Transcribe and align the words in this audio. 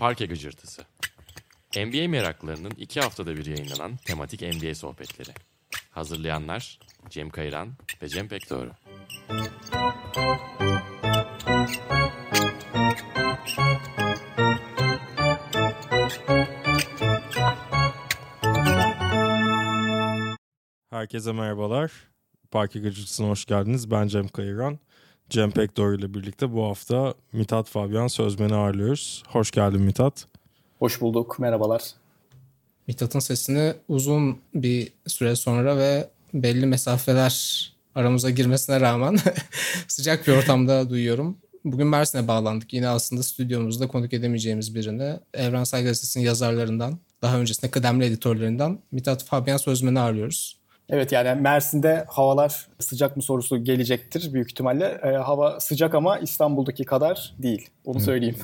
Parke 0.00 0.26
Gıcırtısı. 0.26 0.82
NBA 1.76 2.08
meraklarının 2.08 2.70
iki 2.70 3.00
haftada 3.00 3.36
bir 3.36 3.46
yayınlanan 3.46 3.96
tematik 3.96 4.42
NBA 4.42 4.74
sohbetleri. 4.74 5.30
Hazırlayanlar 5.90 6.78
Cem 7.10 7.30
Kayran 7.30 7.72
ve 8.02 8.08
Cem 8.08 8.28
Pekdoğru. 8.28 8.70
Herkese 20.90 21.32
merhabalar. 21.32 21.92
Parke 22.50 22.80
Gıcırtısı'na 22.80 23.28
hoş 23.28 23.44
geldiniz. 23.44 23.90
Ben 23.90 24.06
Cem 24.06 24.28
Kayıran. 24.28 24.78
Cem 25.30 25.50
Pekdoğru 25.50 25.96
ile 25.96 26.14
birlikte 26.14 26.52
bu 26.52 26.64
hafta 26.64 27.14
Mithat 27.32 27.68
Fabian 27.68 28.06
Sözmen'i 28.06 28.54
ağırlıyoruz. 28.54 29.22
Hoş 29.28 29.50
geldin 29.50 29.80
Mithat. 29.80 30.26
Hoş 30.78 31.00
bulduk, 31.00 31.38
merhabalar. 31.38 31.82
Mithat'ın 32.86 33.18
sesini 33.18 33.74
uzun 33.88 34.38
bir 34.54 34.92
süre 35.06 35.36
sonra 35.36 35.76
ve 35.76 36.08
belli 36.34 36.66
mesafeler 36.66 37.66
aramıza 37.94 38.30
girmesine 38.30 38.80
rağmen 38.80 39.16
sıcak 39.88 40.26
bir 40.26 40.32
ortamda 40.32 40.90
duyuyorum. 40.90 41.38
Bugün 41.64 41.86
Mersin'e 41.86 42.28
bağlandık. 42.28 42.72
Yine 42.72 42.88
aslında 42.88 43.22
stüdyomuzda 43.22 43.88
konuk 43.88 44.12
edemeyeceğimiz 44.12 44.74
birini 44.74 45.14
Evrensel 45.34 45.84
Gazetesi'nin 45.84 46.24
yazarlarından, 46.24 46.98
daha 47.22 47.38
öncesinde 47.38 47.70
kıdemli 47.70 48.04
editörlerinden 48.04 48.78
Mithat 48.92 49.24
Fabian 49.24 49.56
Sözmen'i 49.56 50.00
ağırlıyoruz. 50.00 50.59
Evet 50.92 51.12
yani 51.12 51.40
Mersin'de 51.40 52.04
havalar 52.08 52.68
sıcak 52.78 53.16
mı 53.16 53.22
sorusu 53.22 53.64
gelecektir 53.64 54.32
büyük 54.32 54.50
ihtimalle. 54.50 55.00
E, 55.04 55.08
hava 55.08 55.60
sıcak 55.60 55.94
ama 55.94 56.18
İstanbul'daki 56.18 56.84
kadar 56.84 57.34
değil. 57.38 57.70
Onu 57.84 58.00
söyleyeyim. 58.00 58.36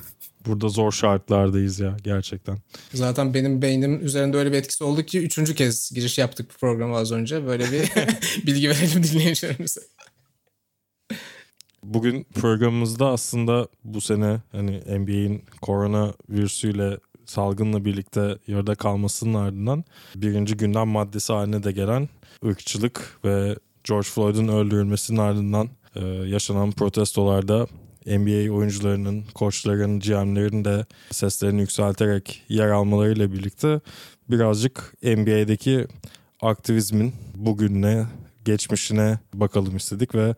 Burada 0.46 0.68
zor 0.68 0.92
şartlardayız 0.92 1.80
ya 1.80 1.96
gerçekten. 2.04 2.58
Zaten 2.94 3.34
benim 3.34 3.62
beynim 3.62 4.04
üzerinde 4.04 4.36
öyle 4.36 4.52
bir 4.52 4.56
etkisi 4.56 4.84
oldu 4.84 5.02
ki 5.02 5.20
üçüncü 5.20 5.54
kez 5.54 5.90
giriş 5.94 6.18
yaptık 6.18 6.50
bu 6.54 6.58
programa 6.58 6.96
az 6.96 7.12
önce. 7.12 7.46
Böyle 7.46 7.64
bir 7.72 7.92
bilgi 8.46 8.68
verelim 8.68 9.02
dinleyicilerimize. 9.02 9.80
Bugün 11.82 12.24
programımızda 12.24 13.06
aslında 13.06 13.68
bu 13.84 14.00
sene 14.00 14.40
hani 14.52 14.98
NBA'in 14.98 15.44
korona 15.62 16.14
virüsüyle 16.30 16.98
salgınla 17.26 17.84
birlikte 17.84 18.38
yarıda 18.46 18.74
kalmasının 18.74 19.34
ardından 19.34 19.84
birinci 20.14 20.56
gündem 20.56 20.88
maddesi 20.88 21.32
haline 21.32 21.62
de 21.62 21.72
gelen 21.72 22.08
ırkçılık 22.46 23.18
ve 23.24 23.56
George 23.84 24.08
Floyd'un 24.08 24.48
öldürülmesinin 24.48 25.18
ardından 25.18 25.68
e, 25.94 26.04
yaşanan 26.06 26.72
protestolarda 26.72 27.66
NBA 28.06 28.52
oyuncularının, 28.52 29.24
koçların, 29.34 30.00
GM'lerin 30.00 30.64
de 30.64 30.86
seslerini 31.10 31.60
yükselterek 31.60 32.42
yer 32.48 32.68
almalarıyla 32.68 33.32
birlikte 33.32 33.80
birazcık 34.30 34.94
NBA'deki 35.02 35.86
aktivizmin 36.42 37.14
bugününe, 37.34 38.06
geçmişine 38.44 39.18
bakalım 39.34 39.76
istedik 39.76 40.14
ve 40.14 40.34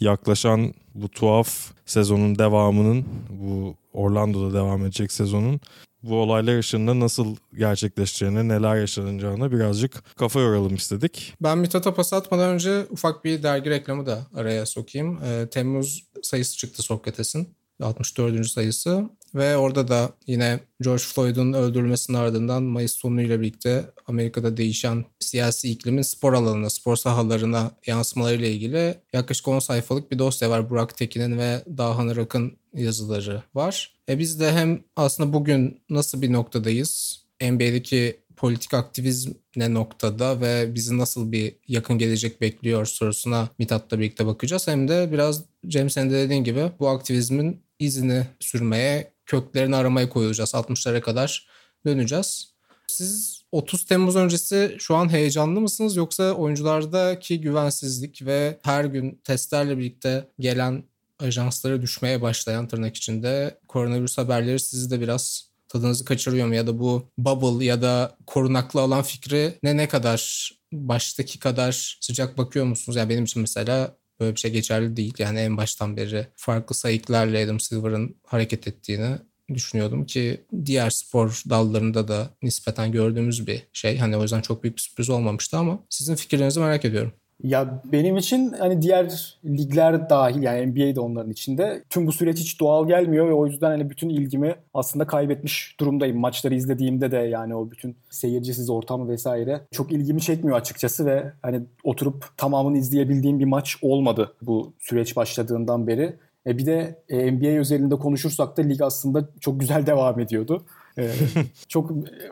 yaklaşan 0.00 0.74
bu 0.94 1.08
tuhaf 1.08 1.77
sezonun 1.90 2.38
devamının, 2.38 3.04
bu 3.30 3.74
Orlando'da 3.92 4.54
devam 4.54 4.82
edecek 4.82 5.12
sezonun 5.12 5.60
bu 6.02 6.16
olaylar 6.16 6.58
ışığında 6.58 7.00
nasıl 7.00 7.36
gerçekleşeceğine, 7.58 8.48
neler 8.48 8.76
yaşanacağına 8.76 9.52
birazcık 9.52 10.16
kafa 10.16 10.40
yoralım 10.40 10.74
istedik. 10.74 11.34
Ben 11.40 11.58
Mithat'a 11.58 11.94
pas 11.94 12.12
atmadan 12.12 12.50
önce 12.50 12.86
ufak 12.90 13.24
bir 13.24 13.42
dergi 13.42 13.70
reklamı 13.70 14.06
da 14.06 14.26
araya 14.34 14.66
sokayım. 14.66 15.18
Ee, 15.24 15.48
Temmuz 15.50 16.04
sayısı 16.22 16.56
çıktı 16.56 16.82
Sokrates'in. 16.82 17.48
64. 17.82 18.46
sayısı 18.46 19.10
ve 19.34 19.56
orada 19.56 19.88
da 19.88 20.10
yine 20.26 20.60
George 20.82 21.02
Floyd'un 21.02 21.52
öldürülmesinin 21.52 22.18
ardından 22.18 22.62
Mayıs 22.62 22.92
sonuyla 22.92 23.40
birlikte 23.40 23.84
Amerika'da 24.06 24.56
değişen 24.56 25.04
siyasi 25.20 25.70
iklimin 25.70 26.02
spor 26.02 26.32
alanına, 26.32 26.70
spor 26.70 26.96
sahalarına 26.96 27.70
yansımalarıyla 27.86 28.48
ilgili 28.48 28.94
yaklaşık 29.12 29.48
10 29.48 29.58
sayfalık 29.58 30.12
bir 30.12 30.18
dosya 30.18 30.50
var. 30.50 30.70
Burak 30.70 30.96
Tekin'in 30.96 31.38
ve 31.38 31.62
Dahan 31.78 32.08
Irak'ın 32.08 32.52
yazıları 32.74 33.42
var. 33.54 33.94
E 34.08 34.18
biz 34.18 34.40
de 34.40 34.52
hem 34.52 34.80
aslında 34.96 35.32
bugün 35.32 35.80
nasıl 35.90 36.22
bir 36.22 36.32
noktadayız? 36.32 37.22
NBA'deki 37.42 38.16
politik 38.36 38.74
aktivizm 38.74 39.32
ne 39.56 39.74
noktada 39.74 40.40
ve 40.40 40.74
bizi 40.74 40.98
nasıl 40.98 41.32
bir 41.32 41.56
yakın 41.68 41.98
gelecek 41.98 42.40
bekliyor 42.40 42.86
sorusuna 42.86 43.48
Mithat'la 43.58 43.98
birlikte 43.98 44.26
bakacağız. 44.26 44.68
Hem 44.68 44.88
de 44.88 45.08
biraz 45.12 45.44
Cem 45.66 45.90
senin 45.90 46.10
de 46.10 46.14
dediğin 46.14 46.44
gibi 46.44 46.70
bu 46.80 46.88
aktivizmin 46.88 47.62
izini 47.78 48.26
sürmeye, 48.40 49.12
köklerini 49.28 49.76
aramaya 49.76 50.08
koyulacağız. 50.08 50.54
60'lara 50.54 51.00
kadar 51.00 51.46
döneceğiz. 51.86 52.52
Siz 52.86 53.42
30 53.52 53.84
Temmuz 53.84 54.16
öncesi 54.16 54.76
şu 54.78 54.96
an 54.96 55.12
heyecanlı 55.12 55.60
mısınız 55.60 55.96
yoksa 55.96 56.32
oyunculardaki 56.32 57.40
güvensizlik 57.40 58.26
ve 58.26 58.58
her 58.62 58.84
gün 58.84 59.20
testlerle 59.24 59.78
birlikte 59.78 60.28
gelen 60.38 60.84
ajanslara 61.18 61.82
düşmeye 61.82 62.22
başlayan 62.22 62.68
tırnak 62.68 62.96
içinde 62.96 63.60
koronavirüs 63.68 64.18
haberleri 64.18 64.60
sizi 64.60 64.90
de 64.90 65.00
biraz 65.00 65.48
tadınızı 65.68 66.04
kaçırıyor 66.04 66.46
mu? 66.46 66.54
Ya 66.54 66.66
da 66.66 66.78
bu 66.78 67.08
bubble 67.18 67.64
ya 67.64 67.82
da 67.82 68.16
korunaklı 68.26 68.80
alan 68.80 69.02
fikri 69.02 69.54
ne 69.62 69.76
ne 69.76 69.88
kadar 69.88 70.50
baştaki 70.72 71.38
kadar 71.38 71.98
sıcak 72.00 72.38
bakıyor 72.38 72.66
musunuz? 72.66 72.96
Yani 72.96 73.08
benim 73.08 73.24
için 73.24 73.42
mesela 73.42 73.96
böyle 74.20 74.34
bir 74.34 74.40
şey 74.40 74.50
geçerli 74.50 74.96
değil. 74.96 75.14
Yani 75.18 75.38
en 75.38 75.56
baştan 75.56 75.96
beri 75.96 76.26
farklı 76.36 76.74
sayıklarla 76.74 77.38
Adam 77.38 77.60
Silver'ın 77.60 78.16
hareket 78.26 78.68
ettiğini 78.68 79.18
düşünüyordum 79.54 80.06
ki 80.06 80.44
diğer 80.64 80.90
spor 80.90 81.42
dallarında 81.50 82.08
da 82.08 82.30
nispeten 82.42 82.92
gördüğümüz 82.92 83.46
bir 83.46 83.62
şey. 83.72 83.98
Hani 83.98 84.16
o 84.16 84.22
yüzden 84.22 84.40
çok 84.40 84.62
büyük 84.62 84.76
bir 84.76 84.82
sürpriz 84.82 85.10
olmamıştı 85.10 85.56
ama 85.56 85.78
sizin 85.90 86.14
fikirlerinizi 86.14 86.60
merak 86.60 86.84
ediyorum. 86.84 87.12
Ya 87.42 87.82
benim 87.84 88.16
için 88.16 88.52
hani 88.58 88.82
diğer 88.82 89.36
ligler 89.44 90.10
dahil 90.10 90.42
yani 90.42 90.66
NBA 90.66 90.96
de 90.96 91.00
onların 91.00 91.30
içinde 91.30 91.82
tüm 91.90 92.06
bu 92.06 92.12
süreç 92.12 92.38
hiç 92.38 92.60
doğal 92.60 92.88
gelmiyor 92.88 93.28
ve 93.28 93.32
o 93.32 93.46
yüzden 93.46 93.70
hani 93.70 93.90
bütün 93.90 94.08
ilgimi 94.08 94.54
aslında 94.74 95.06
kaybetmiş 95.06 95.76
durumdayım. 95.80 96.18
Maçları 96.18 96.54
izlediğimde 96.54 97.10
de 97.10 97.16
yani 97.16 97.54
o 97.54 97.70
bütün 97.70 97.96
seyircisiz 98.10 98.70
ortam 98.70 99.08
vesaire 99.08 99.60
çok 99.70 99.92
ilgimi 99.92 100.20
çekmiyor 100.20 100.56
açıkçası 100.56 101.06
ve 101.06 101.32
hani 101.42 101.60
oturup 101.84 102.24
tamamını 102.36 102.78
izleyebildiğim 102.78 103.38
bir 103.38 103.44
maç 103.44 103.76
olmadı 103.82 104.32
bu 104.42 104.72
süreç 104.78 105.16
başladığından 105.16 105.86
beri. 105.86 106.16
E 106.46 106.58
bir 106.58 106.66
de 106.66 106.98
e, 107.08 107.32
NBA 107.32 107.60
özelinde 107.60 107.94
konuşursak 107.94 108.56
da 108.56 108.62
lig 108.62 108.82
aslında 108.82 109.28
çok 109.40 109.60
güzel 109.60 109.86
devam 109.86 110.20
ediyordu. 110.20 110.62
Ee, 110.98 111.10
çok 111.68 111.90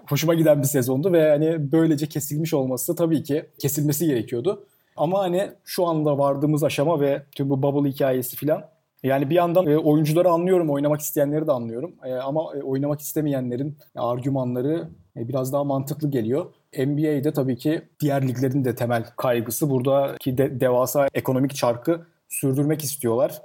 hoşuma 0.09 0.35
giden 0.35 0.63
bir 0.63 0.67
sezondu 0.67 1.13
ve 1.13 1.31
hani 1.31 1.73
böylece 1.73 2.07
kesilmiş 2.07 2.55
olması 2.55 2.97
tabii 2.97 3.23
ki 3.23 3.47
kesilmesi 3.59 4.07
gerekiyordu. 4.07 4.67
Ama 4.97 5.19
hani 5.19 5.51
şu 5.65 5.87
anda 5.87 6.19
vardığımız 6.19 6.65
aşama 6.65 7.01
ve 7.01 7.23
tüm 7.33 7.51
bu 7.51 7.63
bubble 7.63 7.91
hikayesi 7.91 8.37
filan 8.37 8.65
yani 9.03 9.31
bir 9.31 9.35
yandan 9.35 9.67
e, 9.67 9.79
oyuncuları 9.79 10.31
anlıyorum, 10.31 10.71
oynamak 10.71 11.01
isteyenleri 11.01 11.47
de 11.47 11.53
anlıyorum. 11.53 11.95
E, 12.05 12.15
ama 12.15 12.41
e, 12.57 12.63
oynamak 12.63 13.01
istemeyenlerin 13.01 13.79
argümanları 13.97 14.89
biraz 15.17 15.53
daha 15.53 15.65
mantıklı 15.65 16.11
geliyor. 16.11 16.47
NBA'de 16.79 17.33
tabii 17.33 17.57
ki 17.57 17.83
diğer 18.01 18.29
liglerin 18.29 18.65
de 18.65 18.75
temel 18.75 19.05
kaygısı 19.17 19.71
buradaki 19.71 20.39
de, 20.39 20.61
devasa 20.61 21.09
ekonomik 21.15 21.55
çarkı 21.55 22.07
sürdürmek 22.29 22.85
istiyorlar. 22.85 23.43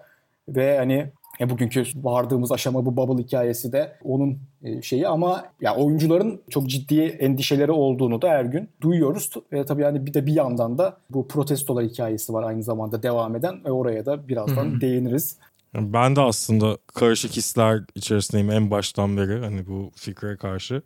Ve 0.47 0.77
hani 0.77 1.11
e, 1.41 1.49
bugünkü 1.49 1.83
vardığımız 1.95 2.51
aşama 2.51 2.85
bu 2.85 2.97
bubble 2.97 3.23
hikayesi 3.23 3.71
de 3.71 3.97
onun 4.03 4.39
e, 4.63 4.81
şeyi 4.81 5.07
ama 5.07 5.45
ya 5.61 5.75
oyuncuların 5.75 6.41
çok 6.49 6.69
ciddi 6.69 7.01
endişeleri 7.01 7.71
olduğunu 7.71 8.21
da 8.21 8.29
her 8.29 8.45
gün 8.45 8.69
duyuyoruz. 8.81 9.29
ve 9.53 9.65
tabii 9.65 9.81
yani 9.81 10.05
bir 10.05 10.13
de 10.13 10.25
bir 10.25 10.33
yandan 10.33 10.77
da 10.77 10.97
bu 11.09 11.27
protestolar 11.27 11.85
hikayesi 11.85 12.33
var 12.33 12.43
aynı 12.43 12.63
zamanda 12.63 13.03
devam 13.03 13.35
eden. 13.35 13.65
ve 13.65 13.71
oraya 13.71 14.05
da 14.05 14.27
birazdan 14.27 14.65
Hı-hı. 14.65 14.81
değiniriz. 14.81 15.37
Ben 15.75 16.15
de 16.15 16.21
aslında 16.21 16.77
karışık 16.87 17.31
hisler 17.31 17.81
içerisindeyim 17.95 18.51
en 18.51 18.71
baştan 18.71 19.17
beri 19.17 19.39
hani 19.39 19.67
bu 19.67 19.91
fikre 19.95 20.37
karşı. 20.37 20.81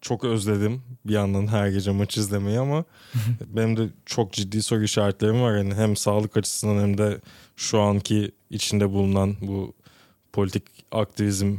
Çok 0.00 0.24
özledim 0.24 0.82
bir 1.06 1.12
yandan 1.12 1.46
her 1.46 1.68
gece 1.68 1.90
maç 1.90 2.16
izlemeyi 2.16 2.58
ama 2.58 2.84
benim 3.46 3.76
de 3.76 3.88
çok 4.06 4.32
ciddi 4.32 4.62
soru 4.62 4.82
işaretlerim 4.82 5.42
var. 5.42 5.56
Yani 5.56 5.74
hem 5.74 5.96
sağlık 5.96 6.36
açısından 6.36 6.82
hem 6.82 6.98
de 6.98 7.20
şu 7.56 7.80
anki 7.80 8.32
içinde 8.50 8.90
bulunan 8.90 9.36
bu 9.40 9.74
politik 10.38 10.64
aktivizm 10.92 11.56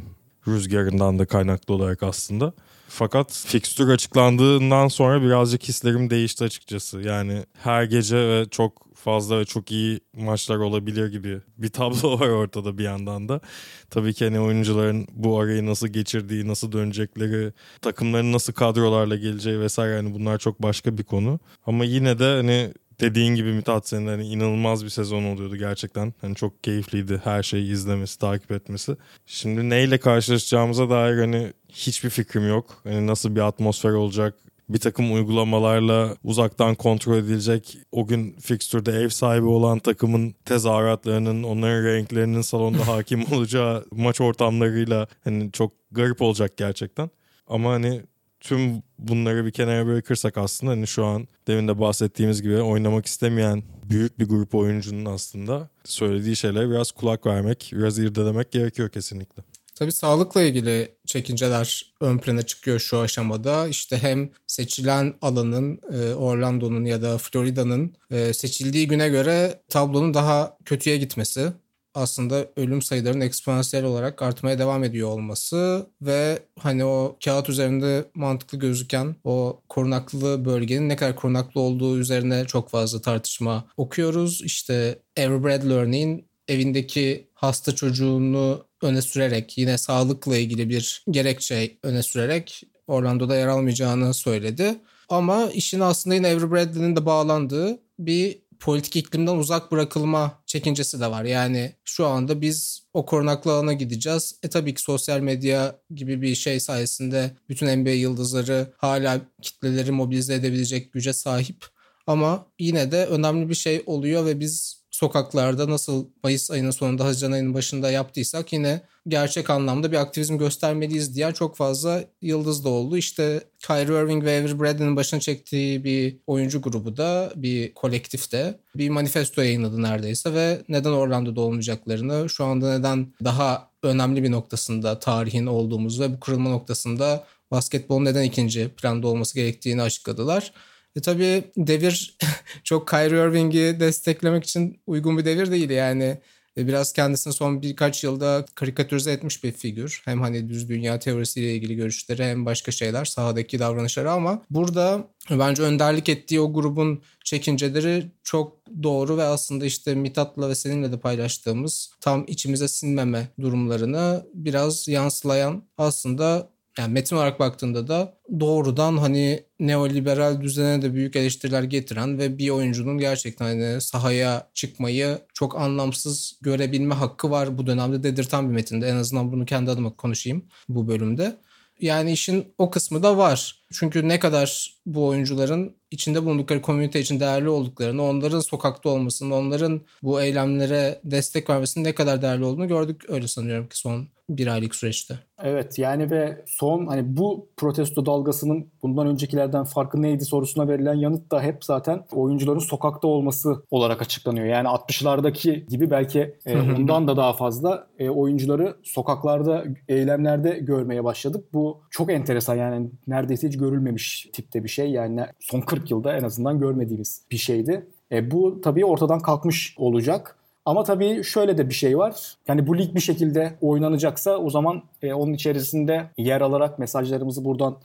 rüzgarından 0.47 1.19
da 1.19 1.25
kaynaklı 1.25 1.73
olarak 1.73 2.03
aslında. 2.03 2.53
Fakat 2.87 3.43
fikstür 3.47 3.89
açıklandığından 3.89 4.87
sonra 4.87 5.21
birazcık 5.21 5.63
hislerim 5.63 6.09
değişti 6.09 6.43
açıkçası. 6.43 7.01
Yani 7.01 7.43
her 7.63 7.83
gece 7.83 8.17
ve 8.17 8.45
çok 8.51 8.95
fazla 8.95 9.39
ve 9.39 9.45
çok 9.45 9.71
iyi 9.71 9.99
maçlar 10.13 10.57
olabilir 10.57 11.11
gibi 11.11 11.41
bir 11.57 11.69
tablo 11.69 12.19
var 12.19 12.27
ortada 12.27 12.77
bir 12.77 12.83
yandan 12.83 13.29
da. 13.29 13.41
Tabii 13.89 14.13
ki 14.13 14.25
hani 14.25 14.39
oyuncuların 14.39 15.07
bu 15.11 15.39
arayı 15.39 15.65
nasıl 15.65 15.87
geçirdiği, 15.87 16.47
nasıl 16.47 16.71
dönecekleri, 16.71 17.53
takımların 17.81 18.31
nasıl 18.31 18.53
kadrolarla 18.53 19.15
geleceği 19.15 19.59
vesaire 19.59 19.95
hani 19.95 20.13
bunlar 20.13 20.37
çok 20.37 20.61
başka 20.61 20.97
bir 20.97 21.03
konu. 21.03 21.39
Ama 21.65 21.85
yine 21.85 22.19
de 22.19 22.23
hani 22.23 22.73
dediğin 22.99 23.35
gibi 23.35 23.53
Mithat 23.53 23.87
senin 23.87 24.07
hani 24.07 24.27
inanılmaz 24.27 24.83
bir 24.83 24.89
sezon 24.89 25.23
oluyordu 25.23 25.55
gerçekten. 25.55 26.13
Hani 26.21 26.35
çok 26.35 26.63
keyifliydi 26.63 27.21
her 27.23 27.43
şeyi 27.43 27.71
izlemesi, 27.71 28.19
takip 28.19 28.51
etmesi. 28.51 28.95
Şimdi 29.25 29.69
neyle 29.69 29.97
karşılaşacağımıza 29.97 30.89
dair 30.89 31.17
hani 31.17 31.53
hiçbir 31.69 32.09
fikrim 32.09 32.47
yok. 32.47 32.81
Hani 32.83 33.07
nasıl 33.07 33.35
bir 33.35 33.41
atmosfer 33.41 33.91
olacak, 33.91 34.35
bir 34.69 34.79
takım 34.79 35.13
uygulamalarla 35.13 36.15
uzaktan 36.23 36.75
kontrol 36.75 37.17
edilecek 37.17 37.77
o 37.91 38.07
gün 38.07 38.35
fikstürde 38.39 38.91
ev 38.91 39.09
sahibi 39.09 39.45
olan 39.45 39.79
takımın 39.79 40.35
tezahüratlarının 40.45 41.43
onların 41.43 41.83
renklerinin 41.83 42.41
salonda 42.41 42.87
hakim 42.87 43.25
olacağı 43.33 43.85
maç 43.91 44.21
ortamlarıyla 44.21 45.07
hani 45.23 45.51
çok 45.51 45.71
garip 45.91 46.21
olacak 46.21 46.57
gerçekten. 46.57 47.09
Ama 47.47 47.71
hani 47.71 48.01
tüm 48.39 48.83
bunları 48.99 49.45
bir 49.45 49.51
kenara 49.51 49.85
bırakırsak 49.85 50.37
aslında 50.37 50.71
hani 50.71 50.87
şu 50.87 51.05
an 51.05 51.27
demin 51.47 51.67
de 51.67 51.79
bahsettiğimiz 51.79 52.41
gibi 52.41 52.57
oynamak 52.57 53.05
istemeyen 53.05 53.63
büyük 53.89 54.19
bir 54.19 54.25
grup 54.25 54.55
oyuncunun 54.55 55.05
aslında 55.05 55.69
söylediği 55.83 56.35
şeylere 56.35 56.69
biraz 56.69 56.91
kulak 56.91 57.25
vermek, 57.25 57.71
biraz 57.75 57.99
irdelemek 57.99 58.51
gerekiyor 58.51 58.89
kesinlikle. 58.89 59.43
Tabii 59.75 59.91
sağlıkla 59.91 60.41
ilgili 60.41 60.91
çekinceler 61.05 61.93
ön 62.01 62.17
plana 62.17 62.41
çıkıyor 62.41 62.79
şu 62.79 62.99
aşamada. 62.99 63.67
İşte 63.67 63.97
hem 63.97 64.29
seçilen 64.47 65.13
alanın 65.21 65.79
e, 65.93 66.13
Orlando'nun 66.13 66.85
ya 66.85 67.01
da 67.01 67.17
Florida'nın 67.17 67.95
e, 68.11 68.33
seçildiği 68.33 68.87
güne 68.87 69.09
göre 69.09 69.61
tablonun 69.69 70.13
daha 70.13 70.57
kötüye 70.65 70.97
gitmesi 70.97 71.53
aslında 71.99 72.45
ölüm 72.55 72.81
sayılarının 72.81 73.21
eksponansiyel 73.21 73.85
olarak 73.85 74.21
artmaya 74.21 74.59
devam 74.59 74.83
ediyor 74.83 75.09
olması 75.09 75.87
ve 76.01 76.39
hani 76.59 76.85
o 76.85 77.17
kağıt 77.25 77.49
üzerinde 77.49 78.05
mantıklı 78.15 78.59
gözüken 78.59 79.15
o 79.23 79.61
korunaklı 79.69 80.45
bölgenin 80.45 80.89
ne 80.89 80.95
kadar 80.95 81.15
korunaklı 81.15 81.61
olduğu 81.61 81.97
üzerine 81.99 82.45
çok 82.45 82.69
fazla 82.69 83.01
tartışma 83.01 83.65
okuyoruz. 83.77 84.41
İşte 84.45 84.99
Everbread 85.15 85.69
Learning 85.69 86.23
evindeki 86.47 87.27
hasta 87.33 87.75
çocuğunu 87.75 88.65
öne 88.81 89.01
sürerek 89.01 89.57
yine 89.57 89.77
sağlıkla 89.77 90.37
ilgili 90.37 90.69
bir 90.69 91.03
gerekçe 91.11 91.77
öne 91.83 92.03
sürerek 92.03 92.63
Orlando'da 92.87 93.35
yer 93.35 93.47
almayacağını 93.47 94.13
söyledi. 94.13 94.75
Ama 95.09 95.51
işin 95.53 95.79
aslında 95.79 96.15
yine 96.15 96.27
Avery 96.27 96.51
Bradley'nin 96.51 96.95
de 96.95 97.05
bağlandığı 97.05 97.79
bir 97.99 98.39
politik 98.59 98.95
iklimden 98.95 99.35
uzak 99.35 99.71
bırakılma 99.71 100.43
çekincesi 100.45 100.99
de 100.99 101.11
var. 101.11 101.23
Yani 101.23 101.75
şu 101.83 102.07
anda 102.07 102.41
biz 102.41 102.83
o 102.93 103.05
korunaklı 103.05 103.51
alana 103.51 103.73
gideceğiz. 103.73 104.39
E 104.43 104.49
tabii 104.49 104.73
ki 104.73 104.81
sosyal 104.81 105.19
medya 105.19 105.79
gibi 105.95 106.21
bir 106.21 106.35
şey 106.35 106.59
sayesinde 106.59 107.31
bütün 107.49 107.81
NBA 107.81 107.89
yıldızları 107.89 108.73
hala 108.77 109.21
kitleleri 109.41 109.91
mobilize 109.91 110.33
edebilecek 110.33 110.93
güce 110.93 111.13
sahip. 111.13 111.65
Ama 112.07 112.47
yine 112.59 112.91
de 112.91 113.05
önemli 113.05 113.49
bir 113.49 113.55
şey 113.55 113.83
oluyor 113.85 114.25
ve 114.25 114.39
biz 114.39 114.78
sokaklarda 114.99 115.69
nasıl 115.69 116.05
Mayıs 116.23 116.51
ayının 116.51 116.71
sonunda 116.71 117.05
Haziran 117.05 117.31
ayının 117.31 117.53
başında 117.53 117.91
yaptıysak 117.91 118.53
yine 118.53 118.81
gerçek 119.07 119.49
anlamda 119.49 119.91
bir 119.91 119.97
aktivizm 119.97 120.37
göstermeliyiz 120.37 121.15
diyen 121.15 121.31
çok 121.31 121.57
fazla 121.57 122.03
yıldız 122.21 122.65
da 122.65 122.69
oldu. 122.69 122.97
İşte 122.97 123.43
Kyrie 123.59 124.03
Irving 124.03 124.23
ve 124.23 124.39
Avery 124.39 124.59
Bradley'nin 124.59 124.95
başına 124.95 125.19
çektiği 125.19 125.83
bir 125.83 126.17
oyuncu 126.27 126.61
grubu 126.61 126.97
da 126.97 127.31
bir 127.35 127.73
kolektif 127.73 128.31
de 128.31 128.59
bir 128.75 128.89
manifesto 128.89 129.41
yayınladı 129.41 129.81
neredeyse 129.81 130.33
ve 130.33 130.61
neden 130.69 130.91
Orlando'da 130.91 131.41
olmayacaklarını 131.41 132.29
şu 132.29 132.45
anda 132.45 132.77
neden 132.77 133.13
daha 133.23 133.69
önemli 133.83 134.23
bir 134.23 134.31
noktasında 134.31 134.99
tarihin 134.99 135.45
olduğumuz 135.45 135.99
ve 135.99 136.13
bu 136.13 136.19
kırılma 136.19 136.49
noktasında 136.49 137.23
basketbolun 137.51 138.05
neden 138.05 138.23
ikinci 138.23 138.69
planda 138.69 139.07
olması 139.07 139.35
gerektiğini 139.35 139.81
açıkladılar. 139.81 140.53
E 140.95 141.01
tabii 141.01 141.43
devir 141.57 142.17
çok 142.63 142.87
Kyrie 142.87 143.29
Irving'i 143.29 143.79
desteklemek 143.79 144.43
için 144.43 144.81
uygun 144.87 145.17
bir 145.17 145.25
devir 145.25 145.51
değil 145.51 145.69
yani. 145.69 146.17
E 146.57 146.67
biraz 146.67 146.93
kendisini 146.93 147.33
son 147.33 147.61
birkaç 147.61 148.03
yılda 148.03 148.45
karikatürize 148.55 149.11
etmiş 149.11 149.43
bir 149.43 149.51
figür. 149.51 150.01
Hem 150.05 150.21
hani 150.21 150.49
düz 150.49 150.69
dünya 150.69 150.99
teorisiyle 150.99 151.55
ilgili 151.55 151.75
görüşleri 151.75 152.23
hem 152.23 152.45
başka 152.45 152.71
şeyler 152.71 153.05
sahadaki 153.05 153.59
davranışları 153.59 154.11
ama 154.11 154.41
burada 154.49 155.07
bence 155.31 155.61
önderlik 155.61 156.09
ettiği 156.09 156.39
o 156.39 156.53
grubun 156.53 157.01
çekinceleri 157.23 158.05
çok 158.23 158.57
doğru 158.83 159.17
ve 159.17 159.23
aslında 159.23 159.65
işte 159.65 159.95
Mithat'la 159.95 160.49
ve 160.49 160.55
seninle 160.55 160.91
de 160.91 160.99
paylaştığımız 160.99 161.91
tam 162.01 162.25
içimize 162.27 162.67
sinmeme 162.67 163.27
durumlarını 163.41 164.25
biraz 164.33 164.87
yansılayan 164.87 165.63
aslında 165.77 166.49
yani 166.79 166.93
metin 166.93 167.15
olarak 167.15 167.39
baktığında 167.39 167.87
da 167.87 168.13
doğrudan 168.39 168.97
hani 168.97 169.43
neoliberal 169.59 170.41
düzene 170.41 170.81
de 170.81 170.93
büyük 170.93 171.15
eleştiriler 171.15 171.63
getiren 171.63 172.17
ve 172.19 172.37
bir 172.37 172.49
oyuncunun 172.49 172.97
gerçekten 172.97 173.45
hani 173.45 173.81
sahaya 173.81 174.47
çıkmayı 174.53 175.19
çok 175.33 175.55
anlamsız 175.57 176.39
görebilme 176.41 176.95
hakkı 176.95 177.31
var 177.31 177.57
bu 177.57 177.67
dönemde 177.67 178.03
dedirten 178.03 178.49
bir 178.49 178.53
metinde. 178.53 178.87
En 178.87 178.95
azından 178.95 179.31
bunu 179.31 179.45
kendi 179.45 179.71
adıma 179.71 179.95
konuşayım 179.95 180.45
bu 180.69 180.87
bölümde. 180.87 181.37
Yani 181.81 182.11
işin 182.11 182.53
o 182.57 182.69
kısmı 182.69 183.03
da 183.03 183.17
var. 183.17 183.63
Çünkü 183.71 184.07
ne 184.07 184.19
kadar 184.19 184.73
bu 184.85 185.07
oyuncuların 185.07 185.75
içinde 185.91 186.25
bulundukları 186.25 186.61
komünite 186.61 186.99
için 186.99 187.19
değerli 187.19 187.49
olduklarını, 187.49 188.03
onların 188.03 188.39
sokakta 188.39 188.89
olmasını, 188.89 189.35
onların 189.35 189.81
bu 190.03 190.21
eylemlere 190.21 191.01
destek 191.03 191.49
vermesinin 191.49 191.85
ne 191.85 191.95
kadar 191.95 192.21
değerli 192.21 192.43
olduğunu 192.43 192.67
gördük 192.67 193.03
öyle 193.07 193.27
sanıyorum 193.27 193.67
ki 193.67 193.77
son 193.77 194.07
bir 194.29 194.47
aylık 194.47 194.75
süreçte. 194.75 195.19
Evet 195.43 195.79
yani 195.79 196.11
ve 196.11 196.43
son 196.47 196.87
hani 196.87 197.17
bu 197.17 197.47
protesto 197.57 198.05
dalgasının 198.05 198.67
bundan 198.83 199.07
öncekilerden 199.07 199.63
farkı 199.63 200.01
neydi 200.01 200.25
sorusuna 200.25 200.67
verilen 200.67 200.93
yanıt 200.93 201.31
da 201.31 201.41
hep 201.41 201.65
zaten 201.65 202.05
oyuncuların 202.11 202.59
sokakta 202.59 203.07
olması 203.07 203.63
olarak 203.71 204.01
açıklanıyor. 204.01 204.45
Yani 204.45 204.67
60'lardaki 204.67 205.65
gibi 205.65 205.91
belki 205.91 206.35
e, 206.45 206.59
ondan 206.59 207.07
da 207.07 207.17
daha 207.17 207.33
fazla 207.33 207.87
e, 207.99 208.09
oyuncuları 208.09 208.75
sokaklarda, 208.83 209.63
eylemlerde 209.87 210.49
görmeye 210.49 211.03
başladık. 211.03 211.45
Bu 211.53 211.81
çok 211.89 212.11
enteresan 212.11 212.55
yani 212.55 212.89
neredeyse 213.07 213.47
hiç 213.47 213.57
görülmemiş 213.57 214.29
tipte 214.33 214.63
bir 214.63 214.69
şey. 214.69 214.91
Yani 214.91 215.25
son 215.39 215.61
40 215.61 215.91
yılda 215.91 216.17
en 216.17 216.23
azından 216.23 216.59
görmediğimiz 216.59 217.25
bir 217.31 217.37
şeydi. 217.37 217.87
E, 218.11 218.31
bu 218.31 218.61
tabii 218.61 218.85
ortadan 218.85 219.19
kalkmış 219.19 219.75
olacak. 219.77 220.38
Ama 220.69 220.83
tabii 220.83 221.23
şöyle 221.23 221.57
de 221.57 221.69
bir 221.69 221.73
şey 221.73 221.97
var. 221.97 222.35
Yani 222.47 222.67
bu 222.67 222.77
lig 222.77 222.95
bir 222.95 222.99
şekilde 222.99 223.57
oynanacaksa 223.61 224.37
o 224.37 224.49
zaman 224.49 224.83
e, 225.01 225.13
onun 225.13 225.33
içerisinde 225.33 226.09
yer 226.17 226.41
alarak 226.41 226.79
mesajlarımızı 226.79 227.45
buradan 227.45 227.77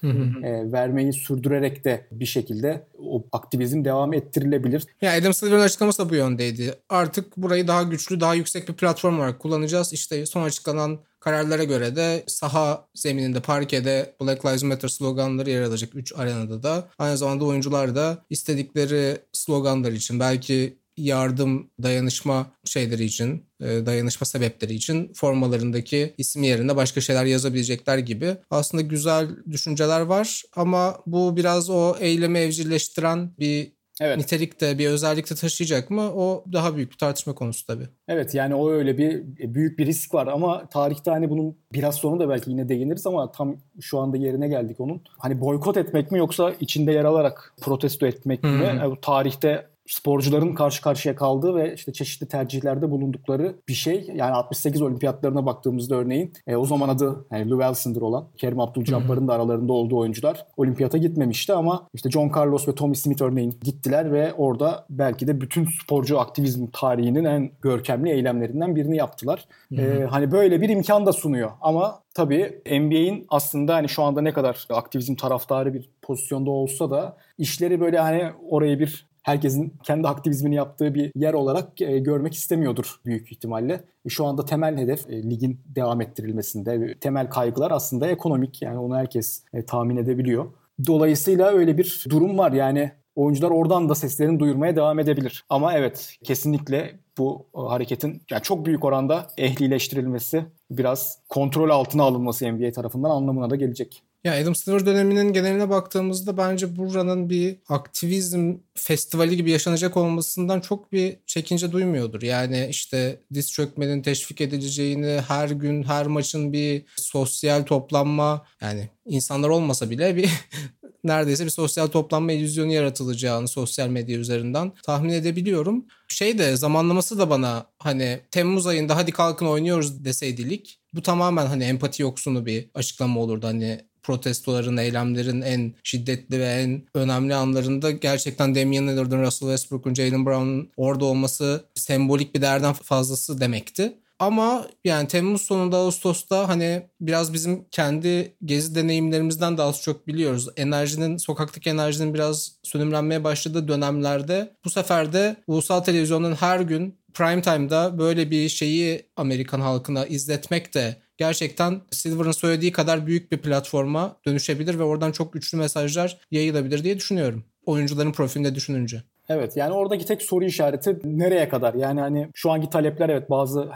e, 0.43 0.73
vermeyi 0.73 1.13
sürdürerek 1.13 1.85
de 1.85 2.07
bir 2.11 2.27
şekilde 2.27 2.87
o 2.99 3.25
aktivizm 3.33 3.85
devam 3.85 4.15
ettirilebilir. 4.15 4.87
Ya 5.01 5.13
Adam 5.13 5.35
Silver'ın 5.35 5.61
açıklaması 5.61 6.05
da 6.05 6.11
bu 6.11 6.15
yöndeydi. 6.15 6.75
Artık 6.89 7.37
burayı 7.37 7.69
daha 7.69 7.83
güçlü, 7.83 8.21
daha 8.21 8.35
yüksek 8.35 8.69
bir 8.69 8.75
platform 8.75 9.19
olarak 9.19 9.39
kullanacağız. 9.39 9.93
İşte 9.93 10.27
son 10.27 10.43
açıklanan 10.43 10.99
kararlara 11.21 11.65
göre 11.65 11.97
de 11.97 12.25
saha 12.27 12.87
zemininde 12.95 13.41
parkede 13.41 14.15
Black 14.21 14.47
Lives 14.47 14.63
Matter 14.63 14.89
sloganları 14.89 15.51
yer 15.51 15.63
alacak 15.63 15.95
3 15.95 16.13
arenada 16.17 16.63
da. 16.63 16.89
Aynı 16.99 17.17
zamanda 17.17 17.45
oyuncular 17.45 17.95
da 17.95 18.25
istedikleri 18.31 19.19
sloganlar 19.33 19.93
için 19.93 20.21
belki 20.21 20.77
yardım, 20.97 21.71
dayanışma 21.83 22.47
şeyleri 22.65 23.05
için, 23.05 23.47
e, 23.61 23.87
dayanışma 23.87 24.25
sebepleri 24.25 24.75
için 24.75 25.13
formalarındaki 25.15 26.15
isim 26.19 26.43
yerine 26.43 26.77
başka 26.77 27.01
şeyler 27.01 27.25
yazabilecekler 27.25 27.99
gibi. 27.99 28.37
Aslında 28.51 28.83
güzel 28.83 29.29
düşünceler 29.51 30.01
var 30.01 30.43
ama 30.57 30.97
bu 31.07 31.37
biraz 31.37 31.71
o 31.71 31.97
eylemi 32.01 32.39
evcilleştiren 32.39 33.31
bir 33.39 33.75
Evet. 34.01 34.19
Nitelik 34.19 34.61
de 34.61 34.79
bir 34.79 34.89
özellik 34.89 35.31
de 35.31 35.35
taşıyacak 35.35 35.91
mı? 35.91 36.13
O 36.15 36.45
daha 36.53 36.77
büyük 36.77 36.91
bir 36.93 36.97
tartışma 36.97 37.35
konusu 37.35 37.67
tabii. 37.67 37.89
Evet 38.09 38.35
yani 38.35 38.55
o 38.55 38.71
öyle 38.71 38.99
bir 38.99 39.19
e, 39.41 39.55
büyük 39.55 39.79
bir 39.79 39.87
risk 39.87 40.15
var 40.15 40.27
ama 40.27 40.67
tarihte 40.67 41.11
hani 41.11 41.31
bunun 41.31 41.57
biraz 41.73 41.95
sonra 41.95 42.21
da 42.21 42.29
belki 42.29 42.51
yine 42.51 42.69
değiniriz 42.69 43.07
ama 43.07 43.33
tam 43.33 43.57
şu 43.81 43.99
anda 43.99 44.17
yerine 44.17 44.49
geldik 44.49 44.81
onun. 44.81 45.03
Hani 45.19 45.41
boykot 45.41 45.77
etmek 45.77 46.11
mi 46.11 46.19
yoksa 46.19 46.53
içinde 46.61 46.93
yer 46.93 47.05
alarak 47.05 47.55
protesto 47.61 48.07
etmek 48.07 48.45
mi? 48.45 48.61
Yani 48.65 48.95
tarihte 49.03 49.67
sporcuların 49.87 50.55
karşı 50.55 50.83
karşıya 50.83 51.17
kaldığı 51.17 51.55
ve 51.55 51.75
işte 51.75 51.93
çeşitli 51.93 52.29
tercihlerde 52.29 52.91
bulundukları 52.91 53.57
bir 53.69 53.73
şey. 53.73 54.11
Yani 54.15 54.33
68 54.33 54.83
olimpiyatlarına 54.83 55.47
baktığımızda 55.47 55.97
örneğin 55.97 56.33
e, 56.47 56.57
o 56.57 56.65
zaman 56.65 56.89
adı 56.89 57.27
yani 57.31 57.51
Lou 57.51 57.61
Wilson'dır 57.61 58.03
olan 58.03 58.27
Kerim 58.37 58.61
Abdul-Jabbar'ın 58.61 59.29
da 59.29 59.35
aralarında 59.35 59.73
olduğu 59.73 59.99
oyuncular 59.99 60.47
olimpiyata 60.57 60.99
gitmemişti 60.99 61.53
ama 61.53 61.89
işte 61.95 62.11
John 62.11 62.33
Carlos 62.37 62.69
ve 62.69 62.75
Tommy 62.75 62.97
Smith 62.97 63.23
örneğin 63.23 63.55
gittiler 63.63 64.13
ve 64.13 64.33
orada 64.33 64.87
belki 64.91 65.27
de 65.27 65.41
bütün 65.41 65.69
sporcu 65.83 66.21
aktivizm 66.21 66.67
tarihinin 66.67 67.25
en 67.25 67.51
görkemli 67.63 68.11
eylemlerinden 68.11 68.77
birini 68.77 68.97
yaptılar. 68.97 69.49
E, 69.79 70.07
hani 70.11 70.33
böyle 70.33 70.61
bir 70.61 70.69
imkan 70.69 71.07
da 71.07 71.13
sunuyor 71.13 71.51
ama 71.61 72.03
tabii 72.15 72.63
NBA'in 72.67 73.27
aslında 73.29 73.75
hani 73.75 73.89
şu 73.89 74.03
anda 74.03 74.21
ne 74.21 74.33
kadar 74.33 74.67
aktivizm 74.71 75.15
taraftarı 75.15 75.75
bir 75.75 75.89
pozisyonda 76.03 76.51
olsa 76.51 76.91
da 76.91 77.17
işleri 77.39 77.81
böyle 77.81 77.99
hani 77.99 78.31
oraya 78.51 78.79
bir 78.79 79.14
herkesin 79.25 79.75
kendi 79.83 80.09
aktivizmini 80.09 80.55
yaptığı 80.55 80.95
bir 80.95 81.13
yer 81.15 81.35
olarak 81.35 81.81
e, 81.81 81.99
görmek 81.99 82.35
istemiyordur 82.35 83.01
büyük 83.07 83.33
ihtimalle. 83.33 83.85
E, 84.05 84.09
şu 84.09 84.25
anda 84.27 84.45
temel 84.45 84.77
hedef 84.77 85.11
e, 85.11 85.23
ligin 85.31 85.61
devam 85.67 86.01
ettirilmesinde. 86.01 86.95
Temel 87.01 87.31
kaygılar 87.31 87.71
aslında 87.71 88.07
ekonomik 88.07 88.63
yani 88.63 88.79
onu 88.79 88.97
herkes 88.97 89.45
tahmin 89.67 89.97
edebiliyor. 89.97 90.47
Dolayısıyla 90.87 91.51
öyle 91.51 91.79
bir 91.79 92.05
durum 92.11 92.39
var 92.39 92.53
yani 92.53 92.93
oyuncular 93.17 93.51
oradan 93.51 93.89
da 93.89 93.95
seslerini 93.95 94.41
duyurmaya 94.41 94.77
devam 94.77 94.99
edebilir. 94.99 95.45
Ama 95.49 95.75
evet 95.75 96.17
kesinlikle 96.25 96.99
bu 97.19 97.47
e, 97.57 97.61
hareketin 97.61 98.23
yani 98.31 98.43
çok 98.43 98.67
büyük 98.67 98.85
oranda 98.85 99.29
ehlileştirilmesi, 99.39 100.45
biraz 100.71 101.19
kontrol 101.29 101.71
altına 101.71 102.03
alınması 102.03 102.53
NBA 102.53 102.73
tarafından 102.73 103.11
anlamına 103.11 103.51
da 103.51 103.57
gelecek. 103.57 104.03
Ya 104.25 104.35
Adam 104.35 104.55
Silver 104.55 104.87
döneminin 104.87 105.33
geneline 105.33 105.71
baktığımızda 105.71 106.37
bence 106.37 106.77
buranın 106.77 107.31
bir 107.31 107.57
aktivizm 107.69 108.57
festivali 108.75 109.37
gibi 109.37 109.51
yaşanacak 109.51 109.97
olmasından 109.97 110.61
çok 110.61 110.93
bir 110.93 111.17
çekince 111.27 111.73
duymuyordur. 111.73 112.23
Yani 112.23 112.67
işte 112.71 113.21
diz 113.35 113.53
çökmenin 113.53 114.03
teşvik 114.03 114.41
edileceğini, 114.41 115.21
her 115.29 115.49
gün 115.49 115.83
her 115.83 116.07
maçın 116.07 116.53
bir 116.53 116.85
sosyal 116.97 117.63
toplanma 117.63 118.47
yani 118.61 118.89
insanlar 119.07 119.49
olmasa 119.49 119.91
bile 119.91 120.17
bir 120.17 120.31
neredeyse 121.05 121.45
bir 121.45 121.51
sosyal 121.51 121.87
toplanma 121.87 122.33
illüzyonu 122.33 122.73
yaratılacağını 122.73 123.49
sosyal 123.49 123.89
medya 123.89 124.19
üzerinden 124.19 124.73
tahmin 124.83 125.13
edebiliyorum. 125.13 125.87
Şey 126.09 126.39
de 126.39 126.57
zamanlaması 126.57 127.19
da 127.19 127.31
bana 127.31 127.67
hani 127.79 128.21
Temmuz 128.31 128.67
ayında 128.67 128.97
hadi 128.97 129.13
kalkın 129.13 129.47
oynuyoruz 129.47 130.05
deseydilik 130.05 130.81
bu 130.95 131.03
tamamen 131.03 131.47
hani 131.47 131.65
empati 131.65 132.03
yoksunu 132.03 132.47
bir 132.47 132.71
açıklama 132.75 133.21
olurdu. 133.21 133.47
Hani 133.47 133.81
protestoların, 134.05 134.77
eylemlerin 134.77 135.43
en 135.43 135.75
şiddetli 135.83 136.41
ve 136.41 136.47
en 136.47 136.83
önemli 136.95 137.35
anlarında 137.35 137.91
gerçekten 137.91 138.55
Damian 138.55 138.89
Lillard'ın, 138.89 139.23
Russell 139.23 139.49
Westbrook'un, 139.49 139.95
Jalen 139.95 140.27
Brown'un 140.27 140.71
orada 140.77 141.05
olması 141.05 141.65
sembolik 141.75 142.35
bir 142.35 142.43
değerden 142.43 142.73
fazlası 142.73 143.41
demekti. 143.41 143.93
Ama 144.19 144.67
yani 144.85 145.09
Temmuz 145.09 145.43
sonunda 145.43 145.77
Ağustos'ta 145.77 146.49
hani 146.49 146.83
biraz 147.01 147.33
bizim 147.33 147.65
kendi 147.71 148.35
gezi 148.45 148.75
deneyimlerimizden 148.75 149.59
de 149.59 149.63
az 149.63 149.83
çok 149.83 150.07
biliyoruz. 150.07 150.49
Enerjinin, 150.57 151.17
sokaktaki 151.17 151.71
enerjinin 151.71 152.15
biraz 152.15 152.53
sönümlenmeye 152.63 153.25
başladığı 153.25 153.69
dönemlerde 153.69 154.57
bu 154.65 154.71
sefer 154.71 155.13
de 155.13 155.37
ulusal 155.47 155.81
televizyonun 155.81 156.33
her 156.33 156.61
gün 156.61 156.99
prime 157.15 157.43
time'da 157.43 157.99
böyle 157.99 158.31
bir 158.31 158.49
şeyi 158.49 159.07
Amerikan 159.17 159.61
halkına 159.61 160.07
izletmek 160.07 160.75
de 160.75 160.97
gerçekten 161.17 161.81
Silver'ın 161.91 162.33
söylediği 162.33 162.73
kadar 162.73 163.07
büyük 163.07 163.33
bir 163.33 163.39
platforma 163.39 164.17
dönüşebilir 164.27 164.79
ve 164.79 164.83
oradan 164.83 165.13
çok 165.13 165.33
güçlü 165.33 165.59
mesajlar 165.59 166.19
yayılabilir 166.31 166.85
diye 166.85 166.97
düşünüyorum. 166.97 167.45
Oyuncuların 167.67 168.13
profilinde 168.13 168.55
düşününce. 168.55 169.03
Evet 169.29 169.57
yani 169.57 169.73
oradaki 169.73 170.07
tek 170.07 170.23
soru 170.23 170.45
işareti 170.45 170.99
nereye 171.05 171.49
kadar? 171.49 171.75
Yani 171.75 172.01
hani 172.01 172.29
şu 172.35 172.51
anki 172.51 172.71
talepler 172.71 173.09
evet 173.09 173.31
bazı 173.31 173.69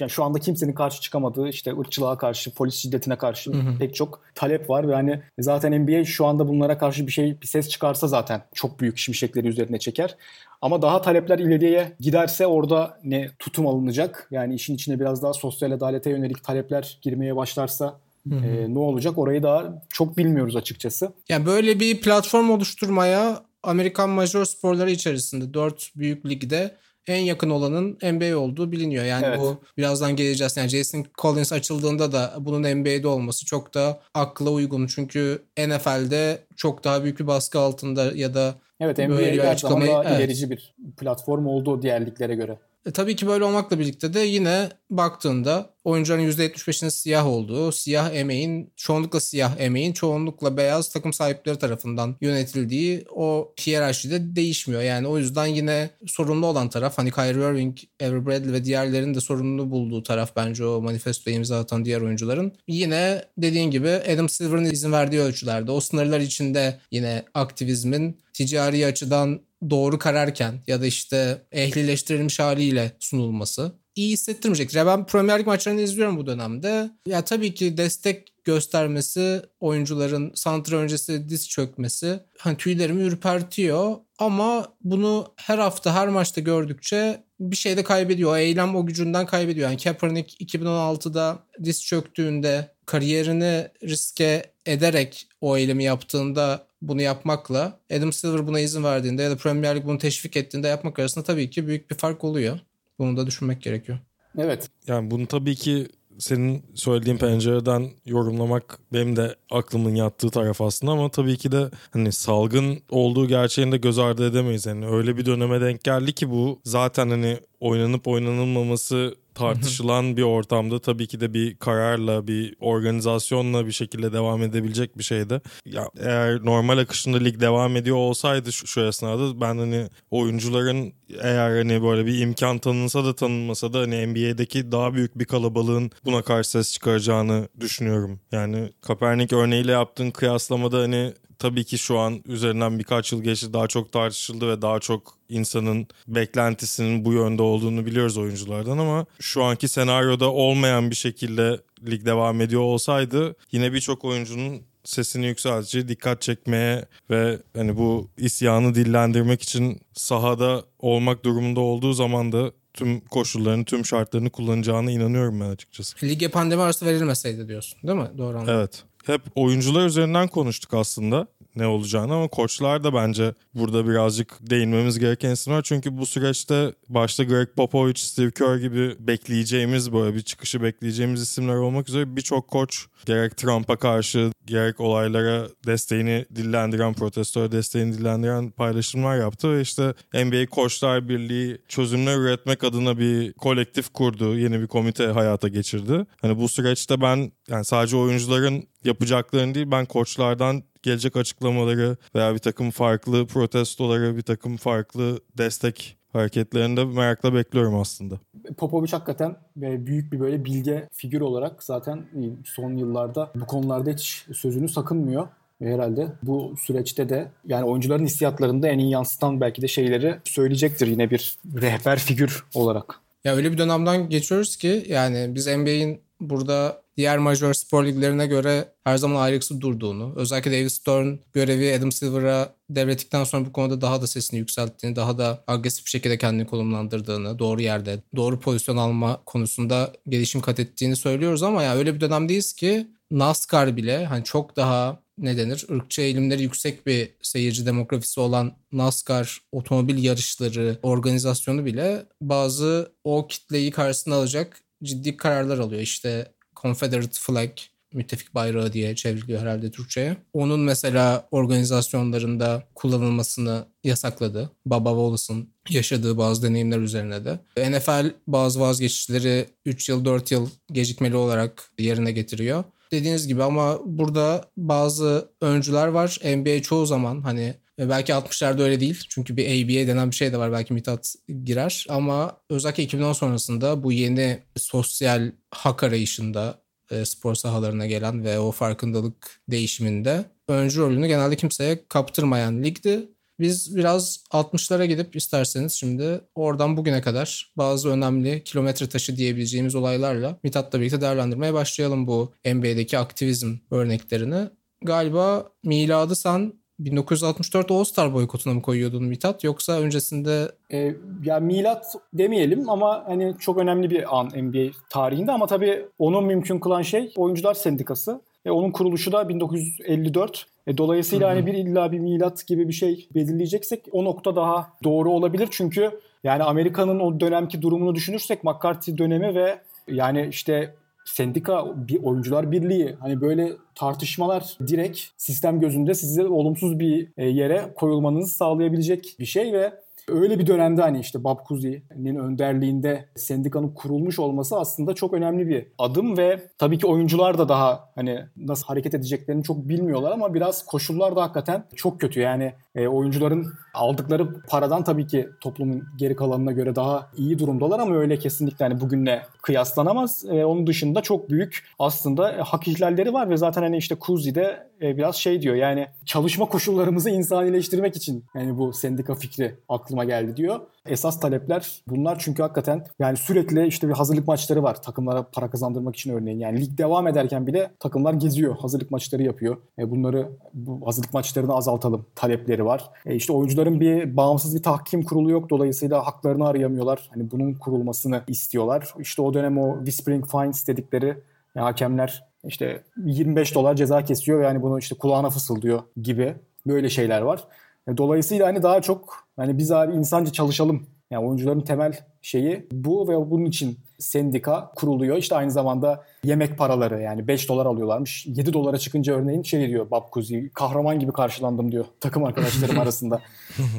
yani 0.00 0.10
şu 0.10 0.24
anda 0.24 0.38
kimsenin 0.38 0.72
karşı 0.72 1.00
çıkamadığı 1.00 1.48
işte 1.48 1.72
ırkçılığa 1.78 2.18
karşı, 2.18 2.54
polis 2.54 2.74
şiddetine 2.74 3.16
karşı 3.16 3.52
hı 3.52 3.56
hı. 3.56 3.78
pek 3.78 3.94
çok 3.94 4.20
talep 4.34 4.70
var 4.70 4.88
ve 4.88 4.94
hani 4.94 5.22
zaten 5.38 5.82
NBA 5.82 6.04
şu 6.04 6.26
anda 6.26 6.48
bunlara 6.48 6.78
karşı 6.78 7.06
bir 7.06 7.12
şey 7.12 7.40
bir 7.40 7.46
ses 7.46 7.68
çıkarsa 7.68 8.08
zaten 8.08 8.42
çok 8.54 8.80
büyük 8.80 8.98
şimşekleri 8.98 9.48
üzerine 9.48 9.78
çeker. 9.78 10.16
Ama 10.64 10.82
daha 10.82 11.02
talepler 11.02 11.38
ileriye 11.38 11.92
giderse 12.00 12.46
orada 12.46 12.98
ne 13.04 13.30
tutum 13.38 13.66
alınacak? 13.66 14.28
Yani 14.30 14.54
işin 14.54 14.74
içine 14.74 15.00
biraz 15.00 15.22
daha 15.22 15.32
sosyal 15.32 15.70
adalete 15.70 16.10
yönelik 16.10 16.44
talepler 16.44 16.98
girmeye 17.02 17.36
başlarsa 17.36 18.00
e, 18.30 18.74
ne 18.74 18.78
olacak? 18.78 19.18
Orayı 19.18 19.42
daha 19.42 19.82
çok 19.88 20.16
bilmiyoruz 20.16 20.56
açıkçası. 20.56 21.12
Yani 21.28 21.46
böyle 21.46 21.80
bir 21.80 22.00
platform 22.00 22.50
oluşturmaya 22.50 23.42
Amerikan 23.62 24.10
major 24.10 24.44
sporları 24.44 24.90
içerisinde 24.90 25.54
dört 25.54 25.90
büyük 25.96 26.26
ligde 26.26 26.74
en 27.06 27.20
yakın 27.20 27.50
olanın 27.50 27.98
NBA 28.02 28.36
olduğu 28.36 28.72
biliniyor. 28.72 29.04
Yani 29.04 29.26
evet. 29.26 29.40
bu 29.40 29.60
birazdan 29.78 30.16
geleceğiz. 30.16 30.56
Yani 30.56 30.68
Jason 30.68 31.04
Collins 31.18 31.52
açıldığında 31.52 32.12
da 32.12 32.34
bunun 32.40 32.74
NBA'de 32.74 33.08
olması 33.08 33.46
çok 33.46 33.74
da 33.74 34.00
akla 34.14 34.50
uygun. 34.50 34.86
Çünkü 34.86 35.42
NFL'de 35.58 36.38
çok 36.56 36.84
daha 36.84 37.02
büyük 37.02 37.20
bir 37.20 37.26
baskı 37.26 37.58
altında 37.58 38.12
ya 38.14 38.34
da 38.34 38.54
Evet 38.80 38.98
NBA 38.98 39.08
böyle 39.08 39.56
zaman 39.56 39.88
daha 39.88 40.04
evet. 40.04 40.18
ilerici 40.18 40.50
bir 40.50 40.74
platform 40.96 41.46
oldu 41.46 41.82
diğer 41.82 42.06
liglere 42.06 42.34
göre. 42.34 42.58
E, 42.86 42.90
tabii 42.90 43.16
ki 43.16 43.26
böyle 43.26 43.44
olmakla 43.44 43.78
birlikte 43.78 44.14
de 44.14 44.20
yine 44.20 44.68
baktığında 44.90 45.74
oyuncuların 45.84 46.30
%75'inin 46.30 46.90
siyah 46.90 47.26
olduğu, 47.26 47.72
siyah 47.72 48.14
emeğin, 48.14 48.72
çoğunlukla 48.76 49.20
siyah 49.20 49.60
emeğin, 49.60 49.92
çoğunlukla 49.92 50.56
beyaz 50.56 50.92
takım 50.92 51.12
sahipleri 51.12 51.58
tarafından 51.58 52.16
yönetildiği 52.20 53.04
o 53.14 53.54
hiyerarşi 53.66 54.10
de 54.10 54.36
değişmiyor. 54.36 54.82
Yani 54.82 55.06
o 55.06 55.18
yüzden 55.18 55.46
yine 55.46 55.90
sorumlu 56.06 56.46
olan 56.46 56.68
taraf 56.68 56.98
hani 56.98 57.10
Kyrie 57.10 57.50
Irving, 57.50 57.78
Avery 58.02 58.26
Bradley 58.26 58.52
ve 58.52 58.64
diğerlerinin 58.64 59.14
de 59.14 59.20
sorumlu 59.20 59.70
bulduğu 59.70 60.02
taraf 60.02 60.36
bence 60.36 60.64
o 60.64 60.80
manifestoya 60.80 61.36
imza 61.36 61.58
atan 61.60 61.84
diğer 61.84 62.00
oyuncuların. 62.00 62.52
Yine 62.68 63.24
dediğin 63.38 63.70
gibi 63.70 63.88
Adam 63.88 64.28
Silver'ın 64.28 64.64
izin 64.64 64.92
verdiği 64.92 65.20
ölçülerde 65.20 65.70
o 65.70 65.80
sınırlar 65.80 66.20
içinde 66.20 66.80
yine 66.90 67.24
aktivizmin 67.34 68.24
ticari 68.32 68.86
açıdan 68.86 69.40
doğru 69.70 69.98
kararken 69.98 70.54
ya 70.66 70.80
da 70.80 70.86
işte 70.86 71.42
ehlileştirilmiş 71.52 72.40
haliyle 72.40 72.92
sunulması 73.00 73.72
iyi 73.94 74.12
hissettirmeyecektir. 74.12 74.76
Ya 74.76 74.86
ben 74.86 75.06
Premier 75.06 75.38
Lig 75.38 75.46
maçlarını 75.46 75.80
izliyorum 75.80 76.16
bu 76.16 76.26
dönemde. 76.26 76.90
Ya 77.06 77.24
tabii 77.24 77.54
ki 77.54 77.76
destek 77.76 78.44
göstermesi, 78.44 79.42
oyuncuların 79.60 80.32
santra 80.34 80.76
öncesi 80.76 81.28
diz 81.28 81.48
çökmesi 81.48 82.20
hani 82.38 82.56
tüylerimi 82.56 83.02
ürpertiyor. 83.02 83.96
Ama 84.18 84.74
bunu 84.80 85.34
her 85.36 85.58
hafta 85.58 85.94
her 85.94 86.08
maçta 86.08 86.40
gördükçe 86.40 87.24
bir 87.40 87.56
şey 87.56 87.76
de 87.76 87.84
kaybediyor. 87.84 88.32
O 88.32 88.36
eylem 88.36 88.76
o 88.76 88.86
gücünden 88.86 89.26
kaybediyor. 89.26 89.70
Yani 89.70 89.82
Kaepernick 89.82 90.44
2016'da 90.44 91.38
diz 91.64 91.84
çöktüğünde 91.84 92.74
kariyerini 92.86 93.68
riske 93.82 94.42
ederek 94.66 95.28
o 95.40 95.56
eylemi 95.56 95.84
yaptığında 95.84 96.66
bunu 96.88 97.02
yapmakla 97.02 97.78
Adam 97.96 98.12
Silver 98.12 98.46
buna 98.46 98.60
izin 98.60 98.84
verdiğinde 98.84 99.22
ya 99.22 99.30
da 99.30 99.36
Premier 99.36 99.74
League 99.74 99.88
bunu 99.88 99.98
teşvik 99.98 100.36
ettiğinde 100.36 100.68
yapmak 100.68 100.98
arasında 100.98 101.24
tabii 101.24 101.50
ki 101.50 101.66
büyük 101.66 101.90
bir 101.90 101.96
fark 101.96 102.24
oluyor. 102.24 102.60
Bunu 102.98 103.16
da 103.16 103.26
düşünmek 103.26 103.62
gerekiyor. 103.62 103.98
Evet. 104.38 104.70
Yani 104.86 105.10
bunu 105.10 105.26
tabii 105.26 105.54
ki 105.54 105.88
senin 106.18 106.62
söylediğin 106.74 107.16
pencereden 107.16 107.90
yorumlamak 108.06 108.78
benim 108.92 109.16
de 109.16 109.34
aklımın 109.50 109.94
yattığı 109.94 110.30
taraf 110.30 110.60
aslında 110.60 110.92
ama 110.92 111.08
tabii 111.08 111.36
ki 111.36 111.52
de 111.52 111.70
hani 111.90 112.12
salgın 112.12 112.78
olduğu 112.90 113.28
gerçeğini 113.28 113.72
de 113.72 113.76
göz 113.76 113.98
ardı 113.98 114.28
edemeyiz. 114.30 114.66
Yani 114.66 114.86
öyle 114.86 115.16
bir 115.16 115.26
döneme 115.26 115.60
denk 115.60 115.84
geldi 115.84 116.12
ki 116.12 116.30
bu 116.30 116.60
zaten 116.64 117.10
hani 117.10 117.38
oynanıp 117.60 118.08
oynanılmaması 118.08 119.14
tartışılan 119.34 120.16
bir 120.16 120.22
ortamda 120.22 120.78
tabii 120.78 121.06
ki 121.06 121.20
de 121.20 121.34
bir 121.34 121.56
kararla, 121.56 122.26
bir 122.26 122.56
organizasyonla 122.60 123.66
bir 123.66 123.72
şekilde 123.72 124.12
devam 124.12 124.42
edebilecek 124.42 124.98
bir 124.98 125.04
şeydi. 125.04 125.40
Ya 125.66 125.88
eğer 126.00 126.44
normal 126.44 126.78
akışında 126.78 127.18
lig 127.18 127.40
devam 127.40 127.76
ediyor 127.76 127.96
olsaydı 127.96 128.52
şu, 128.52 128.66
şu 128.66 128.80
esnada 128.80 129.40
ben 129.40 129.58
hani 129.58 129.88
oyuncuların 130.10 130.92
eğer 131.22 131.56
hani 131.56 131.82
böyle 131.82 132.06
bir 132.06 132.18
imkan 132.18 132.58
tanınsa 132.58 133.04
da 133.04 133.14
tanınmasa 133.14 133.72
da 133.72 133.78
hani 133.78 134.06
NBA'deki 134.06 134.72
daha 134.72 134.94
büyük 134.94 135.18
bir 135.18 135.24
kalabalığın 135.24 135.90
buna 136.04 136.22
karşı 136.22 136.50
ses 136.50 136.72
çıkaracağını 136.72 137.48
düşünüyorum. 137.60 138.20
Yani 138.32 138.72
Kaepernick 138.80 139.36
örneğiyle 139.36 139.72
yaptığın 139.72 140.10
kıyaslamada 140.10 140.78
hani 140.78 141.12
tabii 141.38 141.64
ki 141.64 141.78
şu 141.78 141.98
an 141.98 142.22
üzerinden 142.26 142.78
birkaç 142.78 143.12
yıl 143.12 143.22
geçti 143.22 143.52
daha 143.52 143.66
çok 143.66 143.92
tartışıldı 143.92 144.48
ve 144.48 144.62
daha 144.62 144.80
çok 144.80 145.18
insanın 145.28 145.86
beklentisinin 146.08 147.04
bu 147.04 147.12
yönde 147.12 147.42
olduğunu 147.42 147.86
biliyoruz 147.86 148.18
oyunculardan 148.18 148.78
ama 148.78 149.06
şu 149.20 149.42
anki 149.44 149.68
senaryoda 149.68 150.32
olmayan 150.32 150.90
bir 150.90 150.96
şekilde 150.96 151.60
lig 151.86 152.06
devam 152.06 152.40
ediyor 152.40 152.62
olsaydı 152.62 153.36
yine 153.52 153.72
birçok 153.72 154.04
oyuncunun 154.04 154.62
sesini 154.84 155.26
yükseltici, 155.26 155.88
dikkat 155.88 156.22
çekmeye 156.22 156.84
ve 157.10 157.38
hani 157.56 157.76
bu 157.76 158.10
isyanı 158.16 158.74
dillendirmek 158.74 159.42
için 159.42 159.80
sahada 159.92 160.64
olmak 160.78 161.24
durumunda 161.24 161.60
olduğu 161.60 161.92
zaman 161.92 162.32
da 162.32 162.52
tüm 162.74 163.00
koşullarını, 163.00 163.64
tüm 163.64 163.86
şartlarını 163.86 164.30
kullanacağına 164.30 164.90
inanıyorum 164.90 165.40
ben 165.40 165.48
açıkçası. 165.48 166.06
Lige 166.06 166.28
pandemi 166.28 166.62
arası 166.62 166.86
verilmeseydi 166.86 167.48
diyorsun 167.48 167.78
değil 167.82 167.98
mi? 167.98 168.10
Doğru 168.18 168.38
anladım. 168.38 168.54
Evet 168.54 168.84
hep 169.06 169.22
oyuncular 169.34 169.86
üzerinden 169.86 170.28
konuştuk 170.28 170.74
aslında 170.74 171.26
ne 171.56 171.66
olacağını 171.66 172.14
ama 172.14 172.28
koçlar 172.28 172.84
da 172.84 172.94
bence 172.94 173.34
burada 173.54 173.88
birazcık 173.88 174.38
değinmemiz 174.40 174.98
gereken 174.98 175.30
isimler. 175.30 175.62
Çünkü 175.62 175.98
bu 175.98 176.06
süreçte 176.06 176.72
başta 176.88 177.24
Greg 177.24 177.48
Popovich, 177.56 178.00
Steve 178.00 178.30
Kerr 178.30 178.56
gibi 178.56 178.96
bekleyeceğimiz 178.98 179.92
böyle 179.92 180.16
bir 180.16 180.22
çıkışı 180.22 180.62
bekleyeceğimiz 180.62 181.22
isimler 181.22 181.54
olmak 181.54 181.88
üzere 181.88 182.16
birçok 182.16 182.48
koç 182.48 182.86
gerek 183.06 183.36
Trump'a 183.36 183.76
karşı 183.76 184.32
gerek 184.46 184.80
olaylara 184.80 185.48
desteğini 185.66 186.26
dillendiren, 186.36 186.94
protestoya 186.94 187.52
desteğini 187.52 187.92
dillendiren 187.92 188.50
paylaşımlar 188.50 189.18
yaptı 189.18 189.52
ve 189.52 189.60
işte 189.60 189.94
NBA 190.14 190.46
Koçlar 190.50 191.08
Birliği 191.08 191.58
çözümler 191.68 192.16
üretmek 192.16 192.64
adına 192.64 192.98
bir 192.98 193.32
kolektif 193.32 193.92
kurdu. 193.92 194.38
Yeni 194.38 194.60
bir 194.60 194.66
komite 194.66 195.06
hayata 195.06 195.48
geçirdi. 195.48 196.06
Hani 196.22 196.38
bu 196.38 196.48
süreçte 196.48 197.00
ben 197.00 197.32
yani 197.48 197.64
sadece 197.64 197.96
oyuncuların 197.96 198.64
yapacaklarını 198.84 199.54
değil 199.54 199.70
ben 199.70 199.84
koçlardan 199.84 200.62
gelecek 200.84 201.16
açıklamaları 201.16 201.96
veya 202.14 202.34
bir 202.34 202.38
takım 202.38 202.70
farklı 202.70 203.26
protestoları, 203.26 204.16
bir 204.16 204.22
takım 204.22 204.56
farklı 204.56 205.20
destek 205.38 205.96
hareketlerini 206.12 206.76
de 206.76 206.84
merakla 206.84 207.34
bekliyorum 207.34 207.74
aslında. 207.74 208.14
Popovic 208.56 208.90
hakikaten 208.90 209.36
büyük 209.56 210.12
bir 210.12 210.20
böyle 210.20 210.44
bilge 210.44 210.88
figür 210.92 211.20
olarak 211.20 211.62
zaten 211.62 212.04
son 212.44 212.76
yıllarda 212.76 213.32
bu 213.34 213.46
konularda 213.46 213.90
hiç 213.90 214.26
sözünü 214.32 214.68
sakınmıyor. 214.68 215.28
Ve 215.60 215.74
herhalde 215.74 216.06
bu 216.22 216.54
süreçte 216.60 217.08
de 217.08 217.30
yani 217.46 217.64
oyuncuların 217.64 218.04
hissiyatlarında 218.04 218.68
en 218.68 218.78
iyi 218.78 218.90
yansıtan 218.90 219.40
belki 219.40 219.62
de 219.62 219.68
şeyleri 219.68 220.16
söyleyecektir 220.24 220.86
yine 220.86 221.10
bir 221.10 221.36
rehber 221.56 221.98
figür 221.98 222.44
olarak. 222.54 223.00
Ya 223.24 223.34
öyle 223.34 223.52
bir 223.52 223.58
dönemden 223.58 224.08
geçiyoruz 224.08 224.56
ki 224.56 224.84
yani 224.88 225.34
biz 225.34 225.46
NBA'in 225.46 226.00
burada 226.20 226.82
diğer 226.96 227.18
major 227.18 227.54
spor 227.54 227.86
liglerine 227.86 228.26
göre 228.26 228.68
her 228.84 228.96
zaman 228.96 229.20
ayrıksı 229.20 229.60
durduğunu, 229.60 230.12
özellikle 230.16 230.52
David 230.52 230.68
Stern 230.68 231.16
görevi 231.32 231.74
Adam 231.74 231.92
Silver'a 231.92 232.54
devrettikten 232.70 233.24
sonra 233.24 233.46
bu 233.46 233.52
konuda 233.52 233.80
daha 233.80 234.02
da 234.02 234.06
sesini 234.06 234.38
yükselttiğini, 234.38 234.96
daha 234.96 235.18
da 235.18 235.44
agresif 235.46 235.84
bir 235.84 235.90
şekilde 235.90 236.18
kendini 236.18 236.46
konumlandırdığını, 236.46 237.38
doğru 237.38 237.62
yerde, 237.62 237.98
doğru 238.16 238.40
pozisyon 238.40 238.76
alma 238.76 239.20
konusunda 239.26 239.92
gelişim 240.08 240.40
kat 240.40 240.60
ettiğini 240.60 240.96
söylüyoruz 240.96 241.42
ama 241.42 241.62
ya 241.62 241.74
öyle 241.74 241.94
bir 241.94 242.00
dönemdeyiz 242.00 242.52
ki 242.52 242.86
NASCAR 243.10 243.76
bile 243.76 244.04
hani 244.06 244.24
çok 244.24 244.56
daha 244.56 245.04
ne 245.18 245.36
denir 245.36 245.66
ırkçı 245.70 246.02
eğilimleri 246.02 246.42
yüksek 246.42 246.86
bir 246.86 247.10
seyirci 247.22 247.66
demografisi 247.66 248.20
olan 248.20 248.52
NASCAR 248.72 249.40
otomobil 249.52 250.04
yarışları 250.04 250.78
organizasyonu 250.82 251.64
bile 251.64 252.06
bazı 252.20 252.92
o 253.04 253.26
kitleyi 253.26 253.70
karşısına 253.70 254.14
alacak 254.14 254.60
ciddi 254.82 255.16
kararlar 255.16 255.58
alıyor. 255.58 255.80
İşte 255.80 256.33
Confederate 256.64 257.12
Flag 257.12 257.50
müttefik 257.92 258.34
bayrağı 258.34 258.72
diye 258.72 258.94
çevriliyor 258.94 259.40
herhalde 259.40 259.70
Türkçe'ye. 259.70 260.16
Onun 260.32 260.60
mesela 260.60 261.28
organizasyonlarında 261.30 262.62
kullanılmasını 262.74 263.64
yasakladı. 263.84 264.50
Baba 264.66 264.90
Wallace'ın 264.90 265.48
yaşadığı 265.68 266.18
bazı 266.18 266.42
deneyimler 266.42 266.78
üzerine 266.78 267.24
de. 267.24 267.38
NFL 267.70 268.10
bazı 268.26 268.60
vazgeçişleri 268.60 269.46
3 269.66 269.88
yıl 269.88 270.04
4 270.04 270.30
yıl 270.30 270.48
gecikmeli 270.72 271.16
olarak 271.16 271.70
yerine 271.78 272.12
getiriyor. 272.12 272.64
Dediğiniz 272.92 273.26
gibi 273.26 273.42
ama 273.42 273.78
burada 273.84 274.44
bazı 274.56 275.28
öncüler 275.40 275.86
var. 275.86 276.18
NBA 276.24 276.62
çoğu 276.62 276.86
zaman 276.86 277.20
hani 277.20 277.54
belki 277.78 278.12
60'larda 278.12 278.62
öyle 278.62 278.80
değil. 278.80 279.06
Çünkü 279.08 279.36
bir 279.36 279.46
ABA 279.46 279.88
denen 279.88 280.10
bir 280.10 280.16
şey 280.16 280.32
de 280.32 280.38
var. 280.38 280.52
Belki 280.52 280.74
Mithat 280.74 281.14
girer. 281.44 281.86
Ama 281.88 282.36
özellikle 282.50 282.82
2010 282.82 283.12
sonrasında 283.12 283.82
bu 283.82 283.92
yeni 283.92 284.42
sosyal 284.56 285.32
hak 285.50 285.82
arayışında 285.82 286.64
e, 286.90 287.04
spor 287.04 287.34
sahalarına 287.34 287.86
gelen 287.86 288.24
ve 288.24 288.38
o 288.38 288.52
farkındalık 288.52 289.40
değişiminde 289.50 290.24
öncü 290.48 290.80
rolünü 290.80 291.06
genelde 291.06 291.36
kimseye 291.36 291.84
kaptırmayan 291.88 292.62
ligdi. 292.62 293.08
Biz 293.40 293.76
biraz 293.76 294.24
60'lara 294.30 294.84
gidip 294.84 295.16
isterseniz 295.16 295.72
şimdi 295.72 296.20
oradan 296.34 296.76
bugüne 296.76 297.02
kadar 297.02 297.52
bazı 297.56 297.88
önemli 297.88 298.44
kilometre 298.44 298.88
taşı 298.88 299.16
diyebileceğimiz 299.16 299.74
olaylarla 299.74 300.38
Mithat'la 300.42 300.80
birlikte 300.80 301.00
değerlendirmeye 301.00 301.54
başlayalım 301.54 302.06
bu 302.06 302.32
NBA'deki 302.44 302.98
aktivizm 302.98 303.56
örneklerini. 303.70 304.48
Galiba 304.82 305.52
miladı 305.64 306.16
sen 306.16 306.52
1964 306.78 307.70
All-Star 307.70 308.14
boykotuna 308.14 308.54
mı 308.54 308.62
koyuyordun 308.62 309.04
Mithat 309.04 309.44
yoksa 309.44 309.80
öncesinde 309.80 310.52
e, 310.72 310.94
ya 311.24 311.40
milat 311.40 311.86
demeyelim 312.12 312.70
ama 312.70 313.04
hani 313.06 313.34
çok 313.38 313.58
önemli 313.58 313.90
bir 313.90 314.18
an 314.18 314.26
NBA 314.26 314.72
tarihinde 314.90 315.32
ama 315.32 315.46
tabii 315.46 315.86
onu 315.98 316.22
mümkün 316.22 316.58
kılan 316.58 316.82
şey 316.82 317.12
Oyuncular 317.16 317.54
Sendikası. 317.54 318.20
E, 318.44 318.50
onun 318.50 318.70
kuruluşu 318.70 319.12
da 319.12 319.28
1954. 319.28 320.46
E, 320.66 320.78
dolayısıyla 320.78 321.28
hani 321.28 321.46
bir 321.46 321.54
illa 321.54 321.92
bir 321.92 321.98
milat 321.98 322.46
gibi 322.46 322.68
bir 322.68 322.72
şey 322.72 323.08
belirleyeceksek 323.14 323.84
o 323.92 324.04
nokta 324.04 324.36
daha 324.36 324.72
doğru 324.84 325.10
olabilir. 325.10 325.48
Çünkü 325.50 326.00
yani 326.24 326.42
Amerika'nın 326.42 327.00
o 327.00 327.20
dönemki 327.20 327.62
durumunu 327.62 327.94
düşünürsek 327.94 328.44
McCarthy 328.44 328.98
dönemi 328.98 329.34
ve 329.34 329.58
yani 329.88 330.26
işte 330.30 330.74
sendika 331.04 331.64
bir 331.88 332.02
oyuncular 332.02 332.52
birliği 332.52 332.96
hani 333.00 333.20
böyle 333.20 333.52
tartışmalar 333.74 334.58
direkt 334.66 335.00
sistem 335.16 335.60
gözünde 335.60 335.94
sizi 335.94 336.24
olumsuz 336.24 336.78
bir 336.78 337.08
e, 337.16 337.28
yere 337.28 337.72
koyulmanızı 337.76 338.34
sağlayabilecek 338.34 339.16
bir 339.18 339.26
şey 339.26 339.52
ve 339.52 339.84
Öyle 340.08 340.38
bir 340.38 340.46
dönemde 340.46 340.82
hani 340.82 341.00
işte 341.00 341.24
Bob 341.24 341.38
Cousy'nin 341.48 342.16
önderliğinde 342.16 343.08
sendikanın 343.16 343.68
kurulmuş 343.68 344.18
olması 344.18 344.56
aslında 344.56 344.94
çok 344.94 345.12
önemli 345.12 345.48
bir 345.48 345.66
adım 345.78 346.16
ve 346.16 346.48
tabii 346.58 346.78
ki 346.78 346.86
oyuncular 346.86 347.38
da 347.38 347.48
daha 347.48 347.90
hani 347.94 348.20
nasıl 348.36 348.66
hareket 348.66 348.94
edeceklerini 348.94 349.42
çok 349.42 349.68
bilmiyorlar 349.68 350.12
ama 350.12 350.34
biraz 350.34 350.66
koşullar 350.66 351.16
da 351.16 351.22
hakikaten 351.22 351.64
çok 351.74 352.00
kötü. 352.00 352.20
Yani 352.20 352.52
e, 352.74 352.88
oyuncuların 352.88 353.54
aldıkları 353.74 354.40
paradan 354.40 354.84
tabii 354.84 355.06
ki 355.06 355.28
toplumun 355.40 355.84
geri 355.96 356.16
kalanına 356.16 356.52
göre 356.52 356.76
daha 356.76 357.10
iyi 357.16 357.38
durumdalar 357.38 357.78
ama 357.78 357.96
öyle 357.96 358.18
kesinlikle 358.18 358.64
hani 358.64 358.80
bugünle 358.80 359.22
kıyaslanamaz. 359.42 360.24
E, 360.30 360.44
onun 360.44 360.66
dışında 360.66 361.00
çok 361.00 361.30
büyük 361.30 361.64
aslında 361.78 362.32
e, 362.32 362.40
hak 362.40 362.68
ihlalleri 362.68 363.12
var 363.12 363.30
ve 363.30 363.36
zaten 363.36 363.62
hani 363.62 363.76
işte 363.76 363.94
Kuzi 363.94 364.34
de 364.34 364.66
e, 364.82 364.96
biraz 364.96 365.16
şey 365.16 365.42
diyor 365.42 365.54
yani 365.54 365.86
çalışma 366.06 366.46
koşullarımızı 366.46 367.10
insanileştirmek 367.10 367.96
için 367.96 368.24
yani 368.34 368.58
bu 368.58 368.72
sendika 368.72 369.14
fikri 369.14 369.54
aklıma 369.68 370.04
geldi 370.04 370.36
diyor. 370.36 370.60
Esas 370.88 371.20
talepler 371.20 371.82
bunlar 371.88 372.18
çünkü 372.18 372.42
hakikaten 372.42 372.84
yani 372.98 373.16
sürekli 373.16 373.66
işte 373.66 373.88
bir 373.88 373.92
hazırlık 373.92 374.28
maçları 374.28 374.62
var 374.62 374.82
takımlara 374.82 375.22
para 375.22 375.50
kazandırmak 375.50 375.96
için 375.96 376.12
örneğin. 376.12 376.38
Yani 376.38 376.60
lig 376.60 376.78
devam 376.78 377.06
ederken 377.06 377.46
bile 377.46 377.70
takımlar 377.80 378.14
geziyor, 378.14 378.56
hazırlık 378.58 378.90
maçları 378.90 379.22
yapıyor. 379.22 379.56
E 379.78 379.90
bunları 379.90 380.28
bu 380.54 380.86
hazırlık 380.86 381.14
maçlarını 381.14 381.54
azaltalım 381.54 382.06
talepleri 382.14 382.64
var. 382.64 382.90
E 383.06 383.14
işte 383.14 383.32
oyuncuların 383.32 383.80
bir 383.80 384.16
bağımsız 384.16 384.56
bir 384.56 384.62
tahkim 384.62 385.02
kurulu 385.04 385.30
yok 385.30 385.50
dolayısıyla 385.50 386.06
haklarını 386.06 386.48
arayamıyorlar. 386.48 387.10
Hani 387.14 387.30
bunun 387.30 387.54
kurulmasını 387.54 388.22
istiyorlar. 388.28 388.94
İşte 388.98 389.22
o 389.22 389.34
dönem 389.34 389.58
o 389.58 389.76
Whispering 389.76 390.26
Fines 390.26 390.68
dedikleri 390.68 391.16
hakemler 391.54 392.24
işte 392.44 392.82
25 392.96 393.54
dolar 393.54 393.74
ceza 393.74 394.04
kesiyor 394.04 394.42
yani 394.42 394.62
bunu 394.62 394.78
işte 394.78 394.94
kulağına 394.94 395.30
fısıldıyor 395.30 395.82
gibi 396.02 396.34
böyle 396.66 396.88
şeyler 396.88 397.22
var. 397.22 397.44
E, 397.88 397.96
dolayısıyla 397.96 398.46
hani 398.46 398.62
daha 398.62 398.82
çok 398.82 399.26
hani 399.36 399.58
biz 399.58 399.72
abi 399.72 399.92
insanca 399.92 400.32
çalışalım. 400.32 400.86
Yani 401.10 401.26
oyuncuların 401.26 401.60
temel 401.60 401.98
şeyi 402.22 402.66
bu 402.72 403.08
ve 403.08 403.30
bunun 403.30 403.44
için 403.44 403.78
sendika 403.98 404.72
kuruluyor. 404.76 405.16
İşte 405.16 405.36
aynı 405.36 405.50
zamanda 405.50 406.04
yemek 406.24 406.58
paraları 406.58 407.00
yani 407.00 407.28
5 407.28 407.48
dolar 407.48 407.66
alıyorlarmış. 407.66 408.26
7 408.26 408.52
dolara 408.52 408.78
çıkınca 408.78 409.14
örneğin 409.14 409.42
şey 409.42 409.68
diyor 409.68 409.86
Cousy 410.12 410.38
kahraman 410.54 410.98
gibi 410.98 411.12
karşılandım 411.12 411.72
diyor 411.72 411.84
takım 412.00 412.24
arkadaşlarım 412.24 412.78
arasında. 412.80 413.20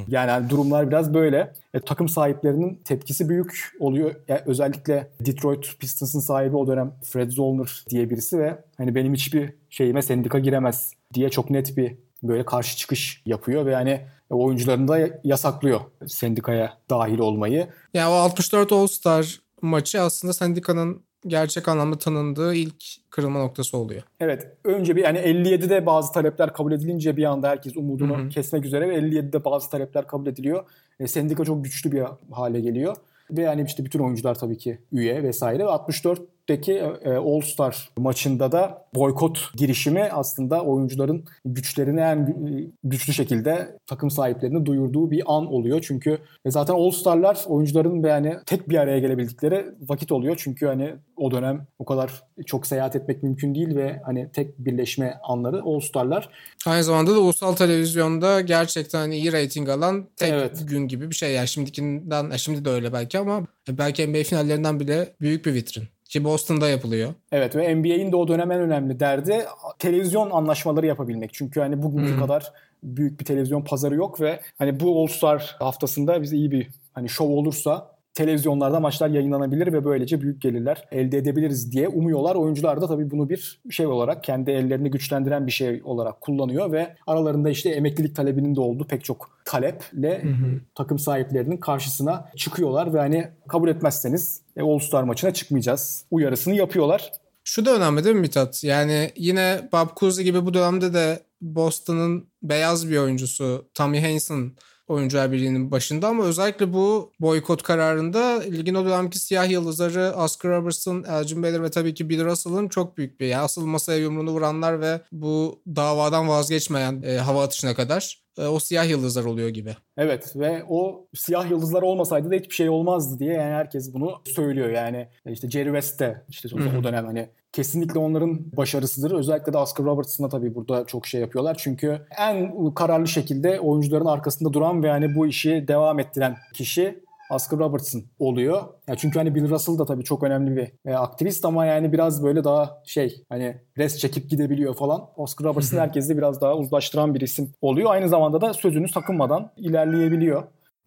Yani, 0.07 0.29
yani 0.29 0.49
durumlar 0.49 0.87
biraz 0.89 1.13
böyle. 1.13 1.53
E, 1.73 1.79
takım 1.79 2.09
sahiplerinin 2.09 2.79
tepkisi 2.83 3.29
büyük 3.29 3.71
oluyor. 3.79 4.15
Yani 4.27 4.41
özellikle 4.45 5.07
Detroit 5.19 5.79
Pistons'ın 5.79 6.19
sahibi 6.19 6.55
o 6.55 6.67
dönem 6.67 6.91
Fred 7.03 7.31
Zollner 7.31 7.85
diye 7.89 8.09
birisi 8.09 8.39
ve 8.39 8.57
hani 8.77 8.95
benim 8.95 9.13
hiçbir 9.13 9.53
şeyime 9.69 10.01
sendika 10.01 10.39
giremez 10.39 10.93
diye 11.13 11.29
çok 11.29 11.49
net 11.49 11.77
bir 11.77 11.95
böyle 12.23 12.45
karşı 12.45 12.77
çıkış 12.77 13.21
yapıyor 13.25 13.65
ve 13.65 13.71
yani 13.71 14.01
oyuncularını 14.29 14.87
da 14.87 14.99
yasaklıyor 15.23 15.81
sendikaya 16.07 16.77
dahil 16.89 17.19
olmayı. 17.19 17.67
Yani 17.93 18.09
o 18.09 18.13
64 18.13 18.71
All-Star 18.71 19.41
maçı 19.61 20.01
aslında 20.01 20.33
sendikanın 20.33 21.01
gerçek 21.27 21.67
anlamda 21.67 21.97
tanındığı 21.97 22.55
ilk 22.55 23.09
kırılma 23.09 23.39
noktası 23.39 23.77
oluyor. 23.77 24.01
Evet. 24.19 24.57
Önce 24.63 24.95
bir 24.95 25.03
yani 25.03 25.17
57'de 25.17 25.85
bazı 25.85 26.11
talepler 26.11 26.53
kabul 26.53 26.71
edilince 26.71 27.17
bir 27.17 27.23
anda 27.23 27.49
herkes 27.49 27.77
umudunu 27.77 28.17
Hı-hı. 28.17 28.29
kesmek 28.29 28.65
üzere 28.65 28.89
ve 28.89 28.95
57'de 28.95 29.45
bazı 29.45 29.69
talepler 29.69 30.07
kabul 30.07 30.27
ediliyor. 30.27 30.65
E, 30.99 31.07
sendika 31.07 31.45
çok 31.45 31.63
güçlü 31.63 31.91
bir 31.91 32.03
hale 32.31 32.59
geliyor. 32.59 32.95
Ve 33.31 33.41
yani 33.41 33.63
işte 33.67 33.85
bütün 33.85 33.99
oyuncular 33.99 34.35
tabii 34.35 34.57
ki 34.57 34.79
üye 34.91 35.23
vesaire. 35.23 35.63
Ve 35.63 35.69
64 35.69 36.21
2014'teki 36.49 36.71
e, 36.73 37.09
e, 37.09 37.15
All 37.17 37.41
Star 37.41 37.89
maçında 37.97 38.51
da 38.51 38.85
boykot 38.95 39.51
girişimi 39.55 40.03
aslında 40.03 40.61
oyuncuların 40.61 41.25
güçlerini 41.45 41.99
en 41.99 42.17
e, 42.17 42.71
güçlü 42.83 43.13
şekilde 43.13 43.77
takım 43.87 44.11
sahiplerini 44.11 44.65
duyurduğu 44.65 45.11
bir 45.11 45.23
an 45.25 45.53
oluyor. 45.53 45.83
Çünkü 45.87 46.17
zaten 46.47 46.73
All 46.73 46.91
Star'lar 46.91 47.43
oyuncuların 47.47 48.03
yani 48.03 48.35
tek 48.45 48.69
bir 48.69 48.77
araya 48.77 48.99
gelebildikleri 48.99 49.65
vakit 49.89 50.11
oluyor. 50.11 50.35
Çünkü 50.39 50.65
hani 50.65 50.93
o 51.17 51.31
dönem 51.31 51.67
o 51.79 51.85
kadar 51.85 52.23
çok 52.45 52.67
seyahat 52.67 52.95
etmek 52.95 53.23
mümkün 53.23 53.55
değil 53.55 53.75
ve 53.75 54.01
hani 54.05 54.31
tek 54.33 54.59
birleşme 54.59 55.19
anları 55.23 55.61
All 55.61 55.79
Star'lar. 55.79 56.29
Aynı 56.65 56.83
zamanda 56.83 57.15
da 57.15 57.19
ulusal 57.19 57.55
televizyonda 57.55 58.41
gerçekten 58.41 58.99
hani 58.99 59.17
iyi 59.17 59.31
reyting 59.31 59.69
alan 59.69 60.07
tek 60.17 60.33
evet. 60.33 60.63
gün 60.67 60.87
gibi 60.87 61.09
bir 61.09 61.15
şey. 61.15 61.33
Yani 61.33 61.47
şimdikinden, 61.47 62.31
şimdi 62.35 62.65
de 62.65 62.69
öyle 62.69 62.93
belki 62.93 63.19
ama 63.19 63.43
belki 63.69 64.07
NBA 64.07 64.23
finallerinden 64.23 64.79
bile 64.79 65.13
büyük 65.21 65.45
bir 65.45 65.53
vitrin. 65.53 65.94
Ki 66.15 66.23
Boston'da 66.23 66.69
yapılıyor. 66.69 67.13
Evet 67.31 67.55
ve 67.55 67.75
NBA'in 67.75 68.11
de 68.11 68.15
o 68.15 68.27
dönem 68.27 68.51
en 68.51 68.59
önemli 68.59 68.99
derdi 68.99 69.45
televizyon 69.79 70.31
anlaşmaları 70.31 70.85
yapabilmek. 70.85 71.33
Çünkü 71.33 71.59
hani 71.59 71.83
bugünkü 71.83 72.11
hmm. 72.11 72.19
kadar 72.19 72.53
büyük 72.83 73.19
bir 73.19 73.25
televizyon 73.25 73.61
pazarı 73.61 73.95
yok 73.95 74.21
ve 74.21 74.39
hani 74.57 74.79
bu 74.79 75.01
All 75.01 75.07
Star 75.07 75.55
haftasında 75.59 76.21
bize 76.21 76.37
iyi 76.37 76.51
bir 76.51 76.67
hani 76.93 77.09
şov 77.09 77.29
olursa 77.29 77.91
televizyonlarda 78.13 78.79
maçlar 78.79 79.09
yayınlanabilir 79.09 79.73
ve 79.73 79.85
böylece 79.85 80.21
büyük 80.21 80.41
gelirler 80.41 80.87
elde 80.91 81.17
edebiliriz 81.17 81.71
diye 81.71 81.87
umuyorlar. 81.87 82.35
Oyuncular 82.35 82.81
da 82.81 82.87
tabii 82.87 83.11
bunu 83.11 83.29
bir 83.29 83.59
şey 83.69 83.85
olarak 83.85 84.23
kendi 84.23 84.51
ellerini 84.51 84.91
güçlendiren 84.91 85.47
bir 85.47 85.51
şey 85.51 85.81
olarak 85.83 86.21
kullanıyor 86.21 86.71
ve 86.71 86.95
aralarında 87.07 87.49
işte 87.49 87.69
emeklilik 87.69 88.15
talebinin 88.15 88.55
de 88.55 88.61
olduğu 88.61 88.87
pek 88.87 89.03
çok 89.03 89.34
taleple 89.55 90.23
hı 90.23 90.27
hı. 90.27 90.59
takım 90.75 90.99
sahiplerinin 90.99 91.57
karşısına 91.57 92.31
çıkıyorlar 92.35 92.93
ve 92.93 92.97
hani 92.97 93.27
kabul 93.47 93.69
etmezseniz 93.69 94.41
e, 94.57 94.61
All 94.61 94.79
Star 94.79 95.03
maçına 95.03 95.33
çıkmayacağız 95.33 96.05
uyarısını 96.11 96.55
yapıyorlar. 96.55 97.11
Şu 97.43 97.65
da 97.65 97.75
önemli 97.75 98.03
değil 98.03 98.15
mi 98.15 98.21
Mithat? 98.21 98.63
Yani 98.63 99.11
yine 99.15 99.69
Bob 99.73 99.87
Cousy 99.99 100.21
gibi 100.21 100.45
bu 100.45 100.53
dönemde 100.53 100.93
de 100.93 101.19
Boston'ın 101.41 102.27
beyaz 102.43 102.89
bir 102.89 102.97
oyuncusu 102.97 103.69
Tommy 103.73 104.01
Heinsohn 104.01 104.55
oyuncular 104.87 105.31
birliğinin 105.31 105.71
başında 105.71 106.07
ama 106.07 106.23
özellikle 106.23 106.73
bu 106.73 107.11
boykot 107.19 107.63
kararında 107.63 108.39
ligin 108.41 108.75
o 108.75 108.85
dönemki 108.85 109.19
siyah 109.19 109.49
yıldızları 109.49 110.13
Oscar 110.17 110.51
Robertson, 110.51 111.03
Elgin 111.03 111.43
Baylor 111.43 111.63
ve 111.63 111.71
tabii 111.71 111.93
ki 111.93 112.09
Bill 112.09 112.25
Russell'ın 112.25 112.67
çok 112.67 112.97
büyük 112.97 113.19
bir 113.19 113.27
yani 113.27 113.41
asıl 113.41 113.65
masaya 113.65 113.99
yumruğunu 113.99 114.31
vuranlar 114.31 114.81
ve 114.81 115.01
bu 115.11 115.61
davadan 115.67 116.29
vazgeçmeyen 116.29 117.01
e, 117.05 117.17
hava 117.17 117.43
atışına 117.43 117.75
kadar 117.75 118.25
e, 118.37 118.45
o 118.47 118.59
siyah 118.59 118.89
yıldızlar 118.89 119.25
oluyor 119.25 119.49
gibi. 119.49 119.75
Evet 119.97 120.35
ve 120.35 120.63
o 120.69 121.07
siyah 121.13 121.49
yıldızlar 121.49 121.81
olmasaydı 121.81 122.31
da 122.31 122.35
hiçbir 122.35 122.55
şey 122.55 122.69
olmazdı 122.69 123.19
diye 123.19 123.33
yani 123.33 123.53
herkes 123.53 123.93
bunu 123.93 124.21
söylüyor. 124.25 124.69
Yani 124.69 125.07
işte 125.25 125.49
Jerry 125.49 125.69
West 125.69 125.99
de 125.99 126.25
işte 126.29 126.49
o, 126.53 126.79
o 126.79 126.83
dönem 126.83 127.05
hani 127.05 127.29
kesinlikle 127.55 127.99
onların 127.99 128.39
başarısıdır. 128.57 129.11
Özellikle 129.11 129.53
de 129.53 129.57
Oscar 129.57 129.85
Robertson'a 129.85 130.29
tabii 130.29 130.55
burada 130.55 130.85
çok 130.85 131.07
şey 131.07 131.21
yapıyorlar. 131.21 131.55
Çünkü 131.59 132.01
en 132.17 132.73
kararlı 132.73 133.07
şekilde 133.07 133.59
oyuncuların 133.59 134.05
arkasında 134.05 134.53
duran 134.53 134.83
ve 134.83 134.89
hani 134.89 135.15
bu 135.15 135.27
işi 135.27 135.65
devam 135.67 135.99
ettiren 135.99 136.37
kişi 136.53 137.05
Oscar 137.31 137.59
Robertson 137.59 138.03
oluyor. 138.19 138.63
Ya 138.87 138.95
çünkü 138.95 139.19
hani 139.19 139.35
Bill 139.35 139.49
Russell 139.49 139.77
da 139.77 139.85
tabii 139.85 140.03
çok 140.03 140.23
önemli 140.23 140.55
bir 140.55 140.91
e, 140.91 140.95
aktivist 140.95 141.45
ama 141.45 141.65
yani 141.65 141.93
biraz 141.93 142.23
böyle 142.23 142.43
daha 142.43 142.81
şey 142.85 143.23
hani 143.29 143.57
res 143.77 143.97
çekip 143.97 144.29
gidebiliyor 144.29 144.75
falan. 144.75 145.01
Oscar 145.15 145.47
Robertson 145.47 145.77
herkesi 145.77 146.17
biraz 146.17 146.41
daha 146.41 146.57
uzlaştıran 146.57 147.15
bir 147.15 147.21
isim 147.21 147.53
oluyor. 147.61 147.91
Aynı 147.91 148.09
zamanda 148.09 148.41
da 148.41 148.53
sözünü 148.53 148.89
sakınmadan 148.89 149.51
ilerleyebiliyor. 149.57 150.43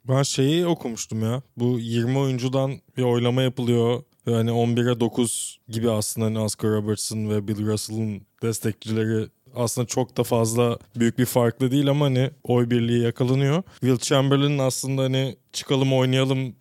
Ben 0.09 0.22
şeyi 0.22 0.66
okumuştum 0.66 1.22
ya. 1.22 1.42
Bu 1.57 1.78
20 1.81 2.18
oyuncudan 2.18 2.72
bir 2.96 3.02
oylama 3.02 3.42
yapılıyor. 3.42 4.02
Yani 4.30 4.50
11'e 4.50 5.00
9 5.00 5.58
gibi 5.68 5.90
aslında 5.90 6.26
hani 6.26 6.38
Oscar 6.38 6.70
Robertson 6.70 7.30
ve 7.30 7.48
Bill 7.48 7.66
Russell'ın 7.66 8.22
destekçileri 8.42 9.28
aslında 9.54 9.86
çok 9.86 10.16
da 10.16 10.22
fazla 10.22 10.78
büyük 10.96 11.18
bir 11.18 11.26
farklı 11.26 11.70
değil 11.70 11.90
ama 11.90 12.04
hani 12.04 12.30
oy 12.44 12.70
birliği 12.70 13.02
yakalanıyor. 13.02 13.62
Will 13.80 13.98
Chamberlain'ın 13.98 14.58
aslında 14.58 15.02
hani 15.02 15.36
çıkalım 15.52 15.92
oynayalım 15.92 16.54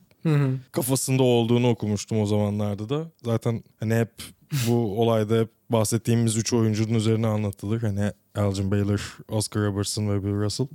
kafasında 0.72 1.24
olduğunu 1.24 1.70
okumuştum 1.70 2.22
o 2.22 2.26
zamanlarda 2.26 2.90
da. 2.90 3.12
Zaten 3.24 3.64
hani 3.80 3.96
hep 3.96 4.12
bu 4.68 4.74
olayda 5.02 5.40
hep 5.40 5.50
bahsettiğimiz 5.70 6.38
3 6.38 6.54
oyuncunun 6.54 6.94
üzerine 6.94 7.28
anlatılır. 7.28 7.82
Hani 7.82 8.12
Elgin 8.36 8.72
Baylor, 8.72 9.18
Oscar 9.30 9.64
Robertson 9.64 10.10
ve 10.10 10.24
Bill 10.24 10.34
Russell. 10.34 10.68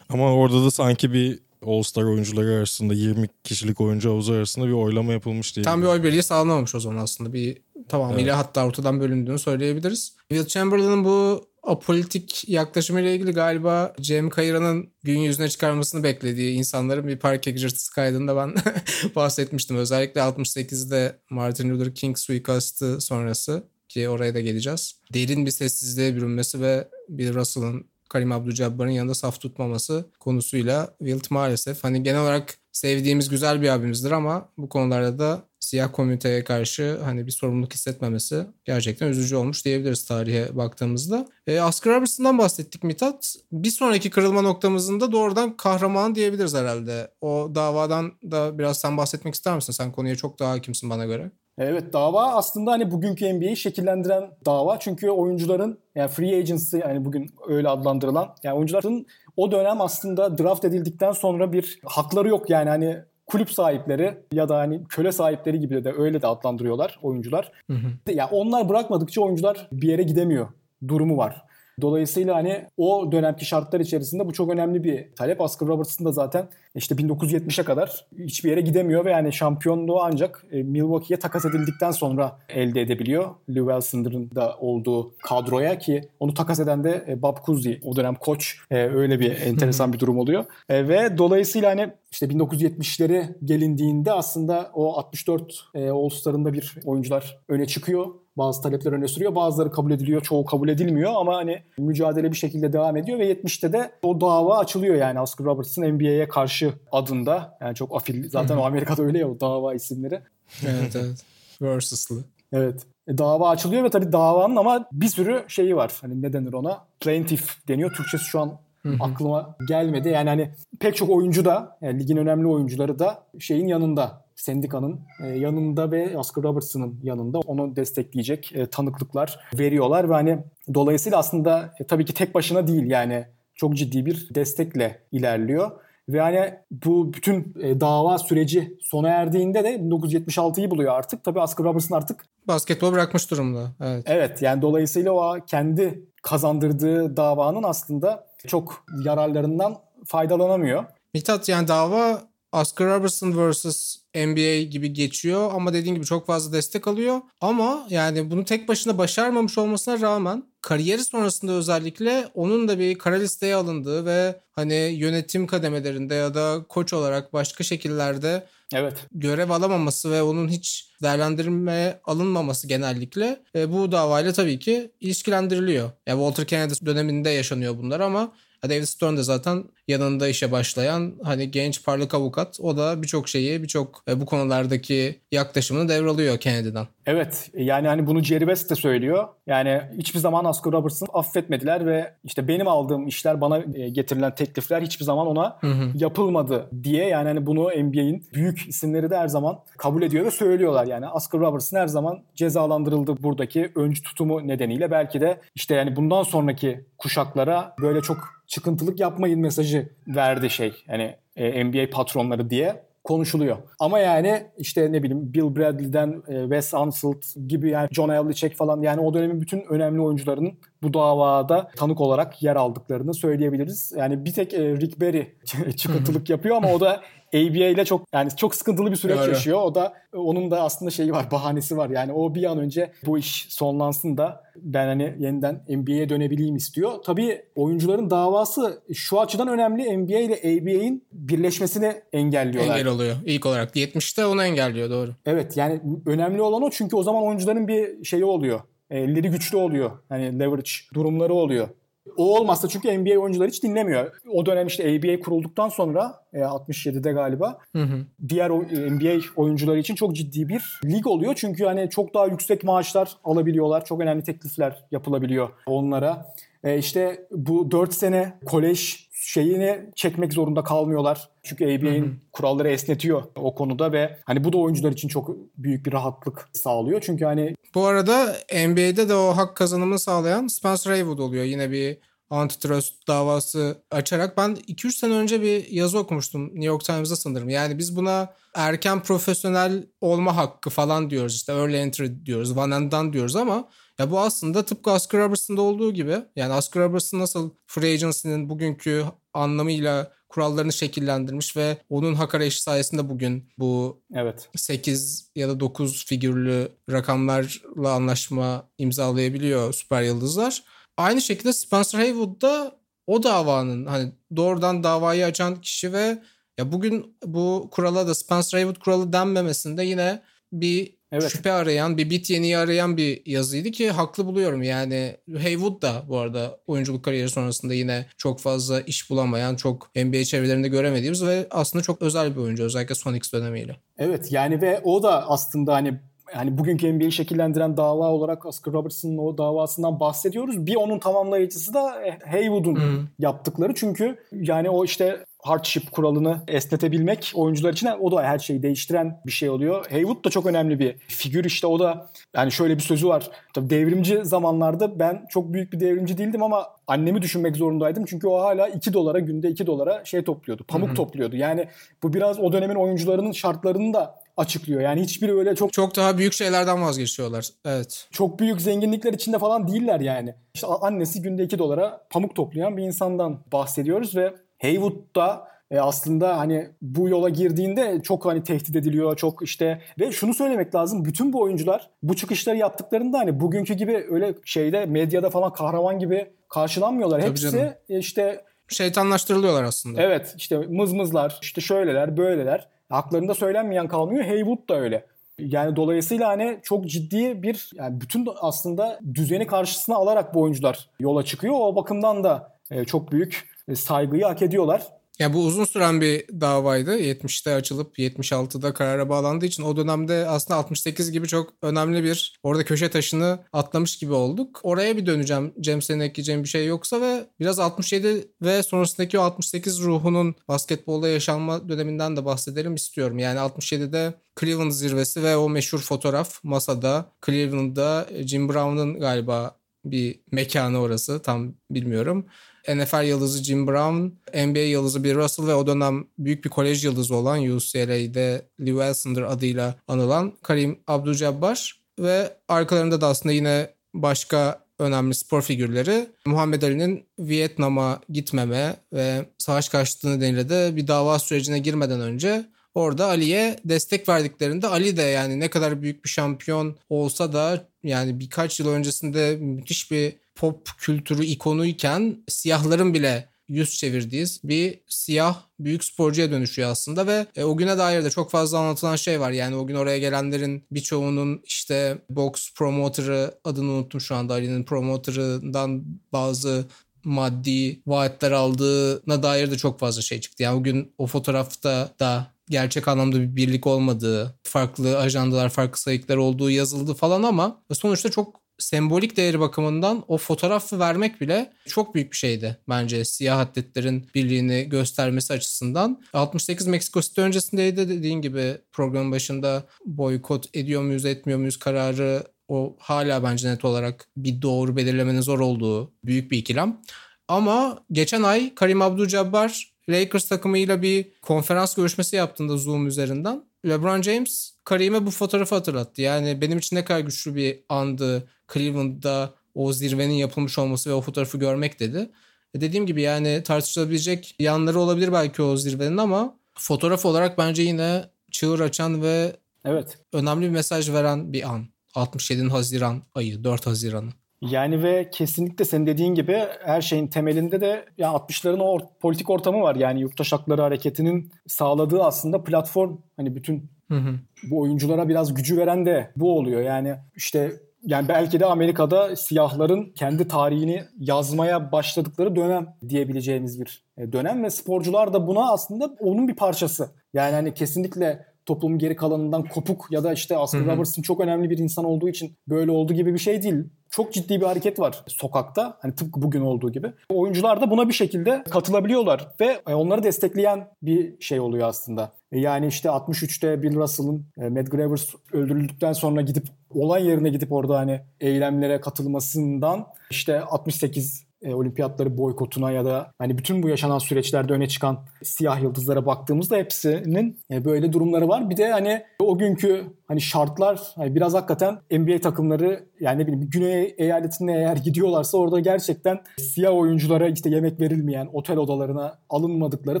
Ama 0.08 0.34
orada 0.34 0.64
da 0.64 0.70
sanki 0.70 1.12
bir 1.12 1.38
All-Star 1.66 2.04
oyuncuları 2.04 2.54
arasında 2.54 2.94
20 2.94 3.28
kişilik 3.44 3.80
oyuncu 3.80 4.10
havuzu 4.10 4.32
arasında 4.32 4.66
bir 4.66 4.72
oylama 4.72 5.12
yapılmış 5.12 5.56
diye. 5.56 5.64
Tam 5.64 5.82
bir 5.82 5.86
oy 5.86 6.02
birliği 6.02 6.22
sağlanamamış 6.22 6.74
o 6.74 6.80
zaman 6.80 7.02
aslında. 7.02 7.32
Bir 7.32 7.58
tamamıyla 7.88 8.34
evet. 8.34 8.46
hatta 8.46 8.66
ortadan 8.66 9.00
bölündüğünü 9.00 9.38
söyleyebiliriz. 9.38 10.12
Will 10.28 10.46
Chamberlain'ın 10.46 11.04
bu 11.04 11.48
apolitik 11.62 12.48
yaklaşımıyla 12.48 13.10
ilgili 13.10 13.32
galiba 13.32 13.94
Cem 14.00 14.30
Kayıra'nın 14.30 14.90
gün 15.02 15.18
yüzüne 15.18 15.48
çıkarmasını 15.48 16.02
beklediği 16.02 16.52
insanların 16.58 17.08
bir 17.08 17.18
parke 17.18 17.50
gıcırtısı 17.50 17.94
kaydında 17.94 18.36
ben 18.36 18.54
bahsetmiştim. 19.16 19.76
Özellikle 19.76 20.20
68'de 20.20 21.18
Martin 21.30 21.70
Luther 21.70 21.94
King 21.94 22.18
suikastı 22.18 23.00
sonrası 23.00 23.64
ki 23.88 24.08
oraya 24.08 24.34
da 24.34 24.40
geleceğiz. 24.40 24.94
Derin 25.14 25.46
bir 25.46 25.50
sessizliğe 25.50 26.16
bürünmesi 26.16 26.60
ve 26.60 26.88
Bill 27.08 27.34
Russell'ın 27.34 27.86
Karim 28.08 28.32
Abdul-Jabbar'ın 28.32 28.90
yanında 28.90 29.14
saf 29.14 29.40
tutmaması 29.40 30.06
konusuyla 30.20 30.94
Wilt 30.98 31.30
maalesef 31.30 31.84
hani 31.84 32.02
genel 32.02 32.20
olarak 32.20 32.57
sevdiğimiz 32.72 33.28
güzel 33.28 33.62
bir 33.62 33.68
abimizdir 33.68 34.10
ama 34.10 34.48
bu 34.58 34.68
konularda 34.68 35.18
da 35.18 35.42
siyah 35.60 35.92
komüniteye 35.92 36.44
karşı 36.44 36.98
hani 37.04 37.26
bir 37.26 37.30
sorumluluk 37.30 37.74
hissetmemesi 37.74 38.46
gerçekten 38.64 39.08
üzücü 39.08 39.36
olmuş 39.36 39.64
diyebiliriz 39.64 40.04
tarihe 40.04 40.56
baktığımızda. 40.56 41.26
E, 41.46 41.62
Oscar 41.62 41.94
Robertson'dan 41.94 42.38
bahsettik 42.38 42.84
Mithat. 42.84 43.36
Bir 43.52 43.70
sonraki 43.70 44.10
kırılma 44.10 44.42
noktamızın 44.42 45.00
da 45.00 45.12
doğrudan 45.12 45.56
kahraman 45.56 46.14
diyebiliriz 46.14 46.54
herhalde. 46.54 47.10
O 47.20 47.50
davadan 47.54 48.12
da 48.30 48.58
biraz 48.58 48.80
sen 48.80 48.96
bahsetmek 48.96 49.34
ister 49.34 49.56
misin? 49.56 49.72
Sen 49.72 49.92
konuya 49.92 50.16
çok 50.16 50.38
daha 50.38 50.50
hakimsin 50.50 50.90
bana 50.90 51.04
göre. 51.04 51.30
Evet 51.58 51.92
dava 51.92 52.32
aslında 52.32 52.72
hani 52.72 52.90
bugünkü 52.90 53.34
NBA'yi 53.34 53.56
şekillendiren 53.56 54.30
dava. 54.46 54.78
Çünkü 54.78 55.10
oyuncuların 55.10 55.78
yani 55.94 56.08
free 56.08 56.38
agency 56.38 56.76
yani 56.76 57.04
bugün 57.04 57.30
öyle 57.48 57.68
adlandırılan 57.68 58.34
yani 58.42 58.56
oyuncuların 58.56 59.06
o 59.38 59.52
dönem 59.52 59.80
aslında 59.80 60.38
draft 60.38 60.64
edildikten 60.64 61.12
sonra 61.12 61.52
bir 61.52 61.80
hakları 61.84 62.28
yok 62.28 62.50
yani 62.50 62.68
hani 62.68 62.98
kulüp 63.26 63.50
sahipleri 63.50 64.18
ya 64.32 64.48
da 64.48 64.58
hani 64.58 64.84
köle 64.88 65.12
sahipleri 65.12 65.58
gibi 65.60 65.84
de 65.84 65.92
öyle 65.92 66.22
de 66.22 66.26
adlandırıyorlar 66.26 66.98
oyuncular. 67.02 67.52
Hı 67.70 67.76
hı. 67.76 68.12
Ya 68.12 68.28
onlar 68.32 68.68
bırakmadıkça 68.68 69.20
oyuncular 69.22 69.68
bir 69.72 69.88
yere 69.88 70.02
gidemiyor 70.02 70.48
durumu 70.88 71.16
var. 71.16 71.42
Dolayısıyla 71.80 72.34
hani 72.34 72.64
o 72.76 73.12
dönemki 73.12 73.44
şartlar 73.44 73.80
içerisinde 73.80 74.26
bu 74.26 74.32
çok 74.32 74.50
önemli 74.50 74.84
bir 74.84 75.08
talep. 75.16 75.40
Oscar 75.40 75.68
Robertson 75.68 76.06
da 76.06 76.12
zaten 76.12 76.48
işte 76.74 76.94
1970'e 76.94 77.64
kadar 77.64 78.06
hiçbir 78.18 78.50
yere 78.50 78.60
gidemiyor 78.60 79.04
ve 79.04 79.10
yani 79.10 79.32
şampiyonluğu 79.32 80.02
ancak 80.02 80.44
e, 80.52 80.62
Milwaukee'ye 80.62 81.18
takas 81.18 81.44
edildikten 81.44 81.90
sonra 81.90 82.38
elde 82.48 82.80
edebiliyor. 82.80 83.24
Lou 83.48 83.68
Wilson'ın 83.68 84.30
da 84.34 84.56
olduğu 84.60 85.14
kadroya 85.22 85.78
ki 85.78 86.08
onu 86.20 86.34
takas 86.34 86.60
eden 86.60 86.84
de 86.84 87.04
e, 87.08 87.22
Bob 87.22 87.36
Cousy 87.46 87.72
o 87.84 87.96
dönem 87.96 88.14
koç. 88.14 88.56
E, 88.70 88.76
öyle 88.76 89.20
bir 89.20 89.40
enteresan 89.40 89.92
bir 89.92 89.98
durum 89.98 90.18
oluyor. 90.18 90.44
Ve 90.70 91.18
dolayısıyla 91.18 91.70
hani 91.70 91.90
işte 92.10 92.26
1970'lere 92.26 93.34
gelindiğinde 93.44 94.12
aslında 94.12 94.70
o 94.74 94.98
64 94.98 95.64
All-Star'ında 95.74 96.52
bir 96.52 96.74
oyuncular 96.84 97.38
öne 97.48 97.66
çıkıyor 97.66 98.06
bazı 98.38 98.62
talepler 98.62 98.92
öne 98.92 99.08
sürüyor. 99.08 99.34
Bazıları 99.34 99.70
kabul 99.72 99.90
ediliyor, 99.90 100.22
çoğu 100.22 100.44
kabul 100.44 100.68
edilmiyor 100.68 101.12
ama 101.16 101.36
hani 101.36 101.62
mücadele 101.78 102.32
bir 102.32 102.36
şekilde 102.36 102.72
devam 102.72 102.96
ediyor 102.96 103.18
ve 103.18 103.32
70'te 103.32 103.72
de 103.72 103.90
o 104.02 104.20
dava 104.20 104.58
açılıyor 104.58 104.94
yani 104.94 105.20
Oscar 105.20 105.46
Robertson 105.46 105.84
NBA'ye 105.84 106.28
karşı 106.28 106.72
adında. 106.92 107.58
Yani 107.60 107.74
çok 107.74 107.96
afil 107.96 108.30
zaten 108.30 108.56
o 108.56 108.62
Amerika'da 108.62 109.02
öyle 109.02 109.18
ya 109.18 109.28
o 109.30 109.40
dava 109.40 109.74
isimleri. 109.74 110.20
evet 110.66 110.96
evet. 110.96 111.24
Versus'lı. 111.62 112.24
Evet. 112.52 112.86
E, 113.08 113.18
dava 113.18 113.48
açılıyor 113.48 113.84
ve 113.84 113.90
tabii 113.90 114.12
davanın 114.12 114.56
ama 114.56 114.88
bir 114.92 115.08
sürü 115.08 115.44
şeyi 115.48 115.76
var. 115.76 115.92
Hani 116.00 116.22
ne 116.22 116.32
denir 116.32 116.52
ona? 116.52 116.84
Plaintiff 117.00 117.68
deniyor. 117.68 117.92
Türkçesi 117.92 118.24
şu 118.24 118.40
an 118.40 118.58
aklıma 119.00 119.56
gelmedi. 119.68 120.08
Yani 120.08 120.28
hani 120.28 120.50
pek 120.80 120.96
çok 120.96 121.10
oyuncu 121.10 121.44
da 121.44 121.78
yani 121.80 122.00
ligin 122.00 122.16
önemli 122.16 122.46
oyuncuları 122.46 122.98
da 122.98 123.22
şeyin 123.38 123.66
yanında 123.66 124.24
sendikanın 124.38 125.00
e, 125.24 125.26
yanında 125.26 125.90
ve 125.90 126.18
Oscar 126.18 126.44
Robertson'ın 126.44 127.00
yanında 127.02 127.38
onu 127.38 127.76
destekleyecek 127.76 128.52
e, 128.54 128.66
tanıklıklar 128.66 129.40
veriyorlar 129.58 130.10
ve 130.10 130.12
hani 130.12 130.38
dolayısıyla 130.74 131.18
aslında 131.18 131.74
e, 131.80 131.84
tabii 131.84 132.04
ki 132.04 132.14
tek 132.14 132.34
başına 132.34 132.66
değil 132.66 132.90
yani 132.90 133.26
çok 133.54 133.76
ciddi 133.76 134.06
bir 134.06 134.28
destekle 134.34 135.02
ilerliyor. 135.12 135.70
Ve 136.08 136.20
hani 136.20 136.54
bu 136.70 137.12
bütün 137.12 137.54
dava 137.80 138.18
süreci 138.18 138.76
sona 138.82 139.08
erdiğinde 139.08 139.64
de 139.64 139.76
1976'yı 139.76 140.70
buluyor 140.70 140.94
artık. 140.94 141.24
Tabii 141.24 141.38
Oscar 141.38 141.66
Robertson 141.66 141.96
artık 141.96 142.24
basketbol 142.48 142.92
bırakmış 142.92 143.30
durumda. 143.30 143.72
Evet. 143.80 144.02
Evet 144.06 144.42
yani 144.42 144.62
dolayısıyla 144.62 145.12
o 145.12 145.38
kendi 145.46 146.04
kazandırdığı 146.22 147.16
davanın 147.16 147.62
aslında 147.62 148.26
çok 148.46 148.84
yararlarından 149.04 149.76
faydalanamıyor. 150.06 150.84
Mithat 151.14 151.48
yani 151.48 151.68
dava 151.68 152.20
Oscar 152.52 152.88
Robertson 152.88 153.50
vs. 153.52 153.96
NBA 154.14 154.62
gibi 154.62 154.92
geçiyor 154.92 155.50
ama 155.54 155.72
dediğin 155.72 155.94
gibi 155.94 156.04
çok 156.06 156.26
fazla 156.26 156.52
destek 156.52 156.88
alıyor. 156.88 157.20
Ama 157.40 157.86
yani 157.90 158.30
bunu 158.30 158.44
tek 158.44 158.68
başına 158.68 158.98
başarmamış 158.98 159.58
olmasına 159.58 160.00
rağmen 160.00 160.42
kariyeri 160.62 161.04
sonrasında 161.04 161.52
özellikle 161.52 162.28
onun 162.34 162.68
da 162.68 162.78
bir 162.78 162.98
kara 162.98 163.16
listeye 163.16 163.54
alındığı 163.54 164.06
ve 164.06 164.40
hani 164.52 164.74
yönetim 164.74 165.46
kademelerinde 165.46 166.14
ya 166.14 166.34
da 166.34 166.64
koç 166.68 166.92
olarak 166.92 167.32
başka 167.32 167.64
şekillerde 167.64 168.46
Evet. 168.74 169.06
Görev 169.12 169.50
alamaması 169.50 170.10
ve 170.10 170.22
onun 170.22 170.48
hiç 170.48 170.90
değerlendirmeye 171.02 172.00
alınmaması 172.04 172.68
genellikle 172.68 173.40
e, 173.54 173.72
bu 173.72 173.92
davayla 173.92 174.32
tabii 174.32 174.58
ki 174.58 174.90
ilişkilendiriliyor. 175.00 175.90
Yani 176.06 176.18
Walter 176.18 176.46
Kennedy 176.46 176.86
döneminde 176.86 177.30
yaşanıyor 177.30 177.78
bunlar 177.78 178.00
ama 178.00 178.32
David 178.62 178.84
Stern 178.84 179.16
de 179.16 179.22
zaten 179.22 179.64
yanında 179.88 180.28
işe 180.28 180.52
başlayan 180.52 181.12
hani 181.22 181.50
genç 181.50 181.84
parlak 181.84 182.14
avukat. 182.14 182.58
O 182.60 182.76
da 182.76 183.02
birçok 183.02 183.28
şeyi, 183.28 183.62
birçok 183.62 184.02
e, 184.08 184.20
bu 184.20 184.26
konulardaki 184.26 185.20
yaklaşımını 185.32 185.88
devralıyor 185.88 186.38
Kennedy'den. 186.38 186.86
Evet 187.06 187.50
yani 187.54 187.88
hani 187.88 188.06
bunu 188.06 188.22
Jerry 188.22 188.44
West 188.44 188.70
de 188.70 188.74
söylüyor. 188.74 189.28
Yani 189.46 189.82
hiçbir 189.98 190.18
zaman 190.18 190.44
Oscar 190.44 190.72
Robertson 190.72 191.08
affetmediler 191.12 191.86
ve 191.86 192.14
işte 192.24 192.48
benim 192.48 192.68
aldığım 192.68 193.06
işler 193.06 193.40
bana 193.40 193.58
e, 193.74 193.88
getirilen 193.88 194.34
teklifler 194.34 194.82
hiçbir 194.82 195.04
zaman 195.04 195.26
ona 195.26 195.58
hı 195.60 195.66
hı. 195.66 195.90
yapılmadı 195.94 196.70
diye 196.82 197.06
yani 197.06 197.28
hani 197.28 197.46
bunu 197.46 197.62
NBA'in 197.62 198.26
büyük 198.34 198.68
isimleri 198.68 199.10
de 199.10 199.16
her 199.16 199.28
zaman 199.28 199.58
kabul 199.78 200.02
ediyor 200.02 200.24
ve 200.24 200.30
söylüyorlar. 200.30 200.86
Yani 200.86 201.08
Oscar 201.08 201.40
Robertson 201.40 201.78
her 201.78 201.86
zaman 201.86 202.22
cezalandırıldı 202.34 203.22
buradaki 203.22 203.72
öncü 203.74 204.02
tutumu 204.02 204.48
nedeniyle. 204.48 204.90
Belki 204.90 205.20
de 205.20 205.40
işte 205.54 205.74
yani 205.74 205.96
bundan 205.96 206.22
sonraki 206.22 206.84
kuşaklara 206.98 207.74
böyle 207.80 208.00
çok 208.00 208.18
çıkıntılık 208.46 209.00
yapmayın 209.00 209.40
mesajı 209.40 209.88
verdi 210.06 210.50
şey. 210.50 210.72
Hani 210.86 211.16
e, 211.36 211.64
NBA 211.64 211.90
patronları 211.90 212.50
diye 212.50 212.88
konuşuluyor. 213.08 213.56
Ama 213.80 213.98
yani 213.98 214.46
işte 214.58 214.92
ne 214.92 215.02
bileyim 215.02 215.34
Bill 215.34 215.56
Bradley'den 215.56 216.22
e, 216.28 216.42
Wes 216.42 216.74
Unseld 216.74 217.48
gibi 217.48 217.70
yani 217.70 217.88
John 217.92 218.08
Havlicek 218.08 218.56
falan 218.56 218.82
yani 218.82 219.00
o 219.00 219.14
dönemin 219.14 219.40
bütün 219.40 219.64
önemli 219.68 220.00
oyuncularının 220.00 220.58
bu 220.82 220.94
davada 220.94 221.70
tanık 221.76 222.00
olarak 222.00 222.42
yer 222.42 222.56
aldıklarını 222.56 223.14
söyleyebiliriz. 223.14 223.92
Yani 223.96 224.24
bir 224.24 224.32
tek 224.32 224.54
e, 224.54 224.76
Rick 224.76 225.00
Barry 225.00 225.36
çıkıntılık 225.76 226.30
yapıyor 226.30 226.56
ama 226.56 226.72
o 226.72 226.80
da 226.80 227.00
ABA 227.34 227.64
ile 227.64 227.84
çok 227.84 228.06
yani 228.12 228.30
çok 228.36 228.54
sıkıntılı 228.54 228.90
bir 228.90 228.96
süreç 228.96 229.18
Doğru. 229.18 229.28
yaşıyor. 229.28 229.62
O 229.62 229.74
da 229.74 229.92
onun 230.12 230.50
da 230.50 230.62
aslında 230.62 230.90
şeyi 230.90 231.12
var, 231.12 231.30
bahanesi 231.30 231.76
var. 231.76 231.90
Yani 231.90 232.12
o 232.12 232.34
bir 232.34 232.44
an 232.44 232.58
önce 232.58 232.92
bu 233.06 233.18
iş 233.18 233.46
sonlansın 233.50 234.16
da 234.16 234.44
ben 234.56 234.86
hani 234.86 235.14
yeniden 235.18 235.64
NBA'ye 235.68 236.08
dönebileyim 236.08 236.56
istiyor. 236.56 236.92
Tabii 237.04 237.42
oyuncuların 237.54 238.10
davası 238.10 238.82
şu 238.94 239.20
açıdan 239.20 239.48
önemli. 239.48 239.98
NBA 239.98 240.18
ile 240.18 240.34
ABA'in 240.34 241.04
birleşmesini 241.12 242.02
engelliyorlar. 242.12 242.74
Engel 242.74 242.86
oluyor 242.86 243.16
ilk 243.26 243.46
olarak. 243.46 243.76
70'te 243.76 244.26
onu 244.26 244.44
engelliyor 244.44 244.90
doğru. 244.90 245.10
Evet 245.26 245.56
yani 245.56 245.80
önemli 246.06 246.42
olan 246.42 246.62
o 246.62 246.70
çünkü 246.70 246.96
o 246.96 247.02
zaman 247.02 247.22
oyuncuların 247.22 247.68
bir 247.68 248.04
şeyi 248.04 248.24
oluyor. 248.24 248.60
Elleri 248.90 249.30
güçlü 249.30 249.56
oluyor. 249.56 249.90
Hani 250.08 250.38
leverage 250.38 250.70
durumları 250.94 251.34
oluyor. 251.34 251.68
O 252.16 252.38
olmazsa 252.38 252.68
çünkü 252.68 252.98
NBA 252.98 253.18
oyuncuları 253.18 253.48
hiç 253.48 253.62
dinlemiyor. 253.62 254.20
O 254.32 254.46
dönem 254.46 254.66
işte 254.66 254.84
ABA 254.84 255.20
kurulduktan 255.20 255.68
sonra 255.68 256.14
e, 256.32 256.38
67'de 256.38 257.12
galiba 257.12 257.58
Hı 257.76 257.82
hı. 257.82 258.06
diğer 258.28 258.50
o- 258.50 258.62
NBA 258.94 259.20
oyuncuları 259.36 259.78
için 259.78 259.94
çok 259.94 260.16
ciddi 260.16 260.48
bir 260.48 260.80
lig 260.84 261.06
oluyor. 261.06 261.34
Çünkü 261.36 261.64
hani 261.64 261.90
çok 261.90 262.14
daha 262.14 262.26
yüksek 262.26 262.64
maaşlar 262.64 263.12
alabiliyorlar. 263.24 263.84
Çok 263.84 264.00
önemli 264.00 264.22
teklifler 264.22 264.84
yapılabiliyor 264.90 265.48
onlara. 265.66 266.26
E 266.64 266.78
işte 266.78 267.26
bu 267.30 267.70
4 267.70 267.94
sene 267.94 268.38
kolej 268.46 269.07
şeyini 269.28 269.80
çekmek 269.94 270.32
zorunda 270.32 270.64
kalmıyorlar. 270.64 271.28
Çünkü 271.42 271.64
ABA'in 271.64 272.20
kuralları 272.32 272.68
esnetiyor 272.70 273.22
o 273.36 273.54
konuda 273.54 273.92
ve 273.92 274.18
hani 274.24 274.44
bu 274.44 274.52
da 274.52 274.58
oyuncular 274.58 274.92
için 274.92 275.08
çok 275.08 275.30
büyük 275.56 275.86
bir 275.86 275.92
rahatlık 275.92 276.48
sağlıyor. 276.52 277.00
Çünkü 277.00 277.24
hani 277.24 277.54
Bu 277.74 277.86
arada 277.86 278.36
NBA'de 278.68 279.08
de 279.08 279.14
o 279.14 279.36
hak 279.36 279.56
kazanımını 279.56 279.98
sağlayan 279.98 280.46
Spencer 280.46 280.90
Haywood 280.90 281.18
oluyor. 281.18 281.44
Yine 281.44 281.70
bir 281.70 281.98
antitrust 282.30 283.08
davası 283.08 283.82
açarak. 283.90 284.36
Ben 284.36 284.50
2-3 284.50 284.92
sene 284.92 285.12
önce 285.12 285.42
bir 285.42 285.70
yazı 285.70 285.98
okumuştum 285.98 286.46
New 286.46 286.64
York 286.64 286.84
Times'da 286.84 287.16
sanırım. 287.16 287.48
Yani 287.48 287.78
biz 287.78 287.96
buna 287.96 288.34
erken 288.54 289.02
profesyonel 289.02 289.86
olma 290.00 290.36
hakkı 290.36 290.70
falan 290.70 291.10
diyoruz. 291.10 291.34
İşte 291.34 291.52
early 291.52 291.80
entry 291.80 292.26
diyoruz, 292.26 292.56
one 292.56 292.74
and 292.74 292.92
done 292.92 293.12
diyoruz 293.12 293.36
ama 293.36 293.68
ya 293.98 294.10
bu 294.10 294.20
aslında 294.20 294.64
tıpkı 294.64 294.90
Oscar 294.90 295.20
Robertson'da 295.20 295.62
olduğu 295.62 295.92
gibi. 295.92 296.16
Yani 296.36 296.54
Oscar 296.54 296.82
Robertson 296.82 297.18
nasıl 297.18 297.50
free 297.66 297.92
agency'nin 297.92 298.48
bugünkü 298.48 299.04
anlamıyla 299.34 300.12
kurallarını 300.28 300.72
şekillendirmiş 300.72 301.56
ve 301.56 301.78
onun 301.88 302.14
hak 302.14 302.34
arayışı 302.34 302.62
sayesinde 302.62 303.08
bugün 303.08 303.48
bu 303.58 304.02
evet 304.14 304.48
8 304.56 305.30
ya 305.36 305.48
da 305.48 305.60
9 305.60 306.06
figürlü 306.06 306.68
rakamlarla 306.90 307.92
anlaşma 307.92 308.68
imzalayabiliyor 308.78 309.72
süper 309.72 310.02
yıldızlar. 310.02 310.64
Aynı 310.96 311.20
şekilde 311.20 311.52
Spencer 311.52 311.98
Haywood 311.98 312.42
da 312.42 312.78
o 313.06 313.22
davanın 313.22 313.86
hani 313.86 314.12
doğrudan 314.36 314.84
davayı 314.84 315.26
açan 315.26 315.60
kişi 315.60 315.92
ve 315.92 316.22
ya 316.58 316.72
bugün 316.72 317.16
bu 317.24 317.68
kurala 317.70 318.06
da 318.06 318.14
Spencer 318.14 318.58
Haywood 318.58 318.84
kuralı 318.84 319.12
denmemesinde 319.12 319.84
yine 319.84 320.22
bir 320.52 320.97
Evet. 321.12 321.30
şüphe 321.30 321.52
arayan, 321.52 321.98
bir 321.98 322.10
bit 322.10 322.30
yeniği 322.30 322.58
arayan 322.58 322.96
bir 322.96 323.22
yazıydı 323.26 323.70
ki 323.70 323.90
haklı 323.90 324.26
buluyorum. 324.26 324.62
Yani 324.62 325.16
Haywood 325.42 325.82
da 325.82 326.02
bu 326.08 326.18
arada 326.18 326.58
oyunculuk 326.66 327.04
kariyeri 327.04 327.28
sonrasında 327.28 327.74
yine 327.74 328.06
çok 328.16 328.40
fazla 328.40 328.80
iş 328.80 329.10
bulamayan, 329.10 329.56
çok 329.56 329.90
NBA 329.96 330.24
çevrelerinde 330.24 330.68
göremediğimiz 330.68 331.26
ve 331.26 331.46
aslında 331.50 331.82
çok 331.82 332.02
özel 332.02 332.36
bir 332.36 332.40
oyuncu 332.40 332.64
özellikle 332.64 332.94
Sonics 332.94 333.32
dönemiyle. 333.32 333.76
Evet 333.98 334.32
yani 334.32 334.62
ve 334.62 334.80
o 334.84 335.02
da 335.02 335.28
aslında 335.28 335.74
hani 335.74 336.00
yani 336.34 336.58
bugünkü 336.58 336.92
NBA'yi 336.92 337.12
şekillendiren 337.12 337.76
dava 337.76 338.08
olarak 338.08 338.46
Oscar 338.46 338.74
Robertson'ın 338.74 339.18
o 339.18 339.38
davasından 339.38 340.00
bahsediyoruz. 340.00 340.66
Bir 340.66 340.74
onun 340.74 340.98
tamamlayıcısı 340.98 341.74
da 341.74 341.94
Haywood'un 342.30 342.76
Hı. 342.76 343.00
yaptıkları. 343.18 343.72
Çünkü 343.74 344.18
yani 344.32 344.70
o 344.70 344.84
işte 344.84 345.24
hardship 345.42 345.92
kuralını 345.92 346.42
esnetebilmek 346.48 347.32
oyuncular 347.34 347.72
için 347.72 347.88
o 348.00 348.12
da 348.12 348.22
her 348.22 348.38
şeyi 348.38 348.62
değiştiren 348.62 349.20
bir 349.26 349.32
şey 349.32 349.50
oluyor. 349.50 349.86
Haywood 349.90 350.24
da 350.24 350.30
çok 350.30 350.46
önemli 350.46 350.78
bir 350.78 350.96
figür 350.98 351.44
işte 351.44 351.66
o 351.66 351.78
da 351.78 352.10
yani 352.36 352.52
şöyle 352.52 352.76
bir 352.76 352.82
sözü 352.82 353.08
var. 353.08 353.30
Tabii 353.54 353.70
devrimci 353.70 354.24
zamanlarda 354.24 354.98
ben 354.98 355.26
çok 355.30 355.52
büyük 355.52 355.72
bir 355.72 355.80
devrimci 355.80 356.18
değildim 356.18 356.42
ama 356.42 356.66
annemi 356.86 357.22
düşünmek 357.22 357.56
zorundaydım. 357.56 358.04
Çünkü 358.04 358.26
o 358.26 358.38
hala 358.40 358.68
2 358.68 358.92
dolara 358.92 359.18
günde 359.18 359.48
2 359.50 359.66
dolara 359.66 360.04
şey 360.04 360.24
topluyordu. 360.24 360.64
Pamuk 360.68 360.96
topluyordu. 360.96 361.36
Yani 361.36 361.68
bu 362.02 362.12
biraz 362.12 362.38
o 362.38 362.52
dönemin 362.52 362.74
oyuncularının 362.74 363.32
şartlarını 363.32 363.94
da 363.94 364.14
açıklıyor. 364.36 364.80
Yani 364.80 365.02
hiçbiri 365.02 365.38
öyle 365.38 365.54
çok 365.54 365.72
Çok 365.72 365.96
daha 365.96 366.18
büyük 366.18 366.32
şeylerden 366.32 366.82
vazgeçiyorlar. 366.82 367.48
Evet. 367.64 368.08
çok 368.10 368.38
büyük 368.38 368.60
zenginlikler 368.60 369.12
içinde 369.12 369.38
falan 369.38 369.68
değiller 369.68 370.00
yani. 370.00 370.34
İşte 370.54 370.66
annesi 370.66 371.22
günde 371.22 371.44
2 371.44 371.58
dolara 371.58 372.06
pamuk 372.10 372.34
toplayan 372.34 372.76
bir 372.76 372.82
insandan 372.82 373.40
bahsediyoruz 373.52 374.16
ve 374.16 374.34
Haywood 374.62 375.16
da 375.16 375.48
e, 375.70 375.80
aslında 375.80 376.38
hani 376.38 376.68
bu 376.82 377.08
yola 377.08 377.28
girdiğinde 377.28 378.00
çok 378.02 378.26
hani 378.26 378.44
tehdit 378.44 378.76
ediliyor 378.76 379.16
çok 379.16 379.42
işte 379.42 379.80
ve 379.98 380.12
şunu 380.12 380.34
söylemek 380.34 380.74
lazım 380.74 381.04
bütün 381.04 381.32
bu 381.32 381.42
oyuncular 381.42 381.90
bu 382.02 382.16
çıkışları 382.16 382.56
yaptıklarında 382.56 383.18
hani 383.18 383.40
bugünkü 383.40 383.74
gibi 383.74 384.06
öyle 384.10 384.34
şeyde 384.44 384.86
medyada 384.86 385.30
falan 385.30 385.52
kahraman 385.52 385.98
gibi 385.98 386.30
karşılanmıyorlar. 386.48 387.20
Tabii 387.20 387.30
Hepsi 387.30 387.50
canım. 387.50 387.72
e, 387.88 387.98
işte 387.98 388.44
Şeytanlaştırılıyorlar 388.68 389.64
aslında. 389.64 390.02
Evet 390.02 390.34
işte 390.36 390.58
mızmızlar 390.58 391.38
işte 391.42 391.60
şöyleler 391.60 392.16
böyleler 392.16 392.68
haklarında 392.88 393.34
söylenmeyen 393.34 393.88
kalmıyor. 393.88 394.24
Haywood 394.24 394.68
da 394.68 394.80
öyle. 394.80 395.06
Yani 395.38 395.76
dolayısıyla 395.76 396.28
hani 396.28 396.58
çok 396.62 396.86
ciddi 396.86 397.42
bir 397.42 397.70
yani 397.74 398.00
bütün 398.00 398.28
aslında 398.40 399.00
düzeni 399.14 399.46
karşısına 399.46 399.96
alarak 399.96 400.34
bu 400.34 400.40
oyuncular 400.40 400.90
yola 401.00 401.24
çıkıyor. 401.24 401.54
O 401.56 401.76
bakımdan 401.76 402.24
da 402.24 402.56
e, 402.70 402.84
çok 402.84 403.12
büyük 403.12 403.57
saygıyı 403.76 404.24
hak 404.24 404.42
ediyorlar. 404.42 404.98
Ya 405.18 405.34
bu 405.34 405.44
uzun 405.44 405.64
süren 405.64 406.00
bir 406.00 406.24
davaydı. 406.40 406.98
70'te 406.98 407.54
açılıp 407.54 407.98
76'da 407.98 408.74
karara 408.74 409.08
bağlandığı 409.08 409.46
için 409.46 409.62
o 409.62 409.76
dönemde 409.76 410.28
aslında 410.28 410.58
68 410.60 411.12
gibi 411.12 411.28
çok 411.28 411.52
önemli 411.62 412.04
bir 412.04 412.38
orada 412.42 412.64
köşe 412.64 412.90
taşını 412.90 413.38
atlamış 413.52 413.98
gibi 413.98 414.12
olduk. 414.12 414.60
Oraya 414.62 414.96
bir 414.96 415.06
döneceğim. 415.06 415.54
Cem 415.60 415.82
senin 415.82 416.00
ekleyeceğin 416.00 416.44
bir 416.44 416.48
şey 416.48 416.66
yoksa 416.66 417.00
ve 417.00 417.26
biraz 417.40 417.58
67 417.58 418.28
ve 418.42 418.62
sonrasındaki 418.62 419.18
o 419.18 419.22
68 419.22 419.82
ruhunun 419.82 420.34
basketbolda 420.48 421.08
yaşanma 421.08 421.68
döneminden 421.68 422.16
de 422.16 422.24
bahsedelim 422.24 422.74
istiyorum. 422.74 423.18
Yani 423.18 423.38
67'de 423.38 424.14
Cleveland 424.40 424.70
zirvesi 424.70 425.22
ve 425.22 425.36
o 425.36 425.48
meşhur 425.48 425.78
fotoğraf 425.78 426.44
masada 426.44 427.12
Cleveland'da 427.26 428.06
Jim 428.24 428.48
Brown'un 428.48 429.00
galiba 429.00 429.58
bir 429.84 430.20
mekanı 430.32 430.80
orası 430.80 431.22
tam 431.22 431.54
bilmiyorum. 431.70 432.26
NFL 432.68 433.04
yıldızı 433.04 433.44
Jim 433.44 433.66
Brown, 433.66 434.06
NBA 434.48 434.58
yıldızı 434.58 435.04
Bill 435.04 435.14
Russell 435.14 435.46
ve 435.46 435.54
o 435.54 435.66
dönem 435.66 436.04
büyük 436.18 436.44
bir 436.44 436.50
kolej 436.50 436.84
yıldızı 436.84 437.14
olan 437.14 437.42
UCLA'de 437.42 438.42
Lee 438.60 438.66
Wilsoner 438.66 439.22
adıyla 439.22 439.74
anılan 439.88 440.32
Karim 440.42 440.78
Abdul-Jabbar 440.86 441.72
ve 441.98 442.32
arkalarında 442.48 443.00
da 443.00 443.06
aslında 443.06 443.32
yine 443.32 443.70
başka 443.94 444.68
önemli 444.78 445.14
spor 445.14 445.42
figürleri 445.42 446.06
Muhammed 446.26 446.62
Ali'nin 446.62 447.04
Vietnam'a 447.18 448.00
gitmeme 448.08 448.76
ve 448.92 449.26
savaş 449.38 449.68
karşıtlığı 449.68 450.16
nedeniyle 450.16 450.48
de 450.48 450.76
bir 450.76 450.88
dava 450.88 451.18
sürecine 451.18 451.58
girmeden 451.58 452.00
önce 452.00 452.46
orada 452.74 453.06
Ali'ye 453.06 453.56
destek 453.64 454.08
verdiklerinde 454.08 454.66
Ali 454.66 454.96
de 454.96 455.02
yani 455.02 455.40
ne 455.40 455.48
kadar 455.48 455.82
büyük 455.82 456.04
bir 456.04 456.10
şampiyon 456.10 456.76
olsa 456.88 457.32
da 457.32 457.68
yani 457.82 458.20
birkaç 458.20 458.60
yıl 458.60 458.68
öncesinde 458.68 459.36
müthiş 459.36 459.90
bir 459.90 460.16
pop 460.38 460.68
kültürü 460.78 461.24
ikonuyken 461.24 462.16
siyahların 462.28 462.94
bile 462.94 463.28
yüz 463.48 463.78
çevirdiği 463.78 464.26
bir 464.44 464.80
siyah 464.86 465.42
büyük 465.60 465.84
sporcuya 465.84 466.30
dönüşüyor 466.30 466.70
aslında 466.70 467.06
ve 467.06 467.26
e, 467.36 467.44
o 467.44 467.56
güne 467.56 467.78
dair 467.78 468.04
de 468.04 468.10
çok 468.10 468.30
fazla 468.30 468.58
anlatılan 468.58 468.96
şey 468.96 469.20
var. 469.20 469.30
Yani 469.30 469.56
o 469.56 469.66
gün 469.66 469.74
oraya 469.74 469.98
gelenlerin 469.98 470.64
birçoğunun 470.70 471.42
işte 471.44 471.98
box 472.10 472.54
promoter'ı 472.54 473.34
adını 473.44 473.70
unuttum 473.70 474.00
şu 474.00 474.14
anda 474.14 474.34
Ali'nin 474.34 474.64
promoter'ından 474.64 475.84
bazı 476.12 476.64
maddi 477.04 477.80
vaatler 477.86 478.32
aldığına 478.32 479.22
dair 479.22 479.50
de 479.50 479.56
çok 479.56 479.80
fazla 479.80 480.02
şey 480.02 480.20
çıktı. 480.20 480.42
Yani 480.42 480.60
o 480.60 480.62
gün 480.62 480.92
o 480.98 481.06
fotoğrafta 481.06 481.90
da 482.00 482.26
gerçek 482.50 482.88
anlamda 482.88 483.20
bir 483.20 483.36
birlik 483.36 483.66
olmadığı, 483.66 484.34
farklı 484.42 484.98
ajandalar, 484.98 485.48
farklı 485.48 485.80
sayıklar 485.80 486.16
olduğu 486.16 486.50
yazıldı 486.50 486.94
falan 486.94 487.22
ama 487.22 487.60
sonuçta 487.72 488.10
çok 488.10 488.47
sembolik 488.58 489.16
değeri 489.16 489.40
bakımından 489.40 490.04
o 490.08 490.18
fotoğrafı 490.18 490.78
vermek 490.78 491.20
bile 491.20 491.52
çok 491.66 491.94
büyük 491.94 492.12
bir 492.12 492.16
şeydi 492.16 492.58
bence 492.68 493.04
siyah 493.04 493.38
atletlerin 493.38 494.10
birliğini 494.14 494.68
göstermesi 494.68 495.32
açısından. 495.32 496.02
68 496.12 496.66
Meksiko 496.66 497.00
City 497.00 497.20
öncesindeydi 497.20 497.88
dediğin 497.88 498.22
gibi 498.22 498.58
programın 498.72 499.12
başında 499.12 499.66
boykot 499.84 500.56
ediyor 500.56 500.82
muyuz 500.82 501.04
etmiyor 501.04 501.38
muyuz 501.38 501.58
kararı 501.58 502.24
o 502.48 502.76
hala 502.78 503.22
bence 503.22 503.48
net 503.48 503.64
olarak 503.64 504.08
bir 504.16 504.42
doğru 504.42 504.76
belirlemenin 504.76 505.20
zor 505.20 505.40
olduğu 505.40 505.92
büyük 506.04 506.30
bir 506.30 506.38
ikilem. 506.38 506.80
Ama 507.28 507.84
geçen 507.92 508.22
ay 508.22 508.54
Karim 508.54 508.82
Abdul-Jabbar 508.82 509.64
Lakers 509.88 510.28
takımıyla 510.28 510.82
bir 510.82 511.06
konferans 511.22 511.74
görüşmesi 511.74 512.16
yaptığında 512.16 512.56
Zoom 512.56 512.86
üzerinden 512.86 513.44
LeBron 513.66 514.02
James 514.02 514.52
Kareem'e 514.64 515.06
bu 515.06 515.10
fotoğrafı 515.10 515.54
hatırlattı. 515.54 516.02
Yani 516.02 516.40
benim 516.40 516.58
için 516.58 516.76
ne 516.76 516.84
kadar 516.84 517.00
güçlü 517.00 517.34
bir 517.34 517.60
andı 517.68 518.28
Cleveland'da 518.54 519.30
o 519.54 519.72
zirvenin 519.72 520.14
yapılmış 520.14 520.58
olması 520.58 520.90
ve 520.90 520.94
o 520.94 521.00
fotoğrafı 521.00 521.38
görmek 521.38 521.80
dedi. 521.80 522.10
E 522.54 522.60
dediğim 522.60 522.86
gibi 522.86 523.02
yani 523.02 523.42
tartışılabilecek 523.42 524.34
yanları 524.38 524.78
olabilir 524.80 525.12
belki 525.12 525.42
o 525.42 525.56
zirvenin 525.56 525.96
ama 525.96 526.36
fotoğraf 526.54 527.04
olarak 527.06 527.38
bence 527.38 527.62
yine 527.62 528.04
çığır 528.30 528.60
açan 528.60 529.02
ve 529.02 529.36
Evet. 529.64 529.98
önemli 530.12 530.44
bir 530.44 530.50
mesaj 530.50 530.90
veren 530.92 531.32
bir 531.32 531.48
an. 531.48 531.66
67 531.94 532.42
Haziran 532.48 533.02
ayı, 533.14 533.44
4 533.44 533.66
Haziran'ı. 533.66 534.10
Yani 534.40 534.82
ve 534.82 535.10
kesinlikle 535.10 535.64
senin 535.64 535.86
dediğin 535.86 536.14
gibi 536.14 536.44
her 536.64 536.80
şeyin 536.82 537.06
temelinde 537.06 537.60
de 537.60 537.84
ya 537.98 538.08
60'ların 538.08 538.60
o 538.60 538.76
or- 538.78 538.86
politik 539.00 539.30
ortamı 539.30 539.60
var. 539.62 539.76
Yani 539.76 540.00
yurttaş 540.00 540.32
hakları 540.32 540.62
hareketinin 540.62 541.32
sağladığı 541.46 542.02
aslında 542.02 542.44
platform 542.44 542.96
hani 543.16 543.34
bütün 543.36 543.70
Hı 543.88 543.94
hı. 543.98 544.14
bu 544.42 544.60
oyunculara 544.60 545.08
biraz 545.08 545.34
gücü 545.34 545.56
veren 545.56 545.86
de 545.86 546.10
bu 546.16 546.38
oluyor. 546.38 546.60
Yani 546.62 546.94
işte 547.16 547.52
yani 547.88 548.08
belki 548.08 548.40
de 548.40 548.46
Amerika'da 548.46 549.16
siyahların 549.16 549.92
kendi 549.92 550.28
tarihini 550.28 550.84
yazmaya 550.98 551.72
başladıkları 551.72 552.36
dönem 552.36 552.66
diyebileceğimiz 552.88 553.60
bir 553.60 553.84
e, 553.98 554.12
dönem 554.12 554.44
ve 554.44 554.50
sporcular 554.50 555.12
da 555.12 555.26
buna 555.26 555.52
aslında 555.52 555.96
onun 556.00 556.28
bir 556.28 556.36
parçası. 556.36 556.90
Yani 557.14 557.34
hani 557.34 557.54
kesinlikle 557.54 558.24
toplumun 558.46 558.78
geri 558.78 558.96
kalanından 558.96 559.44
kopuk 559.44 559.86
ya 559.90 560.04
da 560.04 560.12
işte 560.12 560.38
Oscar. 560.38 560.66
Robertson 560.66 561.02
çok 561.02 561.20
önemli 561.20 561.50
bir 561.50 561.58
insan 561.58 561.84
olduğu 561.84 562.08
için 562.08 562.36
böyle 562.48 562.70
oldu 562.70 562.92
gibi 562.92 563.14
bir 563.14 563.18
şey 563.18 563.42
değil. 563.42 563.64
Çok 563.90 564.12
ciddi 564.12 564.40
bir 564.40 564.46
hareket 564.46 564.80
var 564.80 565.04
sokakta. 565.06 565.78
Hani 565.82 565.94
tıpkı 565.94 566.22
bugün 566.22 566.40
olduğu 566.40 566.72
gibi. 566.72 566.92
Oyuncular 567.08 567.60
da 567.60 567.70
buna 567.70 567.88
bir 567.88 567.94
şekilde 567.94 568.44
katılabiliyorlar 568.50 569.28
ve 569.40 569.60
e, 569.68 569.74
onları 569.74 570.02
destekleyen 570.02 570.68
bir 570.82 571.20
şey 571.20 571.40
oluyor 571.40 571.68
aslında. 571.68 572.12
E, 572.32 572.40
Yani 572.40 572.66
işte 572.66 572.88
63'te 572.88 573.62
Bill 573.62 573.74
Russell'ın 573.76 574.26
e, 574.38 574.48
Matt 574.48 574.70
Gravers 574.70 575.14
öldürüldükten 575.32 575.92
sonra 575.92 576.20
gidip 576.20 576.44
olay 576.74 577.06
yerine 577.06 577.28
gidip 577.28 577.52
orada 577.52 577.78
hani 577.78 578.00
eylemlere 578.20 578.80
katılmasından 578.80 579.86
işte 580.10 580.40
68 580.40 581.28
e, 581.42 581.54
olimpiyatları 581.54 582.18
boykotuna 582.18 582.70
ya 582.70 582.84
da 582.84 583.12
hani 583.18 583.38
bütün 583.38 583.62
bu 583.62 583.68
yaşanan 583.68 583.98
süreçlerde 583.98 584.52
öne 584.52 584.68
çıkan 584.68 584.98
siyah 585.22 585.62
yıldızlara 585.62 586.06
baktığımızda 586.06 586.56
hepsinin 586.56 587.38
e, 587.50 587.64
böyle 587.64 587.92
durumları 587.92 588.28
var. 588.28 588.50
Bir 588.50 588.56
de 588.56 588.72
hani 588.72 589.02
o 589.18 589.38
günkü 589.38 589.84
hani 590.08 590.20
şartlar 590.20 590.80
hani 590.94 591.14
biraz 591.14 591.34
hakikaten 591.34 591.78
NBA 591.90 592.18
takımları 592.20 592.86
yani 593.00 593.22
ne 593.22 593.26
bileyim 593.26 593.50
güney 593.50 593.94
eyaletine 593.98 594.56
eğer 594.56 594.76
gidiyorlarsa 594.84 595.38
orada 595.38 595.60
gerçekten 595.60 596.20
siyah 596.38 596.74
oyunculara 596.74 597.28
işte 597.28 597.50
yemek 597.50 597.80
verilmeyen 597.80 598.28
otel 598.32 598.56
odalarına 598.56 599.18
alınmadıkları 599.28 600.00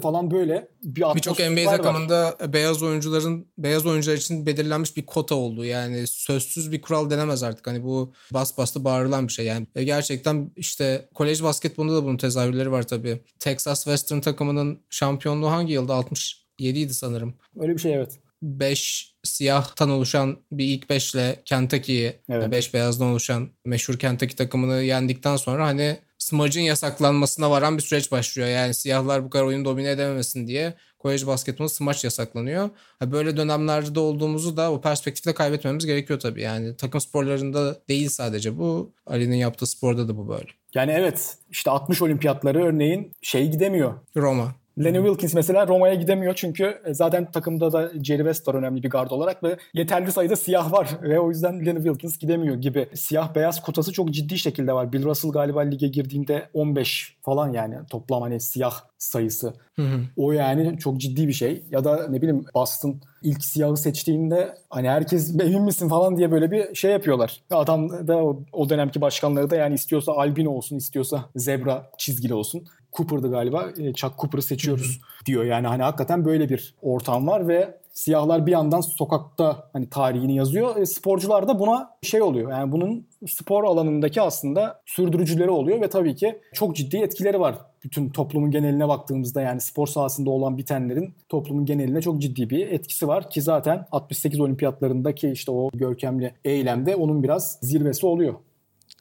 falan 0.00 0.30
böyle 0.30 0.68
bir 0.82 1.04
Birçok 1.14 1.38
NBA 1.38 1.66
var. 1.66 1.76
takımında 1.76 2.36
beyaz 2.52 2.82
oyuncuların 2.82 3.46
beyaz 3.58 3.86
oyuncular 3.86 4.16
için 4.16 4.46
belirlenmiş 4.46 4.96
bir 4.96 5.06
kota 5.06 5.34
oldu. 5.34 5.64
Yani 5.64 6.06
sözsüz 6.06 6.72
bir 6.72 6.82
kural 6.82 7.10
denemez 7.10 7.42
artık. 7.42 7.66
Hani 7.66 7.84
bu 7.84 8.12
bas 8.32 8.58
bastı 8.58 8.84
bağırılan 8.84 9.28
bir 9.28 9.32
şey. 9.32 9.46
Yani 9.46 9.66
e, 9.74 9.84
gerçekten 9.84 10.50
işte 10.56 11.08
kolej 11.14 11.42
basketbolunda 11.42 11.94
da 11.94 12.04
bunun 12.04 12.16
tezahürleri 12.16 12.72
var 12.72 12.82
tabii. 12.82 13.20
Texas 13.38 13.84
Western 13.84 14.20
takımının 14.20 14.80
şampiyonluğu 14.90 15.50
hangi 15.50 15.72
yılda? 15.72 15.94
67 15.94 16.78
idi 16.78 16.94
sanırım. 16.94 17.34
Öyle 17.60 17.72
bir 17.72 17.78
şey 17.78 17.94
evet. 17.94 18.18
5 18.42 19.14
siyahtan 19.24 19.90
oluşan 19.90 20.38
bir 20.52 20.64
ilk 20.64 20.90
5 20.90 21.14
ile 21.14 21.42
Kentucky'yi 21.44 22.16
Evet. 22.30 22.50
5 22.50 22.74
beyazdan 22.74 23.08
oluşan 23.08 23.50
meşhur 23.64 23.98
Kentucky 23.98 24.36
takımını 24.36 24.82
yendikten 24.82 25.36
sonra 25.36 25.66
hani 25.66 25.98
smacın 26.18 26.60
yasaklanmasına 26.60 27.50
varan 27.50 27.76
bir 27.76 27.82
süreç 27.82 28.12
başlıyor. 28.12 28.48
Yani 28.48 28.74
siyahlar 28.74 29.24
bu 29.24 29.30
kadar 29.30 29.44
oyunu 29.44 29.64
domine 29.64 29.90
edememesin 29.90 30.46
diye 30.46 30.74
kolej 30.98 31.26
basketbolu 31.26 31.68
smaç 31.68 32.04
yasaklanıyor. 32.04 32.70
Ha, 32.98 33.12
Böyle 33.12 33.36
dönemlerde 33.36 34.00
olduğumuzu 34.00 34.56
da 34.56 34.72
o 34.72 34.80
perspektifle 34.80 35.34
kaybetmemiz 35.34 35.86
gerekiyor 35.86 36.20
tabii. 36.20 36.42
Yani 36.42 36.76
takım 36.76 37.00
sporlarında 37.00 37.76
değil 37.88 38.08
sadece 38.08 38.58
bu. 38.58 38.92
Ali'nin 39.06 39.36
yaptığı 39.36 39.66
sporda 39.66 40.08
da 40.08 40.16
bu 40.16 40.28
böyle. 40.28 40.48
Yani 40.74 40.92
evet 40.92 41.36
işte 41.50 41.70
60 41.70 42.02
olimpiyatları 42.02 42.64
örneğin 42.64 43.12
şey 43.22 43.50
gidemiyor. 43.50 43.94
Roma. 44.16 44.54
Lenny 44.84 44.96
Wilkins 44.96 45.34
mesela 45.34 45.66
Roma'ya 45.66 45.94
gidemiyor 45.94 46.34
çünkü 46.34 46.78
e, 46.84 46.94
zaten 46.94 47.30
takımda 47.30 47.72
da 47.72 47.90
Jerry 48.02 48.18
West 48.18 48.48
var 48.48 48.54
önemli 48.54 48.82
bir 48.82 48.90
gard 48.90 49.10
olarak 49.10 49.44
ve 49.44 49.56
yeterli 49.74 50.12
sayıda 50.12 50.36
siyah 50.36 50.72
var 50.72 50.88
ve 51.02 51.20
o 51.20 51.30
yüzden 51.30 51.66
Lenny 51.66 51.78
Wilkins 51.78 52.18
gidemiyor 52.18 52.56
gibi. 52.56 52.88
Siyah 52.94 53.34
beyaz 53.34 53.62
kotası 53.62 53.92
çok 53.92 54.10
ciddi 54.10 54.38
şekilde 54.38 54.72
var. 54.72 54.92
Bill 54.92 55.04
Russell 55.04 55.32
galiba 55.32 55.60
lige 55.60 55.88
girdiğinde 55.88 56.48
15 56.54 57.16
falan 57.22 57.52
yani 57.52 57.74
toplam 57.90 58.22
hani 58.22 58.40
siyah 58.40 58.74
sayısı. 58.98 59.54
Hı 59.76 59.82
hı. 59.82 60.00
O 60.16 60.32
yani 60.32 60.78
çok 60.78 61.00
ciddi 61.00 61.28
bir 61.28 61.32
şey. 61.32 61.64
Ya 61.70 61.84
da 61.84 62.08
ne 62.08 62.22
bileyim 62.22 62.44
Boston 62.54 63.00
ilk 63.22 63.44
siyahı 63.44 63.76
seçtiğinde 63.76 64.54
hani 64.70 64.88
herkes 64.88 65.30
emin 65.40 65.62
misin 65.62 65.88
falan 65.88 66.16
diye 66.16 66.30
böyle 66.30 66.50
bir 66.50 66.74
şey 66.74 66.90
yapıyorlar. 66.90 67.40
Adam 67.50 68.08
da 68.08 68.16
o, 68.16 68.42
o 68.52 68.68
dönemki 68.68 69.00
başkanları 69.00 69.50
da 69.50 69.56
yani 69.56 69.74
istiyorsa 69.74 70.12
albino 70.12 70.50
olsun 70.50 70.76
istiyorsa 70.76 71.24
zebra 71.36 71.90
çizgili 71.98 72.34
olsun. 72.34 72.64
Cooper'dı 72.92 73.30
galiba. 73.30 73.70
E, 73.78 73.92
Chuck 73.92 74.18
Cooper'ı 74.18 74.42
seçiyoruz 74.42 75.00
diyor. 75.26 75.44
Yani 75.44 75.66
hani 75.66 75.82
hakikaten 75.82 76.24
böyle 76.24 76.48
bir 76.48 76.74
ortam 76.82 77.26
var 77.26 77.48
ve 77.48 77.78
siyahlar 77.92 78.46
bir 78.46 78.52
yandan 78.52 78.80
sokakta 78.80 79.70
hani 79.72 79.90
tarihini 79.90 80.36
yazıyor. 80.36 80.76
E, 80.76 80.86
sporcular 80.86 81.48
da 81.48 81.58
buna 81.58 81.90
şey 82.02 82.22
oluyor. 82.22 82.50
Yani 82.50 82.72
bunun 82.72 83.06
spor 83.26 83.64
alanındaki 83.64 84.20
aslında 84.22 84.82
sürdürücüleri 84.86 85.50
oluyor 85.50 85.80
ve 85.80 85.88
tabii 85.88 86.14
ki 86.14 86.40
çok 86.52 86.76
ciddi 86.76 86.96
etkileri 86.96 87.40
var. 87.40 87.58
Bütün 87.84 88.10
toplumun 88.10 88.50
geneline 88.50 88.88
baktığımızda 88.88 89.40
yani 89.40 89.60
spor 89.60 89.86
sahasında 89.86 90.30
olan 90.30 90.58
bitenlerin 90.58 91.14
toplumun 91.28 91.64
geneline 91.64 92.02
çok 92.02 92.22
ciddi 92.22 92.50
bir 92.50 92.66
etkisi 92.66 93.08
var 93.08 93.30
ki 93.30 93.42
zaten 93.42 93.86
68 93.92 94.40
olimpiyatlarındaki 94.40 95.30
işte 95.30 95.52
o 95.52 95.70
görkemli 95.74 96.34
eylemde 96.44 96.96
onun 96.96 97.22
biraz 97.22 97.58
zirvesi 97.62 98.06
oluyor. 98.06 98.34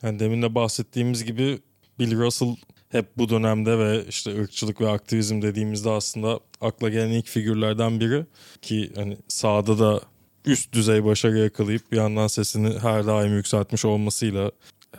Yani 0.04 0.20
demin 0.20 0.42
de 0.42 0.56
bahsettiğimiz 0.56 1.26
gibi 1.26 1.60
Bill 2.00 2.20
Russell 2.20 2.56
hep 2.90 3.06
bu 3.18 3.30
dönemde 3.30 3.80
ve 3.80 4.06
işte 4.10 4.42
ırkçılık 4.42 4.82
ve 4.82 4.90
aktivizm 4.90 5.42
dediğimizde 5.42 5.90
aslında 5.90 6.40
akla 6.62 6.90
gelen 6.90 7.10
ilk 7.10 7.28
figürlerden 7.28 8.00
biri 8.00 8.26
ki 8.62 8.92
hani 8.96 9.18
sahada 9.28 9.80
da 9.80 10.02
üst 10.46 10.74
düzey 10.74 11.06
başarı 11.06 11.38
yakalayıp 11.38 11.92
bir 11.92 11.98
yandan 11.98 12.28
sesini 12.28 12.80
her 12.80 13.08
daim 13.08 13.36
yükseltmiş 13.36 13.86
olmasıyla 13.86 14.52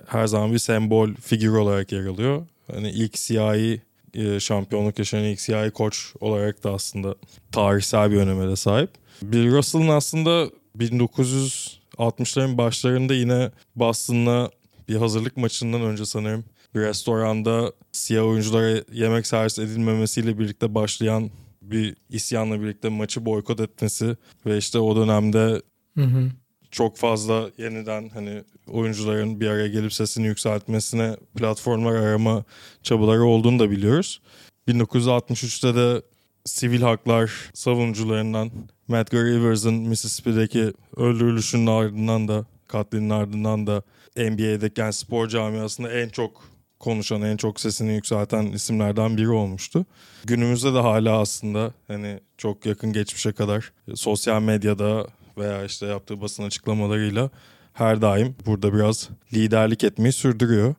her 0.07 0.27
zaman 0.27 0.53
bir 0.53 0.59
sembol 0.59 1.15
figür 1.15 1.53
olarak 1.53 1.93
yer 1.93 2.07
alıyor. 2.07 2.47
Hani 2.73 2.91
ilk 2.91 3.19
siyahi 3.19 3.83
e, 4.15 4.41
şampiyonluk 4.41 4.99
yaşayan 4.99 5.25
ilk 5.25 5.41
siyahi 5.41 5.71
koç 5.71 6.13
olarak 6.21 6.65
da 6.65 6.73
aslında 6.73 7.15
tarihsel 7.53 8.11
bir 8.11 8.17
öneme 8.17 8.49
de 8.49 8.57
sahip. 8.57 8.91
Bill 9.23 9.53
Russell'ın 9.53 9.89
aslında 9.89 10.51
1960'ların 10.79 12.59
başlarında 12.59 13.15
yine 13.15 13.51
Boston'la 13.77 14.51
bir 14.89 14.97
hazırlık 14.97 15.37
maçından 15.37 15.83
önce 15.83 16.07
sanırım 16.07 16.45
bir 16.75 16.81
restoranda 16.81 17.73
siyah 17.93 18.27
oyunculara 18.27 18.83
yemek 18.93 19.27
servis 19.27 19.59
edilmemesiyle 19.59 20.39
birlikte 20.39 20.75
başlayan 20.75 21.31
bir 21.63 21.97
isyanla 22.11 22.61
birlikte 22.61 22.89
maçı 22.89 23.27
boykot 23.27 23.61
etmesi 23.61 24.17
ve 24.47 24.59
işte 24.59 24.79
o 24.79 24.97
dönemde 24.97 25.63
Hı 25.95 26.05
hı. 26.05 26.31
çok 26.71 26.97
fazla 26.97 27.51
yeniden 27.59 28.09
hani 28.09 28.43
oyuncuların 28.67 29.41
bir 29.41 29.49
araya 29.49 29.69
gelip 29.69 29.93
sesini 29.93 30.27
yükseltmesine 30.27 31.17
platformlar 31.37 31.95
arama 31.95 32.45
çabaları 32.83 33.25
olduğunu 33.25 33.59
da 33.59 33.71
biliyoruz. 33.71 34.21
1963'te 34.69 35.75
de 35.75 36.03
sivil 36.45 36.83
haklar 36.83 37.51
savunucularından 37.55 38.51
Medgar 38.89 39.25
Evans'ın 39.25 39.75
Mississippi'deki 39.75 40.73
öldürülüşünün 40.97 41.67
ardından 41.67 42.29
da 42.29 42.47
katlinin 42.69 43.11
ardından 43.11 43.67
da 43.67 43.83
NBA'deki 44.17 44.81
yani 44.81 44.93
spor 44.93 45.29
camiasında 45.29 45.93
en 45.93 46.09
çok 46.09 46.43
konuşan, 46.81 47.23
en 47.23 47.37
çok 47.37 47.61
sesini 47.61 47.95
yükselten 47.95 48.47
isimlerden 48.47 49.17
biri 49.17 49.31
olmuştu. 49.31 49.87
Günümüzde 50.25 50.75
de 50.75 50.79
hala 50.79 51.21
aslında 51.21 51.73
hani 51.89 52.21
çok 52.39 52.67
yakın 52.67 52.93
geçmişe 52.93 53.33
kadar 53.33 53.73
sosyal 53.95 54.43
medyada 54.43 55.07
veya 55.39 55.65
işte 55.65 55.87
yaptığı 55.87 56.21
basın 56.21 56.43
açıklamalarıyla 56.43 57.31
her 57.73 58.03
daim 58.03 58.35
burada 58.47 58.75
biraz 58.75 59.09
liderlik 59.35 59.85
etmeyi 59.85 60.13
sürdürüyor. 60.13 60.75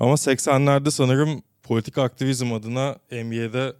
Ama 0.00 0.14
80'lerde 0.14 0.90
sanırım 0.90 1.42
politik 1.62 1.98
aktivizm 1.98 2.52
adına 2.52 2.96
NBA'de 3.12 3.72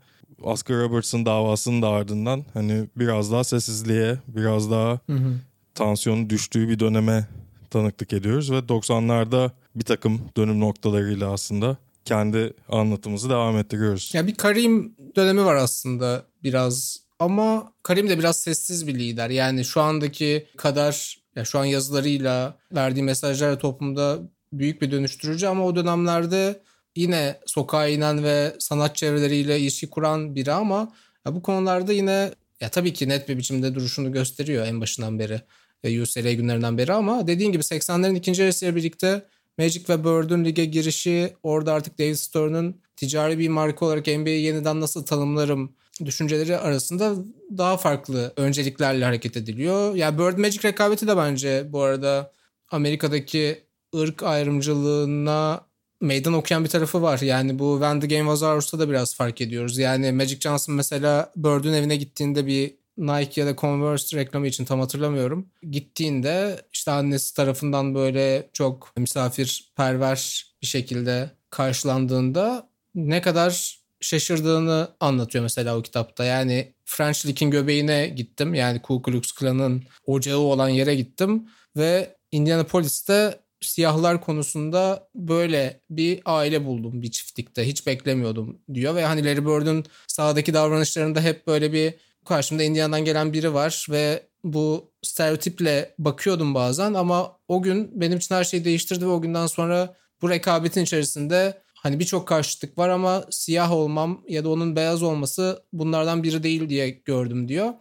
Oscar 0.42 0.76
Robertson 0.76 1.26
davasının 1.26 1.82
da 1.82 1.88
ardından 1.88 2.44
hani 2.54 2.86
biraz 2.96 3.32
daha 3.32 3.44
sessizliğe, 3.44 4.18
biraz 4.28 4.70
daha 4.70 5.00
Hı 5.06 5.12
hı. 5.12 5.34
tansiyonun 5.74 6.30
düştüğü 6.30 6.68
bir 6.68 6.78
döneme 6.78 7.26
tanıklık 7.70 8.12
ediyoruz 8.12 8.52
ve 8.52 8.58
90'larda 8.58 9.50
bir 9.74 9.84
takım 9.84 10.20
dönüm 10.36 10.60
noktalarıyla 10.60 11.32
aslında 11.32 11.76
kendi 12.04 12.52
anlatımımızı 12.68 13.30
devam 13.30 13.58
ettiriyoruz. 13.58 14.10
Ya 14.14 14.26
bir 14.26 14.34
Karim 14.34 14.96
dönemi 15.16 15.44
var 15.44 15.54
aslında 15.54 16.24
biraz 16.42 17.04
ama 17.18 17.72
Karim 17.82 18.08
de 18.08 18.18
biraz 18.18 18.40
sessiz 18.40 18.86
bir 18.86 18.94
lider. 18.94 19.30
Yani 19.30 19.64
şu 19.64 19.80
andaki 19.80 20.46
kadar 20.56 21.18
ya 21.36 21.44
şu 21.44 21.58
an 21.58 21.64
yazılarıyla 21.64 22.58
verdiği 22.72 23.02
mesajlarla 23.02 23.58
toplumda 23.58 24.18
büyük 24.52 24.82
bir 24.82 24.90
dönüştürücü 24.90 25.46
ama 25.46 25.64
o 25.64 25.76
dönemlerde 25.76 26.62
yine 26.96 27.40
sokağa 27.46 27.88
inen 27.88 28.24
ve 28.24 28.56
sanat 28.58 28.96
çevreleriyle 28.96 29.60
ilişki 29.60 29.90
kuran 29.90 30.34
biri 30.34 30.52
ama 30.52 30.92
ya 31.26 31.34
bu 31.34 31.42
konularda 31.42 31.92
yine 31.92 32.30
ya 32.60 32.68
tabii 32.68 32.92
ki 32.92 33.08
net 33.08 33.28
bir 33.28 33.38
biçimde 33.38 33.74
duruşunu 33.74 34.12
gösteriyor 34.12 34.66
en 34.66 34.80
başından 34.80 35.18
beri. 35.18 35.40
E, 35.84 36.02
UCLA 36.02 36.32
günlerinden 36.32 36.78
beri 36.78 36.92
ama 36.92 37.26
dediğin 37.26 37.52
gibi 37.52 37.62
80'lerin 37.62 38.16
ikinci 38.16 38.42
yarısıyla 38.42 38.76
birlikte 38.76 39.26
Magic 39.58 39.84
ve 39.88 40.04
Bird'ün 40.04 40.44
lige 40.44 40.64
girişi 40.64 41.32
orada 41.42 41.72
artık 41.72 41.98
David 41.98 42.14
Stern'ın 42.14 42.80
ticari 42.96 43.38
bir 43.38 43.48
marka 43.48 43.86
olarak 43.86 44.06
NBA'yi 44.06 44.42
yeniden 44.42 44.80
nasıl 44.80 45.06
tanımlarım 45.06 45.72
düşünceleri 46.04 46.58
arasında 46.58 47.14
daha 47.58 47.76
farklı 47.76 48.32
önceliklerle 48.36 49.04
hareket 49.04 49.36
ediliyor. 49.36 49.94
Ya 49.94 50.06
yani 50.06 50.18
Bird 50.18 50.38
Magic 50.38 50.68
rekabeti 50.68 51.06
de 51.06 51.16
bence 51.16 51.72
bu 51.72 51.82
arada 51.82 52.32
Amerika'daki 52.70 53.64
ırk 53.96 54.22
ayrımcılığına 54.22 55.66
meydan 56.00 56.32
okuyan 56.34 56.64
bir 56.64 56.68
tarafı 56.68 57.02
var. 57.02 57.18
Yani 57.18 57.58
bu 57.58 57.74
When 57.80 58.00
the 58.00 58.06
Game 58.06 58.30
Was 58.30 58.42
Ours'ta 58.42 58.78
da 58.78 58.90
biraz 58.90 59.14
fark 59.14 59.40
ediyoruz. 59.40 59.78
Yani 59.78 60.12
Magic 60.12 60.40
Johnson 60.40 60.74
mesela 60.74 61.32
Bird'ün 61.36 61.72
evine 61.72 61.96
gittiğinde 61.96 62.46
bir 62.46 62.74
Nike 62.98 63.40
ya 63.40 63.46
da 63.46 63.56
Converse 63.56 64.16
reklamı 64.16 64.46
için 64.46 64.64
tam 64.64 64.80
hatırlamıyorum. 64.80 65.48
Gittiğinde 65.70 66.60
işte 66.72 66.90
annesi 66.90 67.34
tarafından 67.34 67.94
böyle 67.94 68.48
çok 68.52 68.96
misafirperver 68.96 70.46
bir 70.62 70.66
şekilde 70.66 71.30
karşılandığında 71.50 72.68
ne 72.94 73.22
kadar 73.22 73.78
şaşırdığını 74.00 74.88
anlatıyor 75.00 75.42
mesela 75.42 75.78
o 75.78 75.82
kitapta. 75.82 76.24
Yani 76.24 76.74
French 76.84 77.26
Lick'in 77.26 77.50
göbeğine 77.50 78.06
gittim. 78.06 78.54
Yani 78.54 78.82
Ku 78.82 79.02
Klux 79.02 79.32
Klan'ın 79.32 79.82
ocağı 80.06 80.38
olan 80.38 80.68
yere 80.68 80.94
gittim 80.94 81.48
ve 81.76 82.16
Indianapolis'te 82.32 83.40
siyahlar 83.60 84.20
konusunda 84.20 85.08
böyle 85.14 85.80
bir 85.90 86.20
aile 86.24 86.64
buldum 86.64 87.02
bir 87.02 87.10
çiftlikte. 87.10 87.66
Hiç 87.66 87.86
beklemiyordum 87.86 88.58
diyor 88.74 88.94
ve 88.94 89.04
hani 89.04 89.24
Larry 89.24 89.46
Bird'ün 89.46 89.84
sahadaki 90.06 90.54
davranışlarında 90.54 91.20
hep 91.20 91.46
böyle 91.46 91.72
bir 91.72 91.94
karşımda 92.26 92.62
Indiana'dan 92.62 93.04
gelen 93.04 93.32
biri 93.32 93.54
var 93.54 93.86
ve 93.90 94.22
bu 94.44 94.92
stereotiple 95.02 95.94
bakıyordum 95.98 96.54
bazen 96.54 96.94
ama 96.94 97.36
o 97.48 97.62
gün 97.62 98.00
benim 98.00 98.18
için 98.18 98.34
her 98.34 98.44
şeyi 98.44 98.64
değiştirdi 98.64 99.06
ve 99.06 99.10
o 99.10 99.20
günden 99.20 99.46
sonra 99.46 99.96
bu 100.22 100.30
rekabetin 100.30 100.82
içerisinde 100.82 101.62
hani 101.74 102.00
birçok 102.00 102.28
karşıtlık 102.28 102.78
var 102.78 102.88
ama 102.88 103.24
siyah 103.30 103.72
olmam 103.72 104.24
ya 104.28 104.44
da 104.44 104.48
onun 104.48 104.76
beyaz 104.76 105.02
olması 105.02 105.62
bunlardan 105.72 106.22
biri 106.22 106.42
değil 106.42 106.68
diye 106.68 106.90
gördüm 106.90 107.48
diyor. 107.48 107.72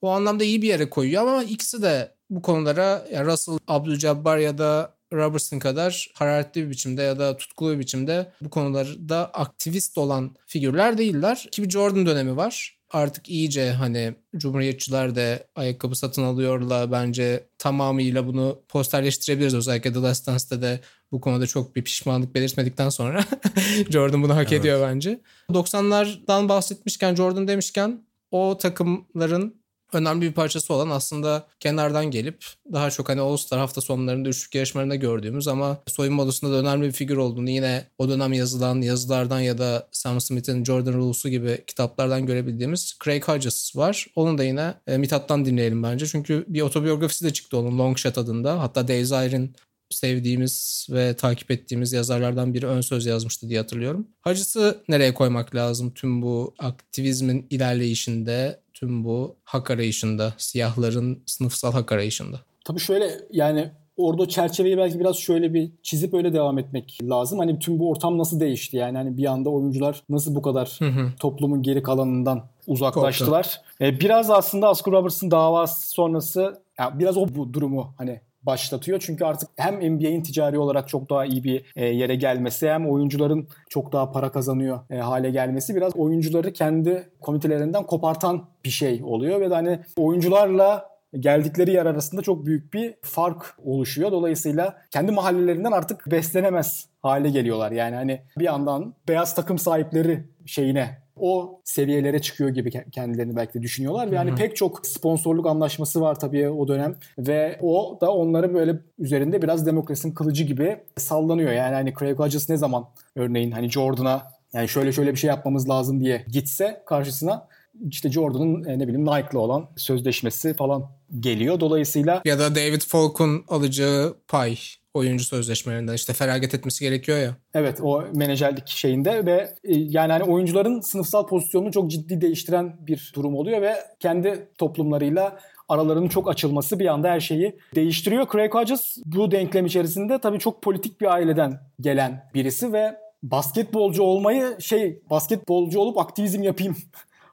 O 0.00 0.10
anlamda 0.10 0.44
iyi 0.44 0.62
bir 0.62 0.68
yere 0.68 0.90
koyuyor 0.90 1.22
ama 1.22 1.42
ikisi 1.42 1.82
de 1.82 2.14
bu 2.30 2.42
konulara 2.42 3.06
yani 3.12 3.26
Russell 3.26 3.58
Abdul-Jabbar 3.68 4.40
ya 4.40 4.58
da 4.58 4.94
Robertson 5.12 5.58
kadar 5.58 6.10
hararetli 6.14 6.64
bir 6.64 6.70
biçimde 6.70 7.02
ya 7.02 7.18
da 7.18 7.36
tutkulu 7.36 7.72
bir 7.72 7.78
biçimde 7.78 8.32
bu 8.40 8.50
konularda 8.50 9.30
aktivist 9.34 9.98
olan 9.98 10.36
figürler 10.46 10.98
değiller. 10.98 11.48
Ki 11.52 11.62
bir 11.62 11.70
Jordan 11.70 12.06
dönemi 12.06 12.36
var. 12.36 12.78
Artık 12.92 13.28
iyice 13.28 13.70
hani 13.70 14.14
Cumhuriyetçiler 14.36 15.14
de 15.14 15.46
ayakkabı 15.56 15.96
satın 15.96 16.22
alıyorlar 16.22 16.92
bence 16.92 17.44
tamamıyla 17.58 18.26
bunu 18.26 18.58
posterleştirebiliriz. 18.68 19.54
Özellikle 19.54 19.92
The 19.92 20.00
Last 20.00 20.26
Dance'de 20.26 20.62
de 20.62 20.80
bu 21.12 21.20
konuda 21.20 21.46
çok 21.46 21.76
bir 21.76 21.84
pişmanlık 21.84 22.34
belirtmedikten 22.34 22.88
sonra 22.88 23.24
Jordan 23.90 24.22
bunu 24.22 24.36
hak 24.36 24.52
evet. 24.52 24.60
ediyor 24.60 24.88
bence. 24.88 25.20
90'lardan 25.50 26.48
bahsetmişken 26.48 27.14
Jordan 27.14 27.48
demişken 27.48 28.06
o 28.30 28.58
takımların 28.58 29.61
önemli 29.92 30.22
bir 30.22 30.32
parçası 30.32 30.74
olan 30.74 30.90
aslında 30.90 31.46
kenardan 31.60 32.10
gelip 32.10 32.44
daha 32.72 32.90
çok 32.90 33.08
hani 33.08 33.20
All-Star 33.20 33.58
hafta 33.58 33.80
sonlarında 33.80 34.28
üçlük 34.28 34.54
yarışmalarında 34.54 34.94
gördüğümüz 34.94 35.48
ama 35.48 35.78
soyunma 35.86 36.22
odasında 36.22 36.52
da 36.52 36.56
önemli 36.56 36.86
bir 36.86 36.92
figür 36.92 37.16
olduğunu 37.16 37.50
yine 37.50 37.84
o 37.98 38.08
dönem 38.08 38.32
yazılan 38.32 38.80
yazılardan 38.80 39.40
ya 39.40 39.58
da 39.58 39.88
Sam 39.92 40.20
Smith'in 40.20 40.64
Jordan 40.64 40.92
Rules'u 40.92 41.28
gibi 41.28 41.64
kitaplardan 41.66 42.26
görebildiğimiz 42.26 42.98
Craig 43.04 43.24
Hodges 43.24 43.76
var. 43.76 44.06
Onu 44.16 44.38
da 44.38 44.44
yine 44.44 44.74
e, 44.86 44.98
Mithat'tan 44.98 45.44
dinleyelim 45.44 45.82
bence. 45.82 46.06
Çünkü 46.06 46.44
bir 46.48 46.60
otobiyografisi 46.60 47.24
de 47.24 47.32
çıktı 47.32 47.56
onun 47.56 47.78
Long 47.78 47.98
Shot 47.98 48.18
adında. 48.18 48.60
Hatta 48.60 48.88
Days 48.88 49.10
Iron 49.10 49.50
sevdiğimiz 49.94 50.86
ve 50.90 51.14
takip 51.14 51.50
ettiğimiz 51.50 51.92
yazarlardan 51.92 52.54
biri 52.54 52.66
ön 52.66 52.80
söz 52.80 53.06
yazmıştı 53.06 53.48
diye 53.48 53.58
hatırlıyorum. 53.58 54.08
Hacısı 54.20 54.82
nereye 54.88 55.14
koymak 55.14 55.54
lazım 55.54 55.94
tüm 55.94 56.22
bu 56.22 56.54
aktivizmin 56.58 57.46
ilerleyişinde, 57.50 58.60
tüm 58.82 59.04
bu 59.04 59.36
hak 59.44 59.70
arayışında, 59.70 60.32
siyahların 60.38 61.22
sınıfsal 61.26 61.72
hak 61.72 61.92
arayışında? 61.92 62.36
Tabii 62.64 62.80
şöyle 62.80 63.10
yani 63.30 63.70
orada 63.96 64.28
çerçeveyi 64.28 64.78
belki 64.78 65.00
biraz 65.00 65.16
şöyle 65.16 65.54
bir 65.54 65.70
çizip 65.82 66.14
öyle 66.14 66.32
devam 66.32 66.58
etmek 66.58 66.98
lazım. 67.02 67.38
Hani 67.38 67.58
tüm 67.58 67.78
bu 67.78 67.90
ortam 67.90 68.18
nasıl 68.18 68.40
değişti 68.40 68.76
yani 68.76 68.98
hani 68.98 69.16
bir 69.16 69.24
anda 69.24 69.50
oyuncular 69.50 70.02
nasıl 70.08 70.34
bu 70.34 70.42
kadar 70.42 70.76
hı 70.78 70.88
hı. 70.88 71.12
toplumun 71.20 71.62
geri 71.62 71.82
kalanından 71.82 72.44
uzaklaştılar. 72.66 73.60
Ee, 73.80 74.00
biraz 74.00 74.30
aslında 74.30 74.70
Oscar 74.70 74.92
Robertson 74.92 75.30
davası 75.30 75.88
sonrası 75.88 76.62
yani 76.78 76.98
biraz 76.98 77.16
o 77.16 77.26
bu 77.28 77.52
durumu 77.52 77.94
hani 77.98 78.20
başlatıyor. 78.42 78.98
Çünkü 79.06 79.24
artık 79.24 79.48
hem 79.56 79.74
NBA'in 79.74 80.22
ticari 80.22 80.58
olarak 80.58 80.88
çok 80.88 81.10
daha 81.10 81.24
iyi 81.24 81.44
bir 81.44 81.64
e, 81.76 81.86
yere 81.86 82.14
gelmesi 82.14 82.70
hem 82.70 82.90
oyuncuların 82.90 83.48
çok 83.68 83.92
daha 83.92 84.12
para 84.12 84.32
kazanıyor 84.32 84.80
e, 84.90 84.96
hale 84.96 85.30
gelmesi 85.30 85.74
biraz 85.74 85.96
oyuncuları 85.96 86.52
kendi 86.52 87.10
komitelerinden 87.20 87.82
kopartan 87.82 88.44
bir 88.64 88.70
şey 88.70 89.00
oluyor 89.04 89.40
ve 89.40 89.48
hani 89.48 89.80
oyuncularla 89.96 90.92
geldikleri 91.20 91.72
yer 91.72 91.86
arasında 91.86 92.22
çok 92.22 92.46
büyük 92.46 92.74
bir 92.74 92.94
fark 93.02 93.54
oluşuyor. 93.64 94.12
Dolayısıyla 94.12 94.76
kendi 94.90 95.12
mahallelerinden 95.12 95.72
artık 95.72 96.10
beslenemez 96.10 96.86
hale 97.02 97.30
geliyorlar. 97.30 97.72
Yani 97.72 97.96
hani 97.96 98.22
bir 98.38 98.44
yandan 98.44 98.94
beyaz 99.08 99.34
takım 99.34 99.58
sahipleri 99.58 100.24
şeyine 100.46 101.01
o 101.22 101.60
seviyelere 101.64 102.18
çıkıyor 102.18 102.50
gibi 102.50 102.70
kendilerini 102.70 103.36
belki 103.36 103.54
de 103.54 103.62
düşünüyorlar. 103.62 104.10
Ve 104.10 104.14
yani 104.14 104.34
pek 104.34 104.56
çok 104.56 104.86
sponsorluk 104.86 105.46
anlaşması 105.46 106.00
var 106.00 106.20
tabii 106.20 106.48
o 106.48 106.68
dönem 106.68 106.96
ve 107.18 107.58
o 107.62 107.98
da 108.00 108.12
onları 108.12 108.54
böyle 108.54 108.78
üzerinde 108.98 109.42
biraz 109.42 109.66
demokrasinin 109.66 110.14
kılıcı 110.14 110.44
gibi 110.44 110.80
sallanıyor. 110.96 111.52
Yani 111.52 111.74
hani 111.74 111.94
Craig 111.98 112.18
Hodges 112.18 112.48
ne 112.48 112.56
zaman 112.56 112.88
örneğin 113.16 113.50
hani 113.50 113.70
Jordan'a 113.70 114.22
yani 114.52 114.68
şöyle 114.68 114.92
şöyle 114.92 115.12
bir 115.12 115.18
şey 115.18 115.28
yapmamız 115.28 115.68
lazım 115.68 116.00
diye 116.00 116.24
gitse 116.28 116.82
karşısına 116.86 117.48
işte 117.90 118.10
Jordan'ın 118.10 118.64
e, 118.64 118.78
ne 118.78 118.88
bileyim 118.88 119.06
Nike'la 119.06 119.38
olan 119.38 119.68
sözleşmesi 119.76 120.54
falan 120.54 120.90
geliyor. 121.20 121.60
Dolayısıyla 121.60 122.22
ya 122.24 122.38
da 122.38 122.54
David 122.54 122.80
Falk'un 122.80 123.44
alacağı 123.48 124.16
pay 124.28 124.56
oyuncu 124.94 125.24
sözleşmelerinden 125.24 125.94
işte 125.94 126.12
feragat 126.12 126.54
etmesi 126.54 126.84
gerekiyor 126.84 127.18
ya. 127.18 127.36
Evet 127.54 127.78
o 127.82 128.04
menajerlik 128.14 128.68
şeyinde 128.68 129.26
ve 129.26 129.54
e, 129.64 129.74
yani 129.74 130.12
hani 130.12 130.24
oyuncuların 130.24 130.80
sınıfsal 130.80 131.26
pozisyonunu 131.26 131.72
çok 131.72 131.90
ciddi 131.90 132.20
değiştiren 132.20 132.76
bir 132.86 133.12
durum 133.14 133.34
oluyor 133.34 133.62
ve 133.62 133.74
kendi 134.00 134.48
toplumlarıyla 134.58 135.38
aralarının 135.68 136.08
çok 136.08 136.30
açılması 136.30 136.78
bir 136.78 136.86
anda 136.86 137.08
her 137.08 137.20
şeyi 137.20 137.58
değiştiriyor. 137.74 138.26
Craig 138.32 138.54
Hodges 138.54 138.96
bu 139.04 139.30
denklem 139.30 139.66
içerisinde 139.66 140.18
tabii 140.18 140.38
çok 140.38 140.62
politik 140.62 141.00
bir 141.00 141.06
aileden 141.06 141.60
gelen 141.80 142.30
birisi 142.34 142.72
ve 142.72 142.96
basketbolcu 143.22 144.02
olmayı 144.02 144.56
şey 144.60 145.00
basketbolcu 145.10 145.80
olup 145.80 145.98
aktivizm 145.98 146.42
yapayım 146.42 146.76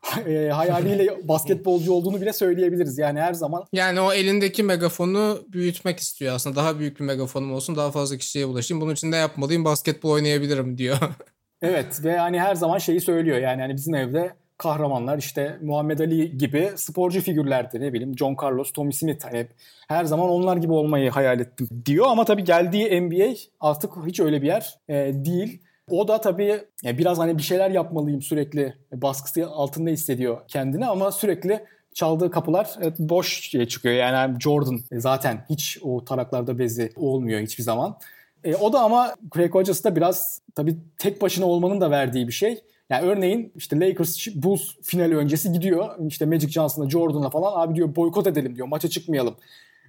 e, 0.27 0.49
hayaliyle 0.49 1.27
basketbolcu 1.27 1.93
olduğunu 1.93 2.21
bile 2.21 2.33
söyleyebiliriz. 2.33 2.97
Yani 2.97 3.21
her 3.21 3.33
zaman. 3.33 3.65
Yani 3.73 4.01
o 4.01 4.13
elindeki 4.13 4.63
megafonu 4.63 5.39
büyütmek 5.47 5.99
istiyor 5.99 6.35
aslında. 6.35 6.55
Daha 6.55 6.79
büyük 6.79 6.99
bir 6.99 7.05
megafonum 7.05 7.53
olsun, 7.53 7.75
daha 7.75 7.91
fazla 7.91 8.17
kişiye 8.17 8.45
ulaşayım. 8.45 8.81
Bunun 8.81 8.93
için 8.93 9.11
ne 9.11 9.17
yapmalıyım? 9.17 9.65
Basketbol 9.65 10.11
oynayabilirim 10.11 10.77
diyor. 10.77 10.97
evet 11.61 12.03
ve 12.03 12.17
hani 12.17 12.39
her 12.39 12.55
zaman 12.55 12.77
şeyi 12.77 13.01
söylüyor. 13.01 13.37
Yani 13.37 13.61
hani 13.61 13.75
bizim 13.75 13.95
evde 13.95 14.33
kahramanlar 14.59 15.17
işte 15.17 15.57
Muhammed 15.61 15.99
Ali 15.99 16.37
gibi 16.37 16.69
sporcu 16.75 17.21
figürlerdi 17.21 17.81
ne 17.81 17.93
bileyim 17.93 18.17
John 18.17 18.37
Carlos, 18.43 18.71
Tommy 18.71 18.93
Smith 18.93 19.25
hani 19.25 19.47
her 19.87 20.05
zaman 20.05 20.29
onlar 20.29 20.57
gibi 20.57 20.73
olmayı 20.73 21.09
hayal 21.11 21.39
ettim 21.39 21.67
diyor 21.85 22.05
ama 22.09 22.25
tabii 22.25 22.43
geldiği 22.43 23.01
NBA 23.01 23.35
artık 23.59 23.91
hiç 24.05 24.19
öyle 24.19 24.41
bir 24.41 24.47
yer 24.47 24.77
e, 24.89 24.95
değil. 25.13 25.61
O 25.91 26.07
da 26.07 26.21
tabii 26.21 26.61
biraz 26.83 27.19
hani 27.19 27.37
bir 27.37 27.43
şeyler 27.43 27.71
yapmalıyım 27.71 28.21
sürekli 28.21 28.73
baskısı 28.93 29.47
altında 29.47 29.89
hissediyor 29.89 30.37
kendini 30.47 30.85
ama 30.85 31.11
sürekli 31.11 31.65
çaldığı 31.93 32.31
kapılar 32.31 32.69
boş 32.99 33.51
çıkıyor. 33.69 33.95
Yani 33.95 34.39
Jordan 34.39 34.79
zaten 34.91 35.45
hiç 35.49 35.79
o 35.83 36.05
taraklarda 36.05 36.59
bezi 36.59 36.91
olmuyor 36.95 37.41
hiçbir 37.41 37.63
zaman. 37.63 37.97
E, 38.43 38.55
o 38.55 38.73
da 38.73 38.79
ama 38.79 39.15
Craig 39.35 39.53
Hodges 39.53 39.83
da 39.83 39.95
biraz 39.95 40.41
tabii 40.55 40.75
tek 40.97 41.21
başına 41.21 41.45
olmanın 41.45 41.81
da 41.81 41.91
verdiği 41.91 42.27
bir 42.27 42.33
şey. 42.33 42.61
Yani 42.89 43.07
örneğin 43.07 43.53
işte 43.55 43.79
Lakers 43.79 44.27
Bulls 44.35 44.61
finali 44.83 45.17
öncesi 45.17 45.53
gidiyor. 45.53 46.07
İşte 46.07 46.25
Magic 46.25 46.49
Johnson'la 46.49 46.89
Jordan'la 46.89 47.29
falan 47.29 47.61
abi 47.61 47.75
diyor 47.75 47.95
boykot 47.95 48.27
edelim 48.27 48.55
diyor. 48.55 48.67
Maça 48.67 48.89
çıkmayalım. 48.89 49.35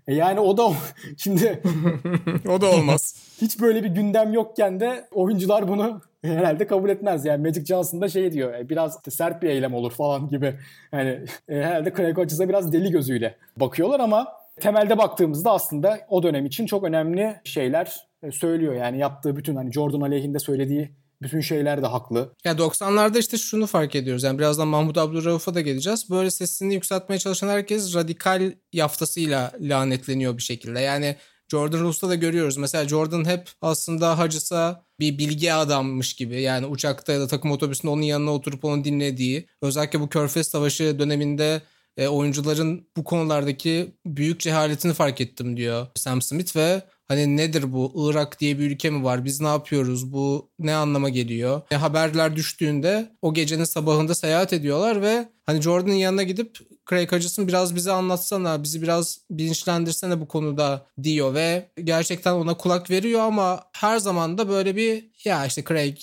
E 0.08 0.14
yani 0.14 0.40
o 0.40 0.56
da 0.56 0.72
şimdi 1.16 1.62
o 2.48 2.60
da 2.60 2.70
olmaz. 2.70 3.14
hiç 3.40 3.60
böyle 3.60 3.84
bir 3.84 3.88
gündem 3.88 4.32
yokken 4.32 4.80
de 4.80 5.08
oyuncular 5.12 5.68
bunu 5.68 6.00
herhalde 6.22 6.66
kabul 6.66 6.88
etmez. 6.88 7.24
Yani 7.24 7.46
Magic 7.46 7.64
Johnson 7.64 8.00
da 8.00 8.08
şey 8.08 8.32
diyor 8.32 8.54
e, 8.54 8.68
biraz 8.68 8.98
sert 9.08 9.42
bir 9.42 9.48
eylem 9.48 9.74
olur 9.74 9.92
falan 9.92 10.28
gibi. 10.28 10.54
Yani 10.92 11.24
e, 11.48 11.54
herhalde 11.54 11.92
Craig 11.96 12.16
Hodges'a 12.16 12.48
biraz 12.48 12.72
deli 12.72 12.90
gözüyle 12.90 13.36
bakıyorlar 13.56 14.00
ama 14.00 14.28
temelde 14.60 14.98
baktığımızda 14.98 15.50
aslında 15.50 15.98
o 16.08 16.22
dönem 16.22 16.46
için 16.46 16.66
çok 16.66 16.84
önemli 16.84 17.36
şeyler 17.44 18.06
e, 18.22 18.30
söylüyor. 18.30 18.74
Yani 18.74 18.98
yaptığı 18.98 19.36
bütün 19.36 19.56
hani 19.56 19.72
Jordan 19.72 20.00
aleyhinde 20.00 20.38
söylediği 20.38 20.90
bütün 21.22 21.40
şeyler 21.40 21.82
de 21.82 21.86
haklı. 21.86 22.34
Ya 22.44 22.52
90'larda 22.52 23.18
işte 23.18 23.38
şunu 23.38 23.66
fark 23.66 23.94
ediyoruz. 23.94 24.22
Yani 24.22 24.38
birazdan 24.38 24.68
Mahmut 24.68 24.98
Abdurrauf'a 24.98 25.54
da 25.54 25.60
geleceğiz. 25.60 26.10
Böyle 26.10 26.30
sesini 26.30 26.74
yükseltmeye 26.74 27.18
çalışan 27.18 27.48
herkes 27.48 27.94
radikal 27.94 28.52
yaftasıyla 28.72 29.52
lanetleniyor 29.60 30.36
bir 30.36 30.42
şekilde. 30.42 30.80
Yani 30.80 31.16
Jordan 31.50 31.80
Roos'ta 31.80 32.08
da 32.08 32.14
görüyoruz. 32.14 32.56
Mesela 32.56 32.88
Jordan 32.88 33.24
hep 33.24 33.50
aslında 33.62 34.18
Hacıs'a 34.18 34.84
bir 35.00 35.18
bilgi 35.18 35.52
adammış 35.52 36.14
gibi. 36.14 36.42
Yani 36.42 36.66
uçakta 36.66 37.12
ya 37.12 37.20
da 37.20 37.26
takım 37.26 37.50
otobüsünde 37.50 37.92
onun 37.92 38.02
yanına 38.02 38.34
oturup 38.34 38.64
onu 38.64 38.84
dinlediği. 38.84 39.46
Özellikle 39.62 40.00
bu 40.00 40.08
Körfez 40.08 40.48
Savaşı 40.48 40.98
döneminde 40.98 41.62
e, 41.96 42.08
oyuncuların 42.08 42.86
bu 42.96 43.04
konulardaki 43.04 43.94
büyük 44.06 44.40
cehaletini 44.40 44.92
fark 44.92 45.20
ettim 45.20 45.56
diyor 45.56 45.86
Sam 45.94 46.22
Smith 46.22 46.56
ve 46.56 46.82
hani 47.08 47.36
nedir 47.36 47.72
bu? 47.72 48.10
Irak 48.10 48.40
diye 48.40 48.58
bir 48.58 48.70
ülke 48.70 48.90
mi 48.90 49.04
var? 49.04 49.24
Biz 49.24 49.40
ne 49.40 49.48
yapıyoruz? 49.48 50.12
Bu 50.12 50.50
ne 50.58 50.74
anlama 50.74 51.08
geliyor? 51.08 51.62
E, 51.70 51.76
haberler 51.76 52.36
düştüğünde 52.36 53.16
o 53.22 53.34
gecenin 53.34 53.64
sabahında 53.64 54.14
seyahat 54.14 54.52
ediyorlar 54.52 55.02
ve 55.02 55.28
hani 55.46 55.62
Jordan'ın 55.62 55.94
yanına 55.94 56.22
gidip 56.22 56.58
Craig 56.90 57.12
Hutchison 57.12 57.48
biraz 57.48 57.74
bize 57.74 57.92
anlatsana 57.92 58.62
bizi 58.62 58.82
biraz 58.82 59.18
bilinçlendirsene 59.30 60.20
bu 60.20 60.28
konuda 60.28 60.86
diyor 61.02 61.34
ve 61.34 61.70
gerçekten 61.84 62.32
ona 62.32 62.54
kulak 62.54 62.90
veriyor 62.90 63.20
ama 63.20 63.64
her 63.72 63.98
zaman 63.98 64.38
da 64.38 64.48
böyle 64.48 64.76
bir 64.76 65.10
ya 65.24 65.46
işte 65.46 65.64
Craig 65.68 65.98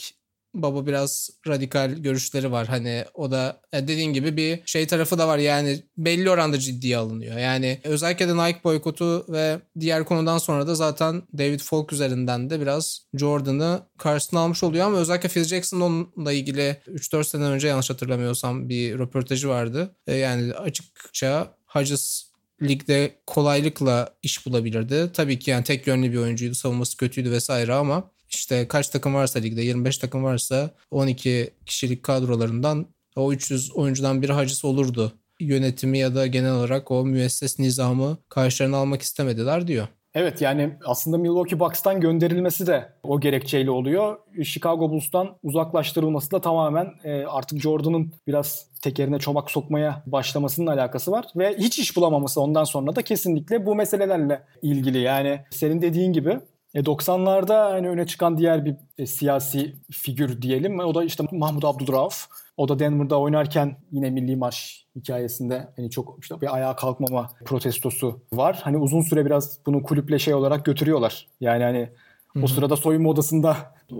baba 0.53 0.87
biraz 0.87 1.29
radikal 1.47 1.91
görüşleri 1.91 2.51
var. 2.51 2.67
Hani 2.67 3.05
o 3.13 3.31
da 3.31 3.61
e, 3.73 3.87
dediğin 3.87 4.13
gibi 4.13 4.37
bir 4.37 4.59
şey 4.65 4.87
tarafı 4.87 5.17
da 5.17 5.27
var. 5.27 5.37
Yani 5.37 5.83
belli 5.97 6.29
oranda 6.29 6.59
ciddiye 6.59 6.97
alınıyor. 6.97 7.37
Yani 7.37 7.81
özellikle 7.83 8.27
de 8.27 8.37
Nike 8.37 8.63
boykotu 8.63 9.25
ve 9.29 9.59
diğer 9.79 10.05
konudan 10.05 10.37
sonra 10.37 10.67
da 10.67 10.75
zaten 10.75 11.23
David 11.37 11.59
Falk 11.59 11.93
üzerinden 11.93 12.49
de 12.49 12.61
biraz 12.61 13.01
Jordan'ı 13.13 13.81
karşısına 13.97 14.39
almış 14.39 14.63
oluyor 14.63 14.85
ama 14.85 14.97
özellikle 14.97 15.29
Phil 15.29 15.43
Jackson'ın 15.43 15.81
onunla 15.81 16.31
ilgili 16.31 16.77
3-4 16.87 17.23
sene 17.23 17.43
önce 17.43 17.67
yanlış 17.67 17.89
hatırlamıyorsam 17.89 18.69
bir 18.69 18.99
röportajı 18.99 19.49
vardı. 19.49 19.95
E, 20.07 20.15
yani 20.15 20.53
açıkça 20.53 21.57
Hodges 21.67 22.27
ligde 22.61 23.15
kolaylıkla 23.27 24.09
iş 24.23 24.45
bulabilirdi. 24.45 25.09
Tabii 25.13 25.39
ki 25.39 25.51
yani 25.51 25.63
tek 25.63 25.87
yönlü 25.87 26.11
bir 26.11 26.17
oyuncuydu. 26.17 26.55
Savunması 26.55 26.97
kötüydü 26.97 27.31
vesaire 27.31 27.73
ama 27.73 28.11
işte 28.29 28.67
kaç 28.67 28.89
takım 28.89 29.13
varsa 29.13 29.39
ligde 29.39 29.61
25 29.61 29.97
takım 29.97 30.23
varsa 30.23 30.71
12 30.91 31.53
kişilik 31.65 32.03
kadrolarından 32.03 32.85
o 33.15 33.33
300 33.33 33.71
oyuncudan 33.71 34.21
biri 34.21 34.33
hacısı 34.33 34.67
olurdu. 34.67 35.11
Yönetimi 35.39 35.97
ya 35.97 36.15
da 36.15 36.27
genel 36.27 36.51
olarak 36.51 36.91
o 36.91 37.05
müesses 37.05 37.59
nizamı 37.59 38.17
karşılarına 38.29 38.77
almak 38.77 39.01
istemediler 39.01 39.67
diyor. 39.67 39.87
Evet 40.19 40.41
yani 40.41 40.73
aslında 40.85 41.17
Milwaukee 41.17 41.59
Bucks'tan 41.59 42.01
gönderilmesi 42.01 42.67
de 42.67 42.89
o 43.03 43.19
gerekçeyle 43.19 43.71
oluyor. 43.71 44.17
Chicago 44.43 44.89
Bulls'tan 44.89 45.37
uzaklaştırılması 45.43 46.31
da 46.31 46.41
tamamen 46.41 46.87
e, 47.03 47.25
artık 47.25 47.61
Jordan'ın 47.61 48.13
biraz 48.27 48.67
tekerine 48.81 49.19
çomak 49.19 49.51
sokmaya 49.51 50.03
başlamasının 50.05 50.67
alakası 50.67 51.11
var. 51.11 51.25
Ve 51.35 51.55
hiç 51.57 51.79
iş 51.79 51.97
bulamaması 51.97 52.41
ondan 52.41 52.63
sonra 52.63 52.95
da 52.95 53.01
kesinlikle 53.01 53.65
bu 53.65 53.75
meselelerle 53.75 54.43
ilgili. 54.61 54.99
Yani 54.99 55.41
senin 55.49 55.81
dediğin 55.81 56.13
gibi 56.13 56.39
e 56.73 56.79
90'larda 56.79 57.71
hani 57.71 57.89
öne 57.89 58.05
çıkan 58.05 58.37
diğer 58.37 58.65
bir 58.65 58.75
e, 58.97 59.05
siyasi 59.05 59.75
figür 59.91 60.41
diyelim. 60.41 60.79
O 60.79 60.95
da 60.95 61.03
işte 61.03 61.23
Mahmut 61.31 61.65
Abdülrauf. 61.65 62.27
O 62.57 62.69
da 62.69 62.79
Denver'da 62.79 63.19
oynarken 63.19 63.77
yine 63.91 64.09
milli 64.09 64.35
maç 64.35 64.85
hikayesinde 64.95 65.67
hani 65.75 65.89
çok 65.89 66.17
işte 66.21 66.41
bir 66.41 66.55
ayağa 66.55 66.75
kalkmama 66.75 67.29
protestosu 67.45 68.19
var. 68.33 68.59
Hani 68.63 68.77
uzun 68.77 69.01
süre 69.01 69.25
biraz 69.25 69.59
bunu 69.65 69.83
kulüple 69.83 70.19
şey 70.19 70.33
olarak 70.33 70.65
götürüyorlar. 70.65 71.27
Yani 71.41 71.63
hani 71.63 71.89
Hı-hı. 72.27 72.43
o 72.43 72.47
sırada 72.47 72.75
soyunma 72.75 73.09
odasında 73.09 73.57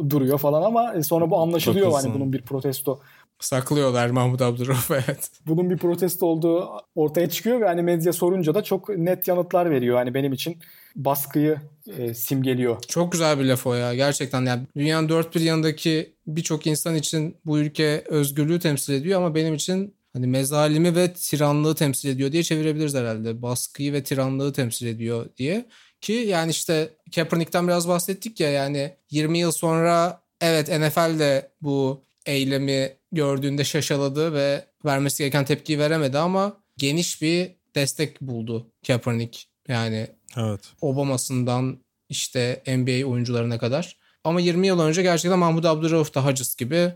duruyor 0.10 0.38
falan 0.38 0.62
ama 0.62 0.94
e, 0.94 1.04
sonra 1.04 1.32
bu 1.32 1.40
anlaşılıyor 1.40 1.92
hani 1.92 2.14
bunun 2.14 2.34
bir 2.34 2.42
protesto 2.42 3.00
Saklıyorlar 3.40 4.10
Mahmut 4.10 4.42
Abdurrahman 4.42 5.02
evet. 5.08 5.30
Bunun 5.48 5.70
bir 5.70 5.78
protesto 5.78 6.26
olduğu 6.26 6.70
ortaya 6.96 7.30
çıkıyor 7.30 7.62
ve 7.62 7.66
hani 7.66 7.82
medya 7.82 8.14
sorunca 8.14 8.56
da 8.56 8.64
çok 8.64 8.90
net 8.90 9.28
yanıtlar 9.28 9.70
veriyor. 9.70 9.98
Hani 9.98 10.14
benim 10.14 10.34
için 10.34 10.58
baskıyı 10.98 11.62
e, 11.98 12.14
simgeliyor. 12.14 12.82
Çok 12.88 13.12
güzel 13.12 13.40
bir 13.40 13.46
laf 13.46 13.68
o 13.68 13.74
ya 13.74 13.96
gerçekten. 13.96 14.46
Yani 14.46 14.62
dünyanın 14.78 15.10
dört 15.10 15.36
bir 15.36 15.42
yanındaki 15.42 16.14
birçok 16.28 16.68
insan 16.68 16.96
için 16.96 17.38
bu 17.46 17.60
ülke 17.60 18.04
özgürlüğü 18.08 18.60
temsil 18.60 18.94
ediyor 18.94 19.22
ama 19.22 19.36
benim 19.36 19.54
için 19.54 19.96
hani 20.14 20.28
mezalimi 20.28 20.96
ve 20.96 21.14
tiranlığı 21.14 21.76
temsil 21.76 22.10
ediyor 22.10 22.32
diye 22.32 22.44
çevirebiliriz 22.44 22.96
herhalde. 22.96 23.42
Baskıyı 23.42 23.94
ve 23.94 24.04
tiranlığı 24.04 24.54
temsil 24.54 24.88
ediyor 24.88 25.26
diye. 25.38 25.66
Ki 26.02 26.14
yani 26.14 26.52
işte 26.52 26.90
Kaepernick'ten 27.16 27.68
biraz 27.68 27.88
bahsettik 27.88 28.40
ya 28.40 28.50
yani 28.50 28.94
20 29.12 29.40
yıl 29.40 29.52
sonra 29.52 30.22
evet 30.42 30.68
NFL 30.68 31.20
de 31.20 31.52
bu 31.62 32.04
eylemi 32.26 32.94
gördüğünde 33.12 33.64
şaşaladı 33.64 34.34
ve 34.34 34.66
vermesi 34.86 35.24
gereken 35.24 35.46
tepkiyi 35.46 35.80
veremedi 35.80 36.18
ama 36.18 36.58
geniş 36.78 37.22
bir 37.22 37.52
destek 37.76 38.22
buldu 38.22 38.72
Kaepernick. 38.88 39.44
Yani 39.68 40.08
evet. 40.38 40.62
Obama'sından 40.82 41.78
işte 42.10 42.64
NBA 42.68 43.08
oyuncularına 43.08 43.58
kadar. 43.58 43.98
Ama 44.24 44.42
20 44.42 44.68
yıl 44.68 44.80
önce 44.80 45.02
gerçekten 45.02 45.40
Mahmut 45.40 45.66
Abdurrauf 45.66 46.16
da 46.16 46.26
Hacis 46.26 46.56
gibi 46.56 46.94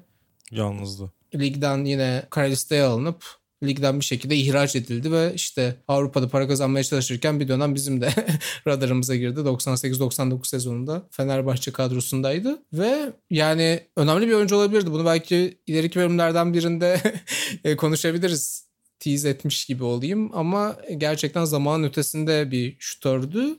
yalnızdı. 0.51 1.11
Ligden 1.35 1.85
yine 1.85 2.23
kara 2.29 2.45
listeye 2.45 2.83
alınıp 2.83 3.41
ligden 3.63 3.99
bir 3.99 4.05
şekilde 4.05 4.35
ihraç 4.35 4.75
edildi 4.75 5.11
ve 5.11 5.31
işte 5.35 5.75
Avrupa'da 5.87 6.27
para 6.27 6.47
kazanmaya 6.47 6.83
çalışırken 6.83 7.39
bir 7.39 7.47
dönem 7.47 7.75
bizim 7.75 8.01
de 8.01 8.09
radarımıza 8.67 9.15
girdi. 9.15 9.39
98-99 9.39 10.47
sezonunda 10.47 11.07
Fenerbahçe 11.11 11.71
kadrosundaydı 11.71 12.61
ve 12.73 13.13
yani 13.29 13.79
önemli 13.95 14.27
bir 14.27 14.33
oyuncu 14.33 14.55
olabilirdi. 14.55 14.91
Bunu 14.91 15.05
belki 15.05 15.57
ileriki 15.67 15.99
bölümlerden 15.99 16.53
birinde 16.53 17.01
e, 17.63 17.75
konuşabiliriz. 17.75 18.70
Tease 19.01 19.29
etmiş 19.29 19.65
gibi 19.65 19.83
olayım 19.83 20.31
ama 20.33 20.75
gerçekten 20.97 21.45
zamanın 21.45 21.83
ötesinde 21.83 22.51
bir 22.51 22.75
şutördü. 22.79 23.57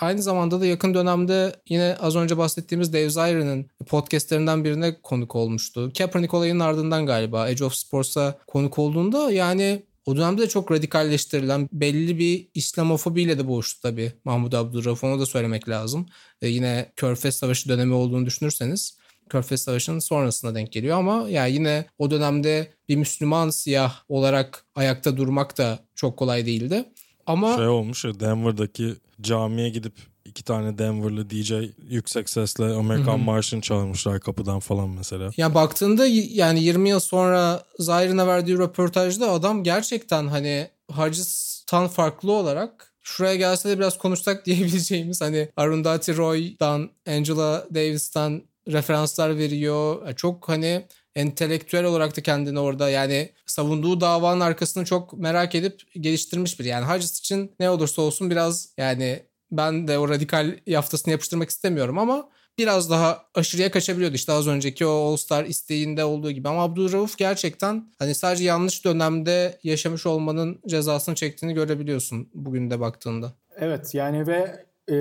Aynı 0.00 0.22
zamanda 0.22 0.60
da 0.60 0.66
yakın 0.66 0.94
dönemde 0.94 1.56
yine 1.68 1.96
az 2.00 2.16
önce 2.16 2.38
bahsettiğimiz 2.38 2.92
Dave 2.92 3.10
Zaire'nin 3.10 3.70
podcastlerinden 3.86 4.64
birine 4.64 4.96
konuk 5.02 5.36
olmuştu. 5.36 5.92
Kaepernick 5.98 6.36
olayının 6.36 6.60
ardından 6.60 7.06
galiba 7.06 7.48
Edge 7.48 7.64
of 7.64 7.74
Sports'a 7.74 8.38
konuk 8.46 8.78
olduğunda 8.78 9.32
yani 9.32 9.82
o 10.06 10.16
dönemde 10.16 10.42
de 10.42 10.48
çok 10.48 10.72
radikalleştirilen 10.72 11.68
belli 11.72 12.18
bir 12.18 12.48
İslamofobiyle 12.54 13.38
de 13.38 13.48
boğuştu 13.48 13.82
tabii 13.82 14.12
Mahmut 14.24 14.54
Abdurrahman 14.54 15.12
onu 15.12 15.20
da 15.20 15.26
söylemek 15.26 15.68
lazım. 15.68 16.06
E 16.42 16.48
yine 16.48 16.92
Körfez 16.96 17.36
Savaşı 17.36 17.68
dönemi 17.68 17.94
olduğunu 17.94 18.26
düşünürseniz 18.26 18.98
Körfez 19.28 19.62
Savaşı'nın 19.62 19.98
sonrasına 19.98 20.54
denk 20.54 20.72
geliyor 20.72 20.98
ama 20.98 21.28
yani 21.28 21.52
yine 21.52 21.86
o 21.98 22.10
dönemde 22.10 22.68
bir 22.88 22.96
Müslüman 22.96 23.50
siyah 23.50 23.94
olarak 24.08 24.64
ayakta 24.74 25.16
durmak 25.16 25.58
da 25.58 25.78
çok 25.94 26.16
kolay 26.16 26.46
değildi. 26.46 26.84
Ama 27.26 27.56
şey 27.56 27.68
olmuş 27.68 28.04
ya 28.04 28.20
Denver'daki 28.20 28.94
camiye 29.20 29.68
gidip 29.68 29.94
iki 30.24 30.44
tane 30.44 30.78
Denver'lı 30.78 31.30
DJ 31.30 31.52
yüksek 31.88 32.30
sesle 32.30 32.64
Amerikan 32.64 33.20
Marşı'nı 33.20 33.60
çalmışlar 33.60 34.20
kapıdan 34.20 34.60
falan 34.60 34.88
mesela. 34.88 35.30
Ya 35.36 35.54
baktığında 35.54 36.06
yani 36.06 36.62
20 36.62 36.88
yıl 36.88 37.00
sonra 37.00 37.62
Zayrın'a 37.78 38.26
verdiği 38.26 38.58
röportajda 38.58 39.30
adam 39.30 39.64
gerçekten 39.64 40.26
hani 40.26 40.68
Harcis'tan 40.92 41.88
farklı 41.88 42.32
olarak 42.32 42.92
şuraya 43.02 43.34
gelse 43.34 43.68
de 43.68 43.78
biraz 43.78 43.98
konuşsak 43.98 44.46
diyebileceğimiz 44.46 45.20
hani 45.20 45.48
Arundhati 45.56 46.16
Roy'dan, 46.16 46.90
Angela 47.08 47.66
Davis'ten 47.74 48.42
referanslar 48.68 49.38
veriyor. 49.38 50.12
Çok 50.14 50.48
hani 50.48 50.86
entelektüel 51.14 51.84
olarak 51.84 52.16
da 52.16 52.20
kendini 52.20 52.58
orada 52.58 52.90
yani 52.90 53.32
savunduğu 53.46 54.00
davanın 54.00 54.40
arkasını 54.40 54.84
çok 54.84 55.18
merak 55.18 55.54
edip 55.54 55.82
geliştirmiş 55.94 56.60
bir. 56.60 56.64
Yani 56.64 56.86
Hodges 56.86 57.18
için 57.18 57.52
ne 57.60 57.70
olursa 57.70 58.02
olsun 58.02 58.30
biraz 58.30 58.68
yani 58.76 59.22
ben 59.50 59.88
de 59.88 59.98
o 59.98 60.08
radikal 60.08 60.58
yaftasını 60.66 61.12
yapıştırmak 61.12 61.50
istemiyorum 61.50 61.98
ama 61.98 62.28
biraz 62.58 62.90
daha 62.90 63.22
aşırıya 63.34 63.70
kaçabiliyordu 63.70 64.14
işte 64.14 64.32
az 64.32 64.48
önceki 64.48 64.86
o 64.86 64.90
All 64.90 65.16
Star 65.16 65.44
isteğinde 65.44 66.04
olduğu 66.04 66.30
gibi. 66.30 66.48
Ama 66.48 66.62
Abdülrauf 66.62 67.18
gerçekten 67.18 67.92
hani 67.98 68.14
sadece 68.14 68.44
yanlış 68.44 68.84
dönemde 68.84 69.58
yaşamış 69.62 70.06
olmanın 70.06 70.60
cezasını 70.66 71.14
çektiğini 71.14 71.54
görebiliyorsun 71.54 72.28
bugün 72.34 72.70
de 72.70 72.80
baktığında. 72.80 73.32
Evet 73.56 73.94
yani 73.94 74.26
ve 74.26 74.64
e, 74.90 74.94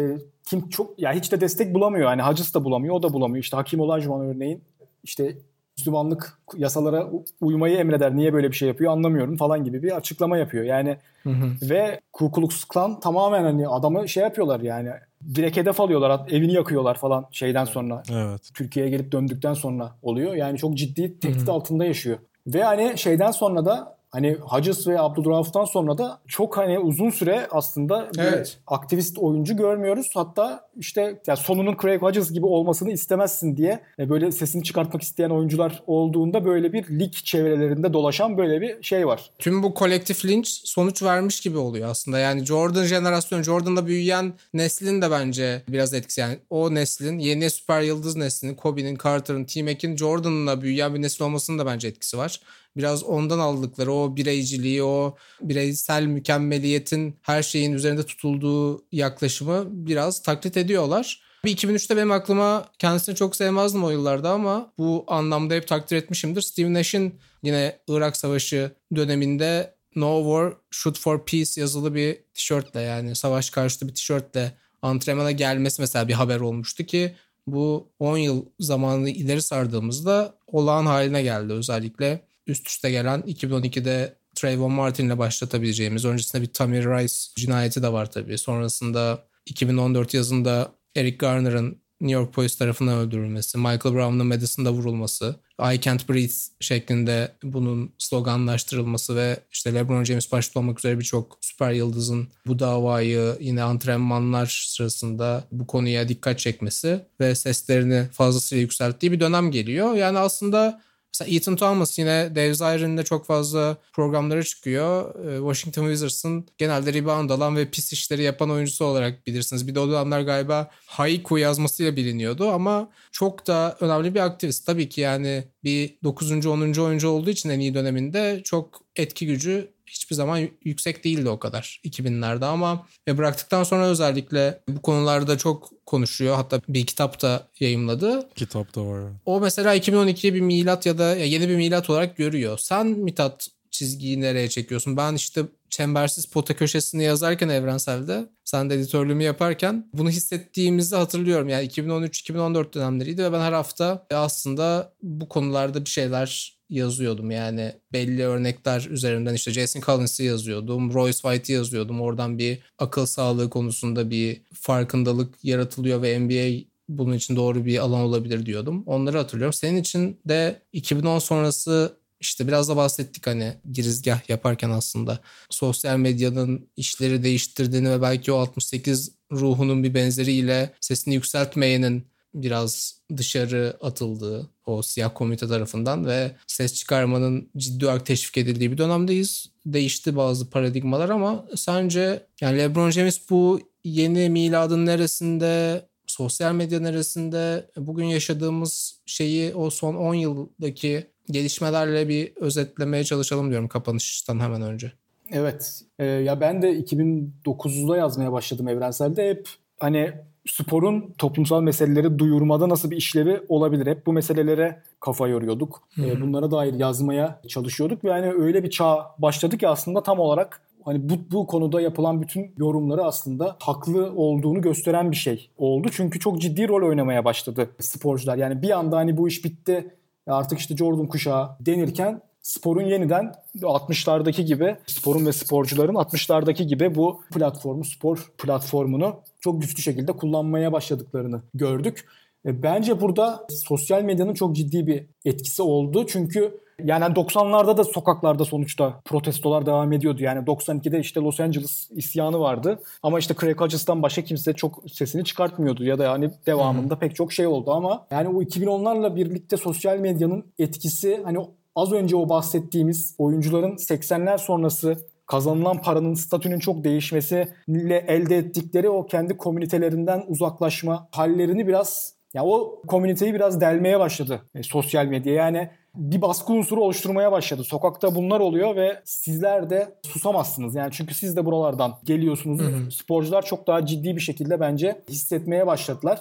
kim 0.46 0.70
çok 0.70 1.00
ya 1.00 1.14
hiç 1.14 1.32
de 1.32 1.41
destek 1.41 1.74
bulamıyor. 1.74 2.10
Yani 2.10 2.22
Hacıs 2.22 2.54
da 2.54 2.64
bulamıyor, 2.64 2.96
o 2.96 3.04
da 3.04 3.14
bulamıyor. 3.14 3.43
İşte 3.43 3.58
Hakim 3.58 3.80
Olajuwon 3.80 4.26
örneğin 4.26 4.62
işte 5.04 5.38
Müslümanlık 5.78 6.39
yasalara 6.58 7.08
uymayı 7.41 7.78
emreder. 7.78 8.16
Niye 8.16 8.34
böyle 8.34 8.52
bir 8.52 8.56
şey 8.56 8.68
yapıyor 8.68 8.91
anlamıyorum 8.91 9.38
falan 9.38 9.64
gibi 9.64 9.84
bir 9.84 9.96
açıklama 9.98 10.38
yapıyor. 10.38 10.64
Yani 10.64 10.98
hı 11.24 11.30
hı. 11.30 11.70
ve 11.70 12.00
Ku 12.14 12.32
Klux 12.32 12.66
Klan 12.66 13.00
tamamen 13.00 13.43
hani 13.43 13.68
adamı 13.68 14.10
şey 14.10 14.24
yapıyorlar 14.24 14.60
yani 14.60 14.89
direkt 15.36 15.58
hedef 15.58 15.80
alıyorlar. 15.80 16.22
Evini 16.30 16.54
yakıyorlar 16.54 16.96
falan 16.96 17.26
şeyden 17.32 17.66
sonra. 17.66 18.04
Evet. 18.12 18.41
Türkiye'ye 18.54 18.91
gelip 18.91 19.12
döndükten 19.12 19.54
sonra 19.54 19.91
oluyor. 20.02 20.34
Yani 20.34 20.58
çok 20.58 20.74
ciddi 20.78 21.20
tehdit 21.20 21.41
hı 21.41 21.52
hı. 21.52 21.52
altında 21.52 21.86
yaşıyor. 21.86 22.18
Ve 22.48 22.64
hani 22.64 22.98
şeyden 22.98 23.32
sonra 23.32 23.66
da 23.66 23.95
hani 24.16 24.34
Hodges 24.34 24.88
ve 24.88 24.99
Abdülrauf'tan 24.99 25.66
sonra 25.66 25.97
da 25.97 26.20
çok 26.28 26.57
hani 26.57 26.80
uzun 26.80 27.09
süre 27.09 27.47
aslında 27.51 28.09
bir 28.13 28.20
Evet. 28.20 28.57
aktivist 28.68 29.18
oyuncu 29.18 29.57
görmüyoruz. 29.57 30.09
Hatta 30.13 30.68
işte 30.78 31.22
ya 31.28 31.36
sonunun 31.36 31.78
Craig 31.82 32.01
Hodges 32.01 32.32
gibi 32.32 32.45
olmasını 32.45 32.91
istemezsin 32.91 33.57
diye 33.57 33.80
böyle 33.99 34.32
sesini 34.32 34.63
çıkartmak 34.63 35.01
isteyen 35.01 35.30
oyuncular 35.30 35.84
olduğunda 35.88 36.45
böyle 36.45 36.74
bir 36.74 36.99
lig 36.99 37.13
çevrelerinde 37.13 37.93
dolaşan 37.93 38.38
böyle 38.38 38.61
bir 38.61 38.84
şey 38.84 39.07
var. 39.07 39.30
Tüm 39.39 39.63
bu 39.63 39.74
kolektif 39.74 40.26
linç 40.26 40.47
sonuç 40.47 41.03
vermiş 41.03 41.41
gibi 41.41 41.57
oluyor 41.57 41.89
aslında. 41.89 42.20
Yani 42.20 42.45
Jordan 42.45 42.84
jenerasyonu, 42.84 43.43
Jordan'da 43.43 43.88
büyüyen 43.88 44.34
neslin 44.53 45.01
de 45.01 45.11
bence 45.11 45.61
biraz 45.70 45.93
etkisi. 45.93 46.22
Yani 46.22 46.38
o 46.49 46.74
neslin, 46.74 47.20
yeni 47.20 47.49
süper 47.49 47.82
yıldız 47.82 48.16
neslinin, 48.16 48.55
Kobe'nin, 48.55 48.97
Carter'ın, 49.03 49.45
T-Mac'in 49.45 49.97
Jordan'la 49.97 50.61
büyüyen 50.61 50.95
bir 50.95 51.01
nesil 51.01 51.24
olmasının 51.24 51.59
da 51.59 51.66
bence 51.66 51.88
etkisi 51.88 52.18
var. 52.18 52.39
Biraz 52.78 53.03
ondan 53.03 53.39
aldıkları 53.39 53.91
o 53.93 54.15
bireyciliği, 54.15 54.84
o 54.84 55.15
bireysel 55.41 56.03
mükemmeliyetin 56.03 57.19
her 57.21 57.43
şeyin 57.43 57.73
üzerinde 57.73 58.05
tutulduğu 58.05 58.86
yaklaşımı 58.91 59.65
biraz 59.69 60.21
taklit 60.21 60.57
ediyorlar. 60.57 61.21
Bir 61.45 61.57
2003'te 61.57 61.97
benim 61.97 62.11
aklıma 62.11 62.65
kendisini 62.80 63.15
çok 63.15 63.36
sevmezdim 63.36 63.84
o 63.84 63.89
yıllarda 63.89 64.30
ama 64.30 64.73
bu 64.78 65.03
anlamda 65.07 65.53
hep 65.53 65.67
takdir 65.67 65.95
etmişimdir. 65.95 66.41
Steve 66.41 66.73
Nash'in 66.73 67.19
yine 67.43 67.80
Irak 67.88 68.17
Savaşı 68.17 68.71
döneminde 68.95 69.76
No 69.95 70.23
War 70.23 70.53
Shoot 70.71 70.99
for 70.99 71.26
Peace 71.26 71.61
yazılı 71.61 71.95
bir 71.95 72.17
tişörtle 72.34 72.82
yani 72.82 73.15
savaş 73.15 73.49
karşıtı 73.49 73.88
bir 73.88 73.93
tişörtle 73.93 74.51
antrenmana 74.82 75.32
gelmesi 75.32 75.82
mesela 75.82 76.07
bir 76.07 76.13
haber 76.13 76.39
olmuştu 76.39 76.84
ki 76.84 77.15
bu 77.47 77.89
10 77.99 78.17
yıl 78.17 78.45
zamanını 78.59 79.09
ileri 79.09 79.41
sardığımızda 79.41 80.36
olağan 80.47 80.86
haline 80.86 81.23
geldi 81.23 81.53
özellikle 81.53 82.21
üst 82.48 82.68
üste 82.68 82.91
gelen 82.91 83.22
2012'de 83.22 84.16
Trayvon 84.36 84.72
Martin'le 84.72 85.18
başlatabileceğimiz 85.18 86.06
öncesinde 86.06 86.41
bir 86.41 86.54
Tamir 86.54 86.86
Rice 86.86 87.14
cinayeti 87.36 87.84
de 87.84 87.93
var 87.93 88.12
tabii. 88.12 88.38
Sonrasında 88.38 89.24
2014 89.46 90.14
yazında 90.14 90.72
Eric 90.96 91.18
Garner'ın 91.18 91.86
New 92.02 92.22
York 92.22 92.34
Polis 92.34 92.58
tarafından 92.58 92.98
öldürülmesi, 92.98 93.58
Michael 93.58 93.93
Brown'un 93.93 94.28
Madison'da 94.28 94.74
vurulması, 94.74 95.36
I 95.74 95.82
Can't 95.82 96.10
Breathe 96.10 96.34
şeklinde 96.60 97.32
bunun 97.43 97.93
sloganlaştırılması 97.98 99.16
ve 99.16 99.39
işte 99.52 99.74
LeBron 99.74 100.04
James 100.04 100.32
başta 100.32 100.60
olmak 100.60 100.80
üzere 100.80 101.00
birçok 101.00 101.38
süper 101.41 101.72
yıldızın 101.72 102.28
bu 102.48 102.60
davayı 102.60 103.38
yine 103.39 103.64
antrenmanlar 103.64 104.66
sırasında 104.68 105.43
bu 105.52 105.68
konuya 105.68 106.10
dikkat 106.10 106.39
çekmesi 106.39 107.00
ve 107.20 107.36
seslerini 107.36 108.08
fazlasıyla 108.12 108.62
yükselttiği 108.62 109.12
bir 109.12 109.20
dönem 109.20 109.52
geliyor. 109.52 109.96
Yani 109.96 110.18
aslında 110.18 110.82
Mesela 111.20 111.36
Ethan 111.36 111.55
Thomas 111.55 111.99
yine 111.99 112.36
Dave 112.36 112.53
Zairin'de 112.53 113.03
çok 113.03 113.26
fazla 113.26 113.78
programlara 113.93 114.43
çıkıyor. 114.43 115.16
Ee, 115.26 115.38
Washington 115.38 115.84
Wizards'ın 115.84 116.45
genelde 116.57 116.93
rebound 116.93 117.30
alan 117.30 117.55
ve 117.55 117.70
pis 117.70 117.93
işleri 117.93 118.24
yapan 118.24 118.51
oyuncusu 118.51 118.86
olarak 118.86 119.28
bilirsiniz. 119.28 119.68
Bir 119.68 119.76
de 119.76 119.80
o 119.80 119.89
dönemler 119.89 120.22
galiba 120.22 120.70
haiku 120.86 121.38
yazmasıyla 121.38 121.95
biliniyordu 121.95 122.49
ama 122.49 122.89
çok 123.11 123.47
da 123.47 123.78
önemli 123.80 124.16
bir 124.16 124.20
aktivist. 124.20 124.66
Tabii 124.66 124.89
ki 124.89 125.01
yani 125.01 125.43
bir 125.63 125.97
9. 126.03 126.45
10. 126.45 126.74
oyuncu 126.80 127.09
olduğu 127.09 127.30
için 127.30 127.49
en 127.49 127.59
iyi 127.59 127.74
döneminde 127.74 128.41
çok 128.43 128.82
etki 128.95 129.28
gücü 129.28 129.74
hiçbir 129.88 130.16
zaman 130.16 130.48
yüksek 130.64 131.04
değildi 131.04 131.30
o 131.30 131.40
kadar 131.40 131.82
2000'lerde 131.86 132.46
ama 132.46 132.88
ve 133.08 133.18
bıraktıktan 133.18 133.64
sonra 133.64 133.88
özellikle 133.88 134.62
bu 134.70 134.82
konularda 134.82 135.38
çok 135.38 135.86
konuşuyor. 135.86 136.36
Hatta 136.36 136.62
bir 136.70 136.86
kitap 136.86 137.22
da 137.22 137.48
yayımladı. 137.60 138.30
Kitapta 138.36 138.86
var. 138.86 139.04
O 139.26 139.40
mesela 139.40 139.76
2012'yi 139.76 140.34
bir 140.34 140.42
milat 140.42 140.86
ya 140.86 140.98
da 140.98 141.16
yeni 141.16 141.50
bir 141.50 141.56
milat 141.56 141.90
olarak 141.90 142.18
görüyor. 142.18 142.58
Sen 142.58 142.88
Mithat 142.88 143.48
çizgiyi 143.72 144.22
nereye 144.22 144.50
çekiyorsun? 144.50 144.98
Ben 144.98 145.14
işte 145.14 145.46
çembersiz 145.70 146.26
pota 146.26 146.56
köşesini 146.56 147.04
yazarken 147.04 147.50
evrenselde 147.50 148.30
sen 148.44 148.70
de 148.70 148.76
editörlüğümü 148.76 149.24
yaparken 149.24 149.90
bunu 149.94 150.10
hissettiğimizi 150.10 150.96
hatırlıyorum. 150.96 151.50
Yani 151.50 151.68
2013-2014 151.68 152.74
dönemleriydi 152.74 153.24
ve 153.24 153.32
ben 153.32 153.40
her 153.40 153.54
hafta 153.54 154.06
aslında 154.14 154.94
bu 155.02 155.30
konularda 155.30 155.86
bir 155.86 155.90
şeyler 155.90 156.55
yazıyordum. 156.70 157.32
Yani 157.32 157.74
belli 157.93 158.24
örnekler 158.24 158.88
üzerinden 158.89 159.34
işte 159.34 159.51
Jason 159.51 159.82
Collins'i 159.82 160.24
yazıyordum, 160.24 160.93
Royce 160.93 161.18
White'i 161.18 161.55
yazıyordum. 161.55 162.01
Oradan 162.01 162.38
bir 162.38 162.59
akıl 162.78 163.05
sağlığı 163.05 163.49
konusunda 163.49 164.09
bir 164.09 164.41
farkındalık 164.53 165.36
yaratılıyor 165.43 166.01
ve 166.01 166.20
NBA 166.20 166.66
bunun 166.89 167.13
için 167.13 167.36
doğru 167.36 167.66
bir 167.66 167.78
alan 167.78 168.01
olabilir 168.01 168.45
diyordum. 168.45 168.84
Onları 168.86 169.18
hatırlıyorum. 169.18 169.53
Senin 169.53 169.82
için 169.82 170.20
de 170.26 170.61
2010 170.74 171.20
sonrası 171.20 171.97
işte 172.20 172.47
biraz 172.47 172.70
da 172.70 172.76
bahsettik 172.76 173.28
hani 173.28 173.53
girizgah 173.72 174.30
yaparken 174.30 174.70
aslında 174.70 175.20
sosyal 175.49 175.97
medyanın 175.97 176.70
işleri 176.78 177.24
değiştirdiğini 177.24 177.89
ve 177.89 178.01
belki 178.01 178.32
o 178.32 178.38
68 178.38 179.11
ruhunun 179.32 179.84
bir 179.84 179.93
benzeriyle 179.93 180.74
sesini 180.82 181.13
yükseltmeyenin 181.13 182.07
biraz 182.36 183.02
dışarı 183.18 183.78
atıldığı 183.82 184.50
o 184.66 184.82
siyah 184.82 185.12
komite 185.14 185.48
tarafından 185.48 186.06
ve 186.06 186.32
ses 186.48 186.74
çıkarmanın 186.74 187.50
ciddi 187.58 187.86
olarak 187.86 188.06
teşvik 188.06 188.38
edildiği 188.38 188.72
bir 188.72 188.78
dönemdeyiz. 188.78 189.50
Değişti 189.66 190.16
bazı 190.16 190.50
paradigmalar 190.50 191.10
ama 191.10 191.46
sence 191.56 192.26
yani 192.42 192.58
LeBron 192.58 192.90
James 192.90 193.30
bu 193.30 193.60
yeni 193.84 194.30
miladın 194.30 194.86
neresinde 194.86 195.82
sosyal 196.08 196.54
medya 196.56 196.80
neresinde 196.80 197.70
bugün 197.78 198.06
yaşadığımız 198.06 199.00
şeyi 199.06 199.56
o 199.56 199.70
son 199.70 199.96
10 199.96 200.14
yıldaki 200.14 201.08
gelişmelerle 201.32 202.10
bir 202.10 202.36
özetlemeye 202.36 203.04
çalışalım 203.04 203.50
diyorum 203.50 203.68
kapanıştan 203.68 204.40
hemen 204.40 204.62
önce. 204.62 204.92
Evet. 205.32 205.82
Ee, 206.00 206.06
ya 206.06 206.42
ben 206.42 206.62
de 206.62 206.80
2009'da 206.80 207.98
yazmaya 207.98 208.32
başladım 208.32 208.68
Evrensel'de. 208.68 209.30
Hep 209.30 209.50
hani 209.80 210.14
sporun 210.48 211.14
toplumsal 211.18 211.62
meseleleri 211.62 212.20
duyurmada 212.20 212.70
nasıl 212.70 212.91
bir 212.91 212.98
işlevi 212.98 213.41
olabilir? 213.50 213.88
Hep 213.88 214.06
bu 214.06 214.14
meselelere 214.14 214.82
kafa 215.00 215.28
yoruyorduk. 215.28 215.82
Ee, 215.98 216.22
bunlara 216.22 216.52
dair 216.52 216.74
yazmaya 216.74 217.41
çalışıyorduk 217.48 218.04
ve 218.04 218.12
hani 218.12 218.32
öyle 218.32 218.64
bir 218.64 218.70
çağ 218.70 219.16
başladı 219.18 219.58
ki 219.58 219.68
aslında 219.68 220.04
tam 220.04 220.20
olarak 220.20 220.62
hani 220.86 221.10
bu, 221.10 221.14
bu 221.32 221.48
konuda 221.48 221.82
yapılan 221.82 222.22
bütün 222.22 222.54
yorumları 222.58 223.04
aslında 223.04 223.58
haklı 223.60 224.14
olduğunu 224.16 224.62
gösteren 224.62 225.12
bir 225.12 225.16
şey 225.16 225.50
oldu. 225.58 225.88
Çünkü 225.91 226.20
çok 226.20 226.41
ciddi 226.41 226.68
rol 226.68 226.88
oynamaya 226.88 227.26
başladı 227.26 227.70
sporcular. 227.80 228.38
Yani 228.38 228.62
bir 228.62 228.78
anda 228.78 228.98
hani 228.98 229.18
bu 229.18 229.28
iş 229.28 229.46
bitti 229.46 229.96
artık 230.28 230.60
işte 230.60 230.78
Jordan 230.78 231.08
kuşağı 231.08 231.50
denirken 231.60 232.22
sporun 232.41 232.86
yeniden 232.86 233.34
60'lardaki 233.58 234.41
gibi 234.41 234.76
sporun 234.86 235.26
ve 235.26 235.34
sporcuların 235.34 235.93
60'lardaki 235.93 236.64
gibi 236.64 236.96
bu 236.96 237.22
platformu 237.34 237.86
spor 237.86 238.32
platformunu 238.38 239.16
çok 239.46 239.62
güçlü 239.62 239.82
şekilde 239.82 240.12
kullanmaya 240.12 240.72
başladıklarını 240.72 241.41
gördük. 241.54 242.06
E, 242.46 242.64
Bence 242.64 243.02
burada 243.02 243.48
sosyal 243.50 244.02
medyanın 244.02 244.34
çok 244.34 244.56
ciddi 244.56 244.88
bir 244.88 245.06
etkisi 245.26 245.62
oldu. 245.62 246.06
Çünkü 246.08 246.60
yani 246.84 247.04
90'larda 247.04 247.78
da 247.78 247.84
sokaklarda 247.84 248.46
sonuçta 248.46 249.02
protestolar 249.06 249.66
devam 249.66 249.93
ediyordu. 249.93 250.24
Yani 250.24 250.46
92'de 250.46 251.00
işte 251.00 251.20
Los 251.22 251.39
Angeles 251.39 251.89
isyanı 251.91 252.39
vardı. 252.39 252.80
Ama 253.04 253.20
işte 253.20 253.36
Craig 253.41 253.62
Hodges'tan 253.62 254.04
başka 254.04 254.22
kimse 254.24 254.54
çok 254.54 254.84
sesini 254.91 255.24
çıkartmıyordu. 255.24 255.84
Ya 255.84 256.00
da 256.00 256.04
yani 256.04 256.32
devamında 256.46 257.00
pek 257.00 257.16
çok 257.16 257.34
şey 257.34 257.48
oldu 257.48 257.72
ama 257.72 258.08
yani 258.12 258.30
o 258.30 258.41
2010'larla 258.41 259.16
birlikte 259.16 259.58
sosyal 259.58 259.98
medyanın 259.98 260.46
etkisi 260.60 261.22
hani 261.24 261.38
az 261.76 261.91
önce 261.91 262.16
o 262.16 262.30
bahsettiğimiz 262.30 263.16
oyuncuların 263.18 263.76
80'ler 263.76 264.38
sonrası 264.38 264.98
kazanılan 265.26 265.82
paranın 265.82 266.13
statünün 266.13 266.59
çok 266.59 266.84
değişmesiyle 266.84 268.05
elde 268.07 268.38
ettikleri 268.38 268.89
o 268.89 269.05
kendi 269.05 269.38
komünitelerinden 269.38 270.23
uzaklaşma 270.28 271.07
hallerini 271.11 271.67
biraz 271.67 272.15
ya 272.34 272.45
o 272.45 272.82
komüniteyi 272.88 273.34
biraz 273.34 273.61
delmeye 273.61 273.99
başladı 273.99 274.41
e, 274.55 274.63
sosyal 274.63 275.05
medya. 275.05 275.34
Yani 275.34 275.69
bir 275.95 276.21
baskı 276.21 276.53
unsuru 276.53 276.82
oluşturmaya 276.82 277.32
başladı. 277.32 277.63
Sokakta 277.63 278.15
bunlar 278.15 278.39
oluyor 278.39 278.76
ve 278.76 279.01
sizler 279.03 279.69
de 279.69 279.95
susamazsınız. 280.03 280.76
Yani 280.76 280.91
çünkü 280.91 281.13
siz 281.13 281.36
de 281.36 281.45
buralardan 281.45 281.93
geliyorsunuz. 282.03 282.61
Sporcular 282.95 283.45
çok 283.45 283.67
daha 283.67 283.86
ciddi 283.86 284.15
bir 284.15 284.21
şekilde 284.21 284.59
bence 284.59 285.01
hissetmeye 285.09 285.67
başladılar. 285.67 286.19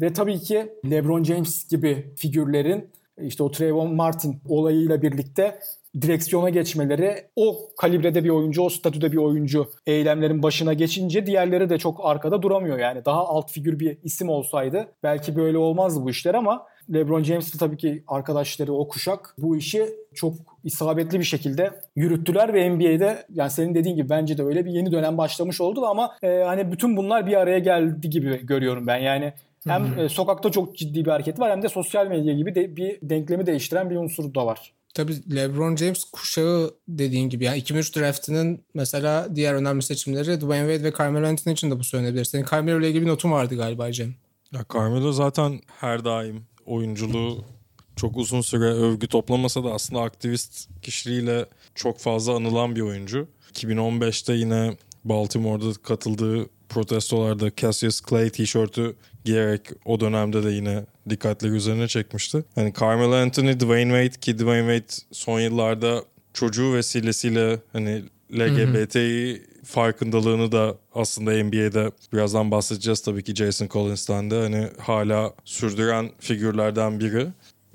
Ve 0.00 0.12
tabii 0.12 0.40
ki 0.40 0.72
LeBron 0.90 1.24
James 1.24 1.68
gibi 1.68 2.14
figürlerin 2.16 2.90
işte 3.20 3.42
o 3.42 3.50
Trayvon 3.50 3.94
Martin 3.94 4.40
olayıyla 4.48 5.02
birlikte 5.02 5.58
direksiyona 6.02 6.50
geçmeleri 6.50 7.14
o 7.36 7.56
kalibrede 7.76 8.24
bir 8.24 8.28
oyuncu, 8.28 8.62
o 8.62 8.68
statüde 8.68 9.12
bir 9.12 9.16
oyuncu 9.16 9.70
eylemlerin 9.86 10.42
başına 10.42 10.72
geçince 10.72 11.26
diğerleri 11.26 11.70
de 11.70 11.78
çok 11.78 12.00
arkada 12.02 12.42
duramıyor. 12.42 12.78
Yani 12.78 13.04
daha 13.04 13.26
alt 13.26 13.50
figür 13.52 13.80
bir 13.80 13.98
isim 14.04 14.28
olsaydı 14.28 14.88
belki 15.02 15.36
böyle 15.36 15.58
olmazdı 15.58 16.04
bu 16.04 16.10
işler 16.10 16.34
ama 16.34 16.66
LeBron 16.94 17.22
James 17.22 17.54
de 17.54 17.58
tabii 17.58 17.76
ki 17.76 18.02
arkadaşları 18.08 18.72
o 18.72 18.88
kuşak 18.88 19.34
bu 19.38 19.56
işi 19.56 19.86
çok 20.14 20.34
isabetli 20.64 21.18
bir 21.18 21.24
şekilde 21.24 21.70
yürüttüler 21.96 22.54
ve 22.54 22.70
NBA'de 22.70 23.26
yani 23.34 23.50
senin 23.50 23.74
dediğin 23.74 23.96
gibi 23.96 24.08
bence 24.08 24.38
de 24.38 24.42
öyle 24.42 24.64
bir 24.64 24.70
yeni 24.70 24.92
dönem 24.92 25.18
başlamış 25.18 25.60
oldu 25.60 25.86
ama 25.86 26.16
e, 26.22 26.28
hani 26.28 26.72
bütün 26.72 26.96
bunlar 26.96 27.26
bir 27.26 27.40
araya 27.40 27.58
geldi 27.58 28.10
gibi 28.10 28.46
görüyorum 28.46 28.86
ben. 28.86 28.98
Yani 28.98 29.32
hem 29.66 29.98
e, 29.98 30.08
sokakta 30.08 30.50
çok 30.50 30.76
ciddi 30.76 31.04
bir 31.04 31.10
hareket 31.10 31.40
var 31.40 31.50
hem 31.50 31.62
de 31.62 31.68
sosyal 31.68 32.06
medya 32.06 32.34
gibi 32.34 32.54
de 32.54 32.76
bir 32.76 32.98
denklemi 33.02 33.46
değiştiren 33.46 33.90
bir 33.90 33.96
unsur 33.96 34.34
da 34.34 34.46
var. 34.46 34.72
Tabii 34.96 35.34
LeBron 35.34 35.76
James 35.76 36.04
kuşağı 36.04 36.74
dediğin 36.88 37.28
gibi 37.28 37.44
yani 37.44 37.58
2003 37.58 37.96
draftının 37.96 38.64
mesela 38.74 39.36
diğer 39.36 39.54
önemli 39.54 39.82
seçimleri 39.82 40.40
Dwayne 40.40 40.72
Wade 40.72 40.84
ve 40.84 40.96
Carmelo 40.98 41.26
Anthony 41.26 41.52
için 41.54 41.70
de 41.70 41.78
bu 41.78 41.84
söylenebilir. 41.84 42.24
Senin 42.24 42.44
Carmelo 42.50 42.80
ile 42.80 42.88
ilgili 42.88 43.02
bir 43.02 43.10
notun 43.10 43.30
vardı 43.30 43.56
galiba 43.56 43.92
Cem. 43.92 44.14
Ya 44.52 44.64
Carmelo 44.74 45.12
zaten 45.12 45.60
her 45.80 46.04
daim 46.04 46.42
oyunculuğu 46.66 47.44
çok 47.96 48.16
uzun 48.16 48.40
süre 48.40 48.64
övgü 48.64 49.06
toplamasa 49.06 49.64
da 49.64 49.72
aslında 49.72 50.02
aktivist 50.02 50.68
kişiliğiyle 50.82 51.46
çok 51.74 51.98
fazla 51.98 52.36
anılan 52.36 52.76
bir 52.76 52.80
oyuncu. 52.80 53.28
2015'te 53.52 54.32
yine 54.32 54.76
Baltimore'da 55.04 55.72
katıldığı 55.82 56.46
protestolarda 56.68 57.50
Cassius 57.56 58.00
Clay 58.08 58.30
tişörtü 58.30 58.96
giyerek 59.24 59.60
o 59.84 60.00
dönemde 60.00 60.44
de 60.44 60.50
yine 60.50 60.86
dikkatleri 61.10 61.52
üzerine 61.52 61.88
çekmişti. 61.88 62.44
Yani 62.56 62.72
Carmelo 62.80 63.14
Anthony, 63.14 63.60
Dwayne 63.60 64.04
Wade 64.04 64.20
ki 64.20 64.38
Dwayne 64.38 64.78
Wade 64.78 65.02
son 65.12 65.40
yıllarda 65.40 66.04
çocuğu 66.34 66.74
vesilesiyle 66.74 67.60
hani 67.72 68.02
LGBT'yi 68.32 69.42
farkındalığını 69.64 70.52
da 70.52 70.76
aslında 70.94 71.44
NBA'de 71.44 71.90
birazdan 72.12 72.50
bahsedeceğiz 72.50 73.00
tabii 73.00 73.24
ki 73.24 73.34
Jason 73.34 73.68
Collins'ten 73.68 74.30
de 74.30 74.40
hani 74.40 74.68
hala 74.78 75.34
sürdüren 75.44 76.10
figürlerden 76.18 77.00
biri. 77.00 77.26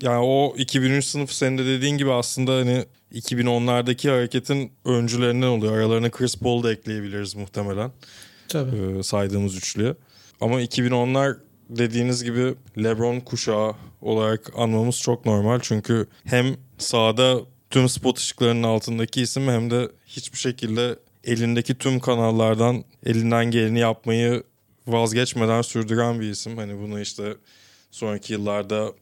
Yani 0.02 0.24
o 0.24 0.54
2003 0.56 1.04
sınıf 1.04 1.32
senin 1.32 1.58
de 1.58 1.66
dediğin 1.66 1.98
gibi 1.98 2.12
aslında 2.12 2.52
hani 2.52 2.84
2010'lardaki 3.14 4.10
hareketin 4.10 4.72
öncülerinden 4.84 5.46
oluyor. 5.46 5.72
Aralarına 5.72 6.10
Chris 6.10 6.36
Paul 6.36 6.62
da 6.62 6.72
ekleyebiliriz 6.72 7.34
muhtemelen 7.34 7.90
Tabii. 8.48 8.98
e, 8.98 9.02
saydığımız 9.02 9.56
üçlüye. 9.56 9.94
Ama 10.40 10.62
2010'lar 10.62 11.36
dediğiniz 11.78 12.24
gibi 12.24 12.54
LeBron 12.78 13.20
kuşağı 13.20 13.74
olarak 14.00 14.52
anmamız 14.56 15.00
çok 15.00 15.26
normal. 15.26 15.60
Çünkü 15.62 16.06
hem 16.24 16.56
sahada 16.78 17.40
tüm 17.70 17.88
spot 17.88 18.18
ışıklarının 18.18 18.62
altındaki 18.62 19.22
isim 19.22 19.48
hem 19.48 19.70
de 19.70 19.88
hiçbir 20.06 20.38
şekilde 20.38 20.98
elindeki 21.24 21.74
tüm 21.74 22.00
kanallardan 22.00 22.84
elinden 23.06 23.50
geleni 23.50 23.78
yapmayı 23.78 24.42
vazgeçmeden 24.86 25.62
sürdüren 25.62 26.20
bir 26.20 26.30
isim. 26.30 26.56
Hani 26.56 26.78
bunu 26.78 27.00
işte 27.00 27.36
sonraki 27.90 28.32
yıllarda 28.32 28.92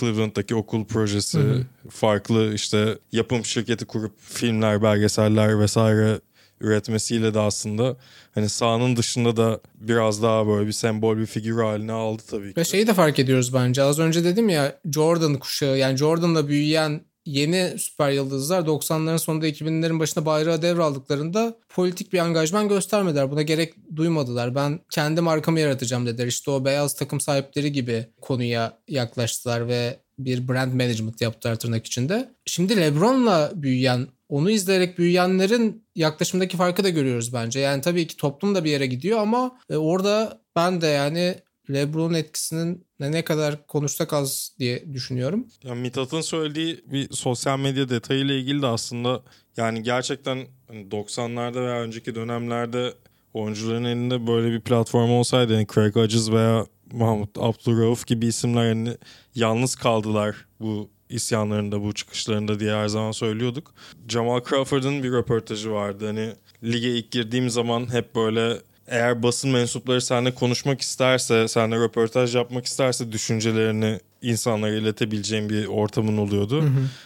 Cleveland'daki 0.00 0.54
okul 0.54 0.84
projesi, 0.84 1.66
farklı 1.90 2.54
işte 2.54 2.98
yapım 3.12 3.44
şirketi 3.44 3.84
kurup 3.84 4.14
filmler, 4.20 4.82
belgeseller 4.82 5.60
vesaire 5.60 6.20
üretmesiyle 6.60 7.34
de 7.34 7.40
aslında 7.40 7.96
hani 8.34 8.48
sahanın 8.48 8.96
dışında 8.96 9.36
da 9.36 9.60
biraz 9.74 10.22
daha 10.22 10.46
böyle 10.46 10.66
bir 10.66 10.72
sembol 10.72 11.16
bir 11.16 11.26
figür 11.26 11.62
haline 11.62 11.92
aldı 11.92 12.22
tabii 12.30 12.54
ki. 12.54 12.60
Ve 12.60 12.64
şeyi 12.64 12.86
de 12.86 12.94
fark 12.94 13.18
ediyoruz 13.18 13.54
bence. 13.54 13.82
Az 13.82 13.98
önce 13.98 14.24
dedim 14.24 14.48
ya 14.48 14.80
Jordan 14.92 15.38
kuşağı 15.38 15.78
yani 15.78 15.96
Jordan'la 15.96 16.48
büyüyen 16.48 17.00
yeni 17.28 17.78
süper 17.78 18.10
yıldızlar 18.10 18.60
90'ların 18.62 19.18
sonunda 19.18 19.48
2000'lerin 19.48 19.98
başında 19.98 20.26
bayrağı 20.26 20.62
devraldıklarında 20.62 21.56
politik 21.68 22.12
bir 22.12 22.18
angajman 22.18 22.68
göstermediler. 22.68 23.30
Buna 23.30 23.42
gerek 23.42 23.74
duymadılar. 23.96 24.54
Ben 24.54 24.80
kendi 24.90 25.20
markamı 25.20 25.60
yaratacağım 25.60 26.06
dediler. 26.06 26.26
İşte 26.26 26.50
o 26.50 26.64
beyaz 26.64 26.96
takım 26.96 27.20
sahipleri 27.20 27.72
gibi 27.72 28.06
konuya 28.20 28.78
yaklaştılar 28.88 29.68
ve 29.68 30.00
bir 30.18 30.48
brand 30.48 30.72
management 30.72 31.20
yaptılar 31.20 31.56
tırnak 31.56 31.86
içinde. 31.86 32.34
Şimdi 32.46 32.76
LeBron'la 32.76 33.52
büyüyen, 33.54 34.06
onu 34.28 34.50
izleyerek 34.50 34.98
büyüyenlerin 34.98 35.84
yaklaşımdaki 35.94 36.56
farkı 36.56 36.84
da 36.84 36.88
görüyoruz 36.88 37.32
bence. 37.32 37.60
Yani 37.60 37.82
tabii 37.82 38.06
ki 38.06 38.16
toplum 38.16 38.54
da 38.54 38.64
bir 38.64 38.70
yere 38.70 38.86
gidiyor 38.86 39.18
ama 39.18 39.58
e, 39.70 39.76
orada 39.76 40.42
ben 40.56 40.80
de 40.80 40.86
yani 40.86 41.34
LeBron'un 41.70 42.14
etkisinin 42.14 42.86
ne, 43.00 43.12
ne 43.12 43.24
kadar 43.24 43.66
konuşsak 43.66 44.12
az 44.12 44.52
diye 44.58 44.92
düşünüyorum. 44.92 45.46
Yani 45.64 45.80
Mithat'ın 45.80 46.20
söylediği 46.20 46.84
bir 46.86 47.12
sosyal 47.12 47.58
medya 47.58 47.88
detayıyla 47.88 48.34
ilgili 48.34 48.62
de 48.62 48.66
aslında 48.66 49.22
yani 49.56 49.82
gerçekten 49.82 50.46
hani 50.68 50.88
90'larda 50.88 51.66
veya 51.66 51.80
önceki 51.80 52.14
dönemlerde 52.14 52.94
oyuncuların 53.34 53.84
elinde 53.84 54.26
böyle 54.26 54.52
bir 54.52 54.60
platform 54.60 55.10
olsaydı 55.10 55.54
hani 55.54 55.66
Craig 55.74 55.96
Hodges 55.96 56.30
veya 56.30 56.66
Mahmut 56.92 57.38
Abdurrauf 57.38 58.06
gibi 58.06 58.26
isimler 58.26 58.68
hani 58.68 58.96
yalnız 59.34 59.74
kaldılar 59.74 60.36
bu 60.60 60.90
isyanlarında, 61.08 61.82
bu 61.82 61.92
çıkışlarında 61.92 62.60
diye 62.60 62.74
her 62.74 62.88
zaman 62.88 63.12
söylüyorduk. 63.12 63.74
Jamal 64.08 64.40
Crawford'ın 64.44 65.02
bir 65.02 65.12
röportajı 65.12 65.70
vardı. 65.70 66.06
Hani 66.06 66.32
lige 66.64 66.88
ilk 66.88 67.10
girdiğim 67.10 67.50
zaman 67.50 67.92
hep 67.92 68.14
böyle 68.14 68.56
eğer 68.86 69.22
basın 69.22 69.50
mensupları 69.50 70.00
seninle 70.00 70.34
konuşmak 70.34 70.80
isterse, 70.80 71.48
seninle 71.48 71.76
röportaj 71.76 72.36
yapmak 72.36 72.66
isterse 72.66 73.12
düşüncelerini 73.12 74.00
insanlara 74.22 74.74
iletebileceğim 74.74 75.48
bir 75.48 75.66
ortamın 75.66 76.16
oluyordu. 76.16 76.64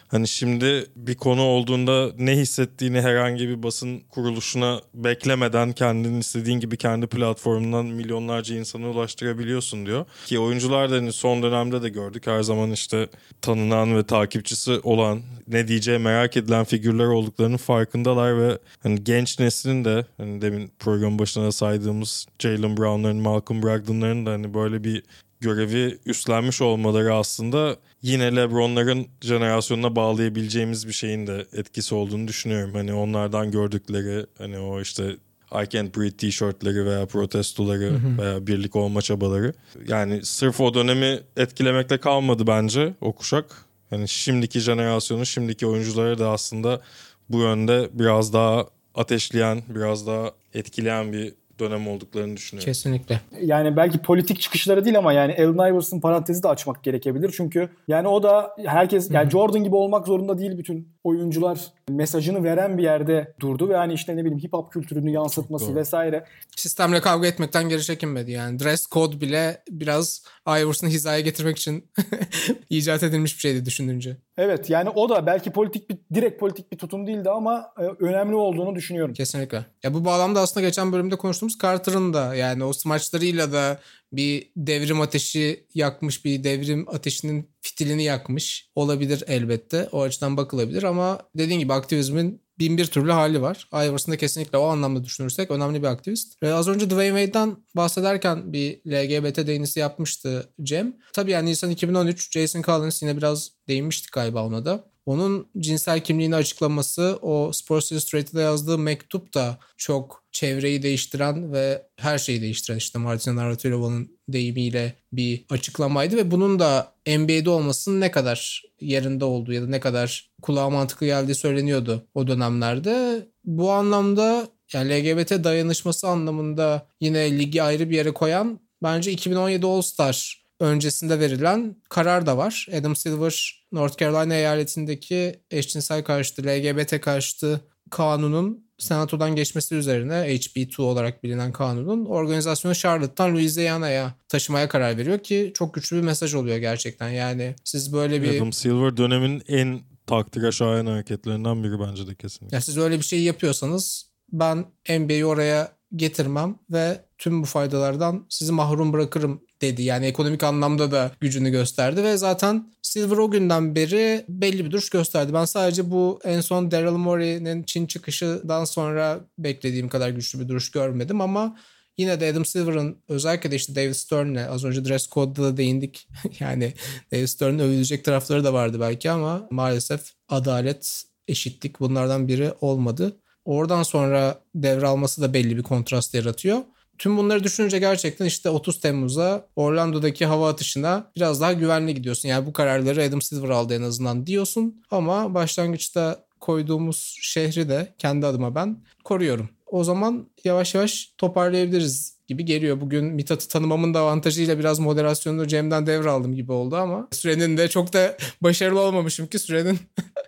Hani 0.09 0.29
şimdi 0.29 0.87
bir 0.97 1.15
konu 1.15 1.43
olduğunda 1.43 2.11
ne 2.19 2.37
hissettiğini 2.37 3.01
herhangi 3.01 3.49
bir 3.49 3.63
basın 3.63 4.01
kuruluşuna 4.01 4.81
beklemeden 4.95 5.73
kendin 5.73 6.21
istediğin 6.21 6.61
gibi 6.61 6.77
kendi 6.77 7.07
platformundan 7.07 7.87
milyonlarca 7.87 8.57
insana 8.57 8.91
ulaştırabiliyorsun 8.91 9.87
diyor. 9.87 10.05
Ki 10.27 10.39
oyuncular 10.39 10.91
da 10.91 10.95
hani 10.95 11.13
son 11.13 11.43
dönemde 11.43 11.83
de 11.83 11.89
gördük 11.89 12.27
her 12.27 12.43
zaman 12.43 12.71
işte 12.71 13.09
tanınan 13.41 13.97
ve 13.97 14.03
takipçisi 14.03 14.81
olan 14.83 15.23
ne 15.49 15.69
diyeceği 15.69 15.99
merak 15.99 16.37
edilen 16.37 16.65
figürler 16.65 17.05
olduklarının 17.05 17.57
farkındalar 17.57 18.41
ve 18.41 18.59
hani 18.83 19.05
genç 19.05 19.39
neslin 19.39 19.85
de 19.85 20.07
hani 20.17 20.43
demin 20.43 20.71
program 20.79 21.19
başına 21.19 21.53
saydığımız 21.53 22.27
Jalen 22.39 22.77
Brown'ların, 22.77 23.17
Malcolm 23.17 23.63
Brogdon'ların 23.63 24.27
da 24.27 24.31
hani 24.31 24.55
böyle 24.55 24.85
bir 24.85 25.03
görevi 25.43 25.99
üstlenmiş 26.07 26.63
olmaları 26.63 27.15
aslında 27.15 27.77
yine 28.03 28.37
LeBron'ların 28.37 29.07
jenerasyonuna 29.21 29.97
bağlayabileceğimiz 29.97 30.89
bir 30.89 30.93
şeyin 30.93 31.27
de 31.27 31.47
etkisi 31.53 31.95
olduğunu 31.95 32.29
düşünüyorum. 32.29 32.75
Hani 32.75 32.95
onlardan 32.95 33.51
gördükleri 33.51 34.27
hani 34.39 34.59
o 34.59 34.81
işte 34.81 35.17
I 35.53 35.69
can't 35.69 35.97
breathe 35.97 36.17
tişörtleri 36.17 36.87
veya 36.87 37.07
protestoları 37.07 37.93
veya 38.19 38.47
birlik 38.47 38.77
olma 38.77 39.03
çabaları. 39.03 39.53
Yani 39.89 40.25
sırf 40.25 40.61
o 40.61 40.75
dönemi 40.75 41.21
etkilemekle 41.37 41.99
kalmadı 41.99 42.47
bence 42.47 42.95
o 43.01 43.13
kuşak. 43.13 43.65
Hani 43.91 44.09
şimdiki 44.09 44.61
jenerasyonu, 44.61 45.27
şimdiki 45.27 45.67
oyuncuları 45.67 46.19
da 46.19 46.31
aslında 46.31 46.81
bu 47.29 47.39
yönde 47.39 47.91
biraz 47.93 48.33
daha 48.33 48.67
ateşleyen, 48.95 49.63
biraz 49.69 50.07
daha 50.07 50.33
etkileyen 50.55 51.13
bir 51.13 51.35
dönem 51.63 51.89
olduklarını 51.89 52.37
düşünüyorum. 52.37 52.67
Kesinlikle. 52.67 53.21
Yani 53.43 53.77
belki 53.77 53.99
politik 53.99 54.41
çıkışları 54.41 54.85
değil 54.85 54.99
ama 54.99 55.13
yani 55.13 55.35
Allen 55.39 55.73
Iverson 55.73 56.01
parantezi 56.01 56.43
de 56.43 56.49
açmak 56.49 56.83
gerekebilir. 56.85 57.35
Çünkü 57.37 57.69
yani 57.89 58.09
o 58.09 58.23
da 58.23 58.57
herkes 58.65 59.11
yani 59.11 59.31
Jordan 59.31 59.65
gibi 59.65 59.77
olmak 59.77 60.07
zorunda 60.07 60.39
değil 60.39 60.59
bütün 60.59 60.89
oyuncular 61.05 61.61
mesajını 61.89 62.45
veren 62.45 62.79
bir 62.79 62.83
yerde 62.83 63.35
durdu 63.41 63.69
ve 63.69 63.77
hani 63.77 63.93
işte 63.93 64.17
ne 64.17 64.21
bileyim 64.21 64.39
hip 64.39 64.53
hop 64.53 64.73
kültürünü 64.73 65.11
yansıtması 65.11 65.67
doğru. 65.67 65.75
vesaire. 65.75 66.25
Sistemle 66.57 67.01
kavga 67.01 67.27
etmekten 67.27 67.69
geri 67.69 67.83
çekinmedi 67.83 68.31
yani. 68.31 68.59
Dress 68.59 68.87
code 68.91 69.21
bile 69.21 69.63
biraz 69.71 70.23
Iverson'ı 70.49 70.91
hizaya 70.91 71.21
getirmek 71.21 71.59
için 71.59 71.91
icat 72.71 73.03
edilmiş 73.03 73.37
bir 73.37 73.41
şeydi 73.41 73.65
düşününce. 73.65 74.17
Evet 74.37 74.71
yani 74.71 74.89
o 74.89 75.09
da 75.09 75.27
belki 75.27 75.51
politik 75.51 75.91
bir 75.91 75.99
direkt 76.15 76.41
politik 76.41 76.73
bir 76.73 76.79
tutum 76.79 77.07
değildi 77.07 77.31
ama 77.31 77.73
e, 77.79 77.83
önemli 77.83 78.35
olduğunu 78.35 78.75
düşünüyorum. 78.75 79.15
Kesinlikle. 79.15 79.67
Ya 79.83 79.95
bu 79.95 80.05
bağlamda 80.05 80.41
aslında 80.41 80.67
geçen 80.67 80.93
bölümde 80.93 81.17
konuştuğumuz 81.17 81.59
Carter'ın 81.59 82.15
da 82.15 82.35
yani 82.35 82.65
o 82.65 82.73
smaçlarıyla 82.73 83.53
da 83.53 83.81
bir 84.13 84.53
devrim 84.57 85.01
ateşi 85.01 85.67
yakmış, 85.75 86.25
bir 86.25 86.45
devrim 86.45 86.89
ateşinin 86.89 87.51
fitilini 87.61 88.03
yakmış 88.03 88.71
olabilir 88.75 89.25
elbette. 89.27 89.89
O 89.93 90.03
açıdan 90.03 90.37
bakılabilir 90.37 90.83
ama 90.83 91.19
dediğin 91.35 91.61
gibi 91.61 91.73
aktivizmin 91.73 92.43
bin 92.59 92.79
bir 92.79 92.87
türlü 92.87 93.13
hali 93.13 93.43
var. 93.43 93.69
Iverson 93.75 94.13
da 94.13 94.17
kesinlikle 94.17 94.59
o 94.59 94.65
anlamda 94.65 95.05
düşünürsek 95.05 95.51
önemli 95.51 95.83
bir 95.83 95.87
aktivist. 95.87 96.43
Ve 96.43 96.55
az 96.55 96.69
önce 96.69 96.91
Dwayne 96.91 97.25
Wade'den 97.25 97.57
bahsederken 97.77 98.53
bir 98.53 98.81
LGBT 98.87 99.47
değinisi 99.47 99.81
yapmıştı 99.81 100.53
Cem. 100.63 100.97
Tabii 101.13 101.31
yani 101.31 101.51
Nisan 101.51 101.71
2013 101.71 102.33
Jason 102.33 102.63
Collins 102.63 103.03
yine 103.03 103.17
biraz 103.17 103.51
değinmiştik 103.69 104.13
galiba 104.13 104.47
ona 104.47 104.65
da. 104.65 104.92
Onun 105.07 105.49
cinsel 105.59 106.01
kimliğini 106.01 106.37
açıklaması 106.37 107.19
o 107.23 107.53
Sports 107.53 107.93
Illustrated'da 107.93 108.41
yazdığı 108.41 108.79
mektup 108.79 109.35
da 109.35 109.59
çok 109.77 110.25
çevreyi 110.33 110.83
değiştiren 110.83 111.53
ve 111.53 111.87
her 111.97 112.19
şeyi 112.19 112.43
değiştiren 112.43 112.79
işte 112.79 112.99
Martina 112.99 113.37
Navratilovan'ın 113.37 114.19
deyimiyle 114.29 114.95
bir 115.13 115.45
açıklamaydı 115.51 116.17
ve 116.17 116.31
bunun 116.31 116.59
da 116.59 116.93
NBA'de 117.07 117.51
olmasının 117.51 118.01
ne 118.01 118.11
kadar 118.11 118.63
yerinde 118.81 119.25
olduğu 119.25 119.53
ya 119.53 119.63
da 119.63 119.67
ne 119.67 119.81
kadar 119.81 120.31
kulağa 120.43 120.71
mantıklı 120.71 121.07
geldiği 121.07 121.35
söyleniyordu 121.35 122.07
o 122.15 122.27
dönemlerde. 122.27 123.27
Bu 123.45 123.73
anlamda 123.73 124.49
yani 124.73 124.91
LGBT 124.91 125.45
dayanışması 125.45 126.09
anlamında 126.09 126.87
yine 127.01 127.39
ligi 127.39 127.63
ayrı 127.63 127.91
bir 127.91 127.97
yere 127.97 128.11
koyan 128.11 128.61
bence 128.83 129.13
2017 129.13 129.67
All-Star 129.67 130.45
öncesinde 130.61 131.21
verilen 131.21 131.77
karar 131.89 132.27
da 132.27 132.37
var. 132.37 132.67
Adam 132.79 132.97
Silver 132.97 133.62
North 133.73 133.99
Carolina 133.99 134.35
eyaletindeki 134.35 135.41
eşcinsel 135.51 136.05
karşıtı, 136.05 136.43
LGBT 136.43 137.01
karşıtı 137.01 137.61
kanunun 137.91 138.67
senatodan 138.79 139.37
geçmesi 139.37 139.75
üzerine 139.75 140.15
HB2 140.15 140.83
olarak 140.83 141.25
bilinen 141.25 141.53
kanunun 141.53 142.05
organizasyonu 142.05 142.75
Charlotte'tan 142.75 143.35
Louisiana'ya 143.35 144.15
taşımaya 144.29 144.69
karar 144.69 144.99
veriyor 144.99 145.19
ki 145.19 145.53
çok 145.55 145.75
güçlü 145.75 145.97
bir 145.97 146.03
mesaj 146.03 146.35
oluyor 146.35 146.57
gerçekten. 146.57 147.09
Yani 147.09 147.55
siz 147.65 147.93
böyle 147.93 148.23
bir 148.23 148.37
Adam 148.37 148.53
Silver 148.53 148.97
dönemin 148.97 149.43
en 149.49 149.81
takdire 150.07 150.53
şayan 150.53 150.87
hareketlerinden 150.87 151.65
biri 151.65 151.81
bence 151.81 152.07
de 152.07 152.15
kesinlikle. 152.15 152.57
Ya 152.57 152.61
siz 152.61 152.79
öyle 152.79 152.99
bir 152.99 153.05
şey 153.05 153.23
yapıyorsanız 153.23 154.11
ben 154.33 154.65
NBA'yi 154.89 155.27
oraya 155.27 155.73
getirmem 155.97 156.59
ve 156.71 157.05
tüm 157.19 157.43
bu 157.43 157.47
faydalardan 157.47 158.27
sizi 158.29 158.53
mahrum 158.53 158.93
bırakırım 158.93 159.41
dedi. 159.63 159.83
Yani 159.83 160.07
ekonomik 160.07 160.43
anlamda 160.43 160.91
da 160.91 161.13
gücünü 161.21 161.51
gösterdi 161.51 162.05
ve 162.05 162.17
zaten 162.17 162.73
Silver 162.83 163.17
o 163.17 163.31
günden 163.31 163.75
beri 163.75 164.25
belli 164.29 164.65
bir 164.65 164.71
duruş 164.71 164.91
gösterdi. 164.91 165.35
Ben 165.35 165.45
sadece 165.45 165.91
bu 165.91 166.21
en 166.25 166.41
son 166.41 166.71
Daryl 166.71 166.91
Morey'nin 166.91 167.63
Çin 167.63 167.87
çıkışından 167.87 168.65
sonra 168.65 169.21
beklediğim 169.39 169.89
kadar 169.89 170.11
güçlü 170.11 170.41
bir 170.41 170.49
duruş 170.49 170.71
görmedim 170.71 171.21
ama 171.21 171.57
yine 171.99 172.21
de 172.21 172.31
Adam 172.31 172.45
Silver'ın 172.45 172.99
özellikle 173.09 173.51
de 173.51 173.57
işte 173.57 173.75
David 173.75 173.93
Stern'le 173.93 174.49
az 174.49 174.65
önce 174.65 174.85
dress 174.85 175.09
code'da 175.09 175.43
da 175.43 175.57
değindik. 175.57 176.09
yani 176.41 176.73
David 177.13 177.27
Stern'ın 177.27 177.59
övülecek 177.59 178.05
tarafları 178.05 178.45
da 178.45 178.53
vardı 178.53 178.81
belki 178.81 179.11
ama 179.11 179.49
maalesef 179.51 180.13
adalet, 180.29 181.05
eşitlik 181.29 181.81
bunlardan 181.81 182.29
biri 182.29 182.53
olmadı. 182.61 183.17
Oradan 183.45 183.83
sonra 183.83 184.41
devralması 184.55 185.23
da 185.23 185.35
belli 185.35 185.57
bir 185.57 185.63
kontrast 185.63 186.15
yaratıyor. 186.15 186.59
Tüm 186.99 187.17
bunları 187.17 187.45
düşününce 187.45 187.79
gerçekten 187.79 188.27
işte 188.27 188.51
30 188.51 188.81
Temmuz'a 188.81 189.47
Orlando'daki 189.57 190.27
hava 190.27 190.49
atışına 190.49 191.11
biraz 191.17 191.41
daha 191.41 191.53
güvenli 191.53 191.95
gidiyorsun. 191.95 192.29
Yani 192.29 192.47
bu 192.47 192.53
kararları 192.53 193.03
Adam 193.03 193.23
Silver 193.23 193.49
aldı 193.49 193.75
en 193.75 193.83
azından 193.83 194.27
diyorsun. 194.27 194.83
Ama 194.91 195.35
başlangıçta 195.35 196.25
koyduğumuz 196.41 197.17
şehri 197.21 197.69
de 197.69 197.95
kendi 197.99 198.27
adıma 198.27 198.55
ben 198.55 198.77
koruyorum. 199.05 199.49
O 199.67 199.85
zaman 199.85 200.27
yavaş 200.45 200.75
yavaş 200.75 201.13
toparlayabiliriz 201.19 202.17
gibi 202.29 202.45
geliyor. 202.45 202.81
Bugün 202.81 203.05
Mithat'ı 203.05 203.49
tanımamın 203.49 203.95
da 203.95 204.01
avantajıyla 204.01 204.59
biraz 204.59 204.79
moderasyonu 204.79 205.47
Cem'den 205.47 205.87
devraldım 205.87 206.35
gibi 206.35 206.53
oldu 206.53 206.77
ama 206.77 207.09
sürenin 207.13 207.57
de 207.57 207.69
çok 207.69 207.93
da 207.93 208.17
başarılı 208.43 208.81
olmamışım 208.81 209.27
ki 209.27 209.39
sürenin 209.39 209.79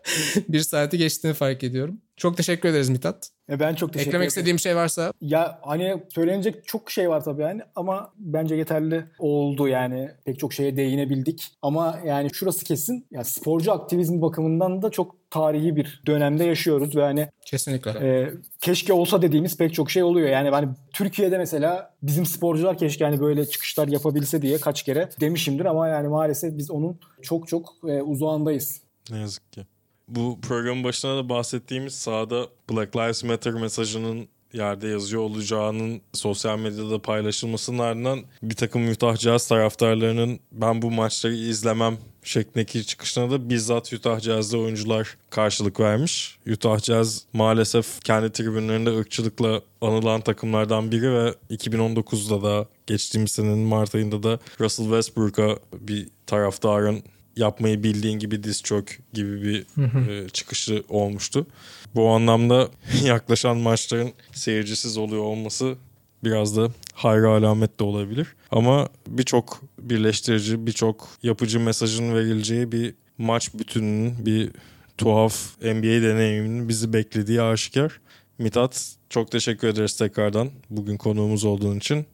bir 0.48 0.60
saati 0.60 0.98
geçtiğini 0.98 1.34
fark 1.34 1.64
ediyorum. 1.64 2.00
Çok 2.16 2.36
teşekkür 2.36 2.68
ederiz 2.68 2.88
Mithat. 2.88 3.28
E 3.50 3.60
ben 3.60 3.74
çok 3.74 3.92
teşekkür 3.92 4.08
Eklemek 4.08 4.22
ederim. 4.22 4.28
istediğim 4.28 4.58
şey 4.58 4.76
varsa 4.76 5.12
Ya 5.20 5.58
hani 5.62 6.02
söylenecek 6.14 6.66
çok 6.66 6.90
şey 6.90 7.10
var 7.10 7.24
tabii 7.24 7.42
yani 7.42 7.62
ama 7.76 8.12
bence 8.16 8.54
yeterli 8.54 9.04
oldu 9.18 9.68
yani. 9.68 10.10
Pek 10.24 10.38
çok 10.38 10.52
şeye 10.52 10.76
değinebildik. 10.76 11.48
Ama 11.62 11.98
yani 12.06 12.34
şurası 12.34 12.64
kesin. 12.64 13.06
Ya 13.10 13.24
sporcu 13.24 13.72
aktivizm 13.72 14.22
bakımından 14.22 14.82
da 14.82 14.90
çok 14.90 15.30
tarihi 15.30 15.76
bir 15.76 16.02
dönemde 16.06 16.44
yaşıyoruz 16.44 16.96
ve 16.96 17.02
hani 17.02 17.28
kesinlikle. 17.46 17.90
e, 17.90 18.30
keşke 18.60 18.92
olsa 18.92 19.22
dediğimiz 19.22 19.56
pek 19.56 19.74
çok 19.74 19.90
şey 19.90 20.02
oluyor. 20.02 20.28
Yani 20.28 20.50
hani 20.50 20.68
Türkiye'de 20.92 21.38
mesela 21.38 21.94
bizim 22.02 22.26
sporcular 22.26 22.78
keşke 22.78 23.04
hani 23.04 23.20
böyle 23.20 23.46
çıkışlar 23.46 23.88
yapabilse 23.88 24.42
diye 24.42 24.58
kaç 24.58 24.82
kere 24.82 25.08
demişimdir 25.20 25.64
ama 25.64 25.88
yani 25.88 26.08
maalesef 26.08 26.58
biz 26.58 26.70
onun 26.70 27.00
çok 27.22 27.48
çok 27.48 27.74
e, 27.88 28.02
uzağındayız. 28.02 28.80
Ne 29.10 29.18
yazık 29.18 29.52
ki. 29.52 29.66
Bu 30.08 30.38
programın 30.40 30.84
başına 30.84 31.16
da 31.16 31.28
bahsettiğimiz 31.28 31.94
sahada 31.94 32.46
Black 32.70 32.96
Lives 32.96 33.24
Matter 33.24 33.52
mesajının 33.52 34.28
yerde 34.54 34.88
yazıyor 34.88 35.22
olacağının 35.22 36.00
sosyal 36.12 36.58
medyada 36.58 37.02
paylaşılmasının 37.02 37.78
ardından 37.78 38.20
bir 38.42 38.54
takım 38.54 38.88
Utah 38.88 39.16
Jazz 39.16 39.48
taraftarlarının 39.48 40.40
ben 40.52 40.82
bu 40.82 40.90
maçları 40.90 41.34
izlemem 41.34 41.98
şeklindeki 42.22 42.86
çıkışına 42.86 43.30
da 43.30 43.50
bizzat 43.50 43.92
Utah 43.92 44.20
Jazz'da 44.20 44.58
oyuncular 44.58 45.16
karşılık 45.30 45.80
vermiş. 45.80 46.38
Utah 46.50 46.78
Jazz 46.78 47.24
maalesef 47.32 48.04
kendi 48.04 48.32
tribünlerinde 48.32 48.98
ırkçılıkla 48.98 49.62
anılan 49.80 50.20
takımlardan 50.20 50.92
biri 50.92 51.12
ve 51.12 51.34
2019'da 51.50 52.42
da 52.42 52.68
geçtiğimiz 52.86 53.30
senenin 53.30 53.58
Mart 53.58 53.94
ayında 53.94 54.22
da 54.22 54.38
Russell 54.60 54.84
Westbrook'a 54.84 55.58
bir 55.72 56.08
taraftarın 56.26 57.02
yapmayı 57.36 57.82
bildiğin 57.82 58.18
gibi 58.18 58.44
diz 58.44 58.62
çök 58.62 58.98
gibi 59.12 59.42
bir 59.42 59.66
e, 60.10 60.28
çıkışı 60.28 60.84
olmuştu. 60.88 61.46
Bu 61.94 62.08
anlamda 62.08 62.68
yaklaşan 63.04 63.56
maçların 63.56 64.12
seyircisiz 64.32 64.96
oluyor 64.96 65.22
olması 65.22 65.76
biraz 66.24 66.56
da 66.56 66.68
hayra 66.94 67.28
alamet 67.28 67.80
de 67.80 67.84
olabilir. 67.84 68.28
Ama 68.50 68.88
birçok 69.08 69.60
birleştirici, 69.78 70.66
birçok 70.66 71.08
yapıcı 71.22 71.60
mesajın 71.60 72.14
verileceği 72.14 72.72
bir 72.72 72.94
maç 73.18 73.54
bütününün, 73.54 74.26
bir 74.26 74.50
tuhaf 74.98 75.58
NBA 75.62 76.02
deneyiminin 76.02 76.68
bizi 76.68 76.92
beklediği 76.92 77.42
aşikar. 77.42 78.00
Mithat 78.38 78.96
çok 79.10 79.30
teşekkür 79.30 79.68
ederiz 79.68 79.96
tekrardan 79.96 80.50
bugün 80.70 80.96
konuğumuz 80.96 81.44
olduğun 81.44 81.76
için. 81.76 82.06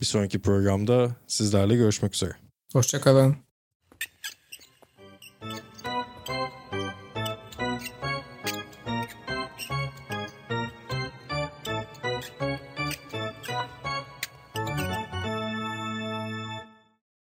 Bir 0.00 0.06
sonraki 0.06 0.38
programda 0.38 1.16
sizlerle 1.26 1.76
görüşmek 1.76 2.14
üzere. 2.14 2.32
Hoşçakalın. 2.72 3.45